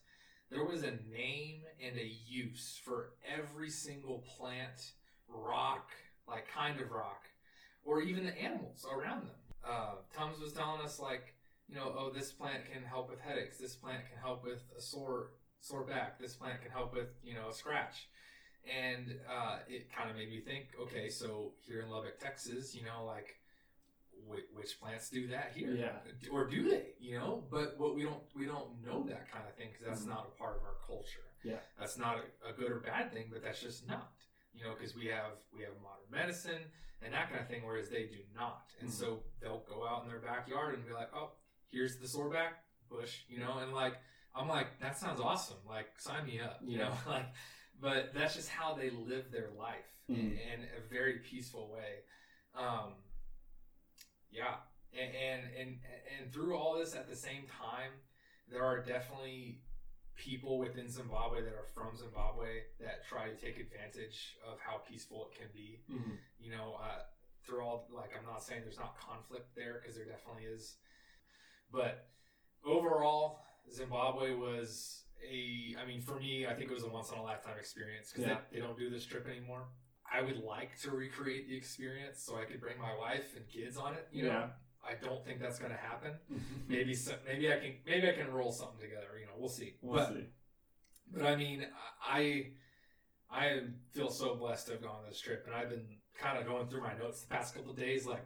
there 0.49 0.63
was 0.63 0.83
a 0.83 0.91
name 1.11 1.61
and 1.83 1.97
a 1.97 2.15
use 2.27 2.79
for 2.83 3.11
every 3.27 3.69
single 3.69 4.23
plant, 4.37 4.91
rock, 5.27 5.89
like 6.27 6.45
kind 6.53 6.79
of 6.79 6.91
rock, 6.91 7.23
or 7.83 8.01
even 8.01 8.25
the 8.25 8.41
animals 8.41 8.85
around 8.91 9.27
them. 9.27 9.35
Uh, 9.67 9.95
Tums 10.15 10.39
was 10.39 10.53
telling 10.53 10.81
us 10.81 10.99
like, 10.99 11.33
you 11.67 11.75
know, 11.75 11.93
oh, 11.97 12.11
this 12.13 12.31
plant 12.31 12.71
can 12.71 12.83
help 12.83 13.09
with 13.09 13.19
headaches. 13.19 13.57
This 13.57 13.75
plant 13.75 14.03
can 14.09 14.19
help 14.21 14.43
with 14.43 14.63
a 14.77 14.81
sore 14.81 15.31
sore 15.59 15.83
back. 15.83 16.19
This 16.19 16.35
plant 16.35 16.61
can 16.61 16.71
help 16.71 16.93
with 16.93 17.07
you 17.23 17.33
know 17.33 17.49
a 17.49 17.53
scratch. 17.53 18.07
And 18.65 19.19
uh, 19.29 19.57
it 19.67 19.91
kind 19.95 20.09
of 20.09 20.15
made 20.15 20.29
me 20.29 20.41
think, 20.41 20.69
okay, 20.81 21.07
so 21.09 21.51
here 21.61 21.81
in 21.81 21.89
Lubbock, 21.89 22.19
Texas, 22.19 22.73
you 22.73 22.83
know, 22.83 23.05
like 23.05 23.35
which, 24.27 24.45
which 24.53 24.79
plants 24.79 25.09
do 25.09 25.27
that 25.27 25.51
here? 25.55 25.73
Yeah. 25.75 25.97
or 26.31 26.45
do 26.47 26.69
they? 26.69 26.93
You 26.99 27.17
know, 27.19 27.43
but 27.51 27.77
what 27.79 27.95
we 27.95 28.03
don't 28.03 28.23
we 28.35 28.45
don't 28.45 28.83
know 28.83 29.05
that 29.07 29.29
kind 29.31 29.43
of 29.47 29.55
thing 29.55 29.69
because 29.71 29.85
that's 29.87 30.05
Mhm. 30.05 30.09
not 30.15 30.27
a 30.33 30.37
part 30.37 30.57
of 30.57 30.63
our 30.63 30.75
culture. 30.85 31.21
Yeah. 31.43 31.59
that's 31.77 31.97
not 31.97 32.17
a, 32.17 32.49
a 32.49 32.53
good 32.53 32.71
or 32.71 32.79
bad 32.79 33.13
thing, 33.13 33.29
but 33.31 33.43
that's 33.43 33.61
just 33.61 33.87
not. 33.87 34.11
You 34.53 34.63
know, 34.63 34.73
because 34.77 34.95
we 34.95 35.05
have 35.07 35.31
we 35.55 35.61
have 35.63 35.73
modern 35.81 36.09
medicine 36.09 36.61
and 37.01 37.13
that 37.13 37.29
kind 37.29 37.41
of 37.41 37.47
thing, 37.47 37.63
whereas 37.63 37.89
they 37.89 38.03
do 38.05 38.19
not. 38.33 38.71
And 38.79 38.89
Mhm. 38.89 38.93
so 38.93 39.23
they'll 39.41 39.65
go 39.67 39.85
out 39.87 40.03
in 40.03 40.09
their 40.09 40.19
backyard 40.19 40.73
and 40.75 40.85
be 40.87 40.93
like, 40.93 41.09
oh, 41.13 41.31
here's 41.69 41.97
the 41.97 42.07
sore 42.07 42.29
back 42.29 42.63
bush, 42.89 43.23
you 43.27 43.39
know, 43.39 43.57
and 43.59 43.73
like 43.73 43.95
I'm 44.33 44.47
like 44.47 44.79
that 44.79 44.97
sounds 44.97 45.19
awesome, 45.21 45.57
like 45.67 45.99
sign 45.99 46.25
me 46.25 46.39
up, 46.39 46.59
you 46.63 46.77
Yeah. 46.79 46.89
know, 46.89 46.95
like. 47.11 47.27
But 47.79 48.13
that's 48.13 48.33
just 48.35 48.47
how 48.49 48.73
they 48.73 48.89
live 48.89 49.31
their 49.31 49.49
life 49.57 49.91
in, 50.07 50.15
Mhm. 50.15 50.53
in 50.53 50.59
a 50.77 50.79
very 50.89 51.19
peaceful 51.19 51.69
way. 51.69 52.03
Um, 52.53 52.93
yeah, 54.35 54.55
and, 54.93 55.11
and 55.15 55.41
and 55.59 55.69
and 56.19 56.33
through 56.33 56.55
all 56.57 56.77
this 56.77 56.95
at 56.95 57.07
the 57.09 57.15
same 57.15 57.43
time, 57.47 57.91
there 58.49 58.63
are 58.63 58.79
definitely 58.83 59.61
people 60.15 60.57
within 60.59 60.89
Zimbabwe 60.89 61.41
that 61.41 61.53
are 61.53 61.67
from 61.73 61.95
Zimbabwe 61.95 62.63
that 62.79 63.05
try 63.07 63.27
to 63.27 63.35
take 63.35 63.59
advantage 63.59 64.37
of 64.49 64.57
how 64.59 64.77
peaceful 64.77 65.27
it 65.31 65.37
can 65.37 65.47
be. 65.53 65.81
Mm-hmm. 65.91 66.15
You 66.39 66.51
know, 66.51 66.75
uh, 66.81 67.01
through 67.45 67.61
all 67.61 67.87
like 67.93 68.11
I'm 68.17 68.25
not 68.25 68.43
saying 68.43 68.61
there's 68.63 68.79
not 68.79 68.95
conflict 68.99 69.55
there 69.55 69.79
because 69.81 69.95
there 69.95 70.05
definitely 70.05 70.43
is, 70.45 70.75
but 71.71 72.07
overall, 72.65 73.39
Zimbabwe 73.73 74.33
was 74.35 75.03
a. 75.29 75.75
I 75.81 75.85
mean, 75.85 76.01
for 76.01 76.19
me, 76.19 76.45
I 76.47 76.53
think 76.53 76.69
it 76.71 76.73
was 76.73 76.83
a 76.83 76.89
once 76.89 77.11
in 77.11 77.17
a 77.17 77.23
lifetime 77.23 77.57
experience 77.59 78.11
because 78.11 78.27
Yeah. 78.27 78.37
they, 78.51 78.59
they 78.59 78.65
don't 78.65 78.77
do 78.77 78.89
this 78.89 79.05
trip 79.05 79.27
anymore. 79.27 79.67
I 80.11 80.21
would 80.21 80.37
like 80.37 80.79
to 80.81 80.91
recreate 80.91 81.47
the 81.47 81.55
experience 81.57 82.21
so 82.23 82.37
I 82.37 82.45
could 82.45 82.61
bring 82.61 82.79
my 82.79 82.95
wife 82.97 83.35
and 83.35 83.47
kids 83.47 83.77
on 83.77 83.93
it. 83.93 84.07
You 84.11 84.23
know, 84.23 84.29
Yeah. 84.29 84.47
I 84.87 84.93
don't 85.03 85.25
think 85.25 85.39
that's 85.39 85.57
going 85.57 85.71
to 85.71 85.77
happen. 85.77 86.11
Maybe 86.67 86.93
some, 86.93 87.15
maybe 87.25 87.51
I 87.51 87.57
can 87.57 87.73
maybe 87.87 88.07
I 88.07 88.13
can 88.13 88.31
roll 88.31 88.51
something 88.51 88.79
together. 88.79 89.17
You 89.19 89.25
know, 89.25 89.33
we'll 89.37 89.49
see. 89.49 89.75
We'll 89.81 89.95
but 89.95 90.13
see. 90.13 90.25
but 91.11 91.25
I 91.25 91.35
mean, 91.35 91.65
I 92.07 92.51
I 93.31 93.61
feel 93.93 94.09
so 94.11 94.35
blessed 94.35 94.67
to 94.67 94.73
have 94.73 94.83
gone 94.83 94.97
on 94.97 95.09
this 95.09 95.19
trip, 95.19 95.43
and 95.47 95.55
I've 95.55 95.69
been 95.69 95.87
kind 96.19 96.37
of 96.37 96.45
going 96.45 96.67
through 96.67 96.81
my 96.81 96.93
notes 96.97 97.21
the 97.21 97.27
past 97.33 97.55
couple 97.55 97.71
of 97.71 97.77
days, 97.77 98.05
like 98.05 98.25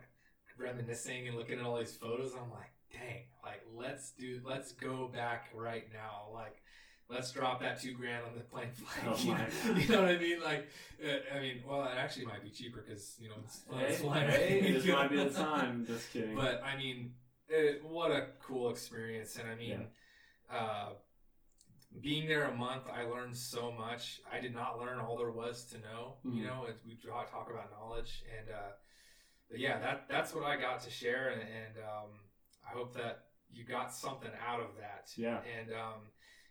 reminiscing 0.57 1.27
and 1.29 1.37
looking 1.37 1.59
at 1.59 1.65
all 1.65 1.77
these 1.77 1.95
photos. 1.95 2.33
I'm 2.33 2.51
like, 2.51 2.71
dang, 2.91 3.23
like 3.43 3.61
let's 3.73 4.11
do, 4.11 4.41
let's 4.45 4.73
go 4.73 5.07
back 5.07 5.49
right 5.55 5.85
now, 5.93 6.27
like. 6.33 6.61
Let's 7.09 7.31
drop 7.31 7.59
that 7.61 7.81
two 7.81 7.93
grand 7.93 8.23
on 8.25 8.35
the 8.37 8.43
plane 8.43 8.67
flight. 8.71 9.07
Oh 9.07 9.17
you, 9.23 9.33
know, 9.33 9.79
you 9.79 9.87
know 9.87 10.01
what 10.03 10.11
I 10.11 10.17
mean? 10.19 10.41
Like, 10.41 10.67
uh, 11.03 11.35
I 11.35 11.39
mean, 11.39 11.63
well, 11.67 11.83
it 11.85 11.97
actually 11.97 12.25
might 12.27 12.43
be 12.43 12.51
cheaper 12.51 12.83
because 12.87 13.15
you 13.19 13.29
know 13.29 13.35
it's, 13.43 13.61
Hey, 13.71 13.85
it's 13.85 14.01
flying. 14.01 14.29
hey, 14.29 14.71
this 14.73 14.85
might 14.85 15.09
be 15.09 15.17
the 15.17 15.29
time. 15.31 15.85
Just 15.87 16.13
kidding. 16.13 16.35
But 16.35 16.61
I 16.63 16.77
mean, 16.77 17.13
it, 17.47 17.83
what 17.83 18.11
a 18.11 18.27
cool 18.43 18.69
experience, 18.69 19.37
and 19.37 19.49
I 19.49 19.55
mean, 19.55 19.87
uh, 20.53 20.89
being 21.99 22.27
there 22.27 22.43
a 22.43 22.53
month, 22.55 22.83
I 22.93 23.05
learned 23.05 23.35
so 23.35 23.71
much. 23.71 24.21
I 24.31 24.39
did 24.39 24.53
not 24.53 24.79
learn 24.79 24.99
all 24.99 25.17
there 25.17 25.31
was 25.31 25.65
to 25.71 25.79
know. 25.79 26.17
You 26.23 26.43
Mhm. 26.43 26.45
know, 26.45 26.65
as 26.69 26.75
we 26.85 26.93
draw, 26.93 27.23
talk 27.23 27.49
about 27.49 27.71
knowledge, 27.71 28.23
and 28.37 28.49
uh, 28.51 28.73
but 29.49 29.59
yeah, 29.59 29.79
that 29.79 30.07
that's 30.07 30.35
what 30.35 30.43
I 30.43 30.57
got 30.57 30.81
to 30.81 30.91
share, 30.91 31.29
and, 31.29 31.41
and 31.41 31.77
um, 31.83 32.09
I 32.63 32.77
hope 32.77 32.93
that 32.93 33.25
you 33.51 33.63
got 33.65 33.91
something 33.91 34.29
out 34.47 34.59
of 34.59 34.75
that. 34.79 35.09
Yeah. 35.17 35.39
And 35.59 35.71
um, 35.73 36.01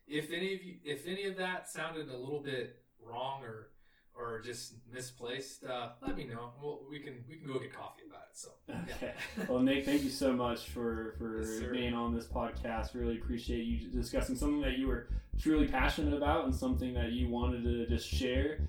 if 0.08 0.30
any 0.32 0.54
of 0.54 0.62
you, 0.62 0.74
if 0.84 1.06
any 1.06 1.24
of 1.24 1.36
that 1.36 1.68
sounded 1.68 2.08
a 2.10 2.16
little 2.16 2.40
bit 2.42 2.82
wrong 3.04 3.42
or 3.42 3.68
or 4.14 4.40
just 4.40 4.74
misplaced, 4.92 5.64
uh, 5.64 5.90
let 6.04 6.16
me 6.16 6.24
know. 6.24 6.50
Well, 6.60 6.80
we 6.90 6.98
can 6.98 7.24
we 7.28 7.36
can 7.36 7.46
go 7.46 7.58
get 7.58 7.72
coffee 7.72 8.02
about 8.08 8.22
it. 8.30 8.36
So 8.36 8.48
Okay. 8.70 9.14
yeah. 9.38 9.44
Well, 9.48 9.60
Nick, 9.60 9.84
thank 9.84 10.02
you 10.02 10.10
so 10.10 10.32
much 10.32 10.68
for 10.70 11.14
for 11.18 11.38
Yes, 11.40 11.62
being 11.70 11.94
on 11.94 12.14
this 12.14 12.26
podcast. 12.26 12.94
Really 12.94 13.16
appreciate 13.18 13.64
you 13.64 13.88
discussing 13.90 14.34
something 14.36 14.60
that 14.62 14.78
you 14.78 14.88
were 14.88 15.08
truly 15.40 15.66
passionate 15.68 16.14
about 16.14 16.44
and 16.44 16.54
something 16.54 16.92
that 16.94 17.12
you 17.12 17.28
wanted 17.28 17.62
to 17.64 17.86
just 17.86 18.08
share. 18.08 18.68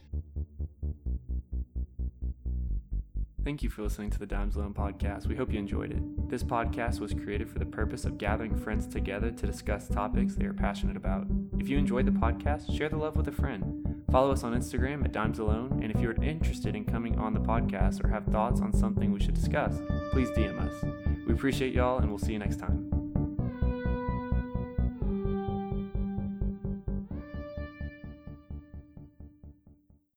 Thank 3.44 3.64
you 3.64 3.70
for 3.70 3.84
listening 3.84 4.10
to 4.12 4.20
the 4.20 4.26
Dimes 4.26 4.58
Alone 4.58 4.74
podcast. 4.74 5.26
We 5.26 5.36
hope 5.36 5.52
you 5.52 5.60
enjoyed 5.60 5.92
it. 5.92 6.30
This 6.30 6.44
podcast 6.44 7.00
was 7.00 7.14
created 7.14 7.50
for 7.50 7.58
the 7.58 7.66
purpose 7.66 8.04
of 8.04 8.18
gathering 8.18 8.56
friends 8.56 8.86
together 8.86 9.32
to 9.32 9.48
discuss 9.48 9.88
topics 9.88 10.36
they 10.36 10.46
are 10.46 10.54
passionate 10.54 10.98
about. 10.98 11.26
If 11.58 11.70
you 11.70 11.78
enjoyed 11.78 12.06
the 12.06 12.12
podcast, 12.12 12.76
share 12.78 12.90
the 12.90 12.98
love 12.98 13.16
with 13.16 13.30
a 13.30 13.32
friend. 13.32 14.04
Follow 14.12 14.32
us 14.32 14.44
on 14.44 14.54
Instagram 14.54 15.06
at 15.06 15.14
Dimes 15.14 15.40
Alone, 15.40 15.80
and 15.82 15.92
if 15.92 16.02
you're 16.02 16.22
interested 16.22 16.76
in 16.76 16.84
coming 16.84 17.18
on 17.18 17.34
the 17.34 17.40
podcast 17.40 18.04
or 18.04 18.10
have 18.10 18.26
thoughts 18.26 18.60
on 18.60 18.74
something 18.74 19.12
we 19.12 19.20
should 19.20 19.36
discuss, 19.36 19.80
please 20.12 20.30
DM 20.32 20.60
us. 20.60 20.84
We 21.26 21.34
appreciate 21.34 21.74
y'all, 21.74 22.00
and 22.00 22.10
we'll 22.10 22.20
see 22.20 22.34
you 22.34 22.40
next 22.40 22.60
time. 22.60 22.99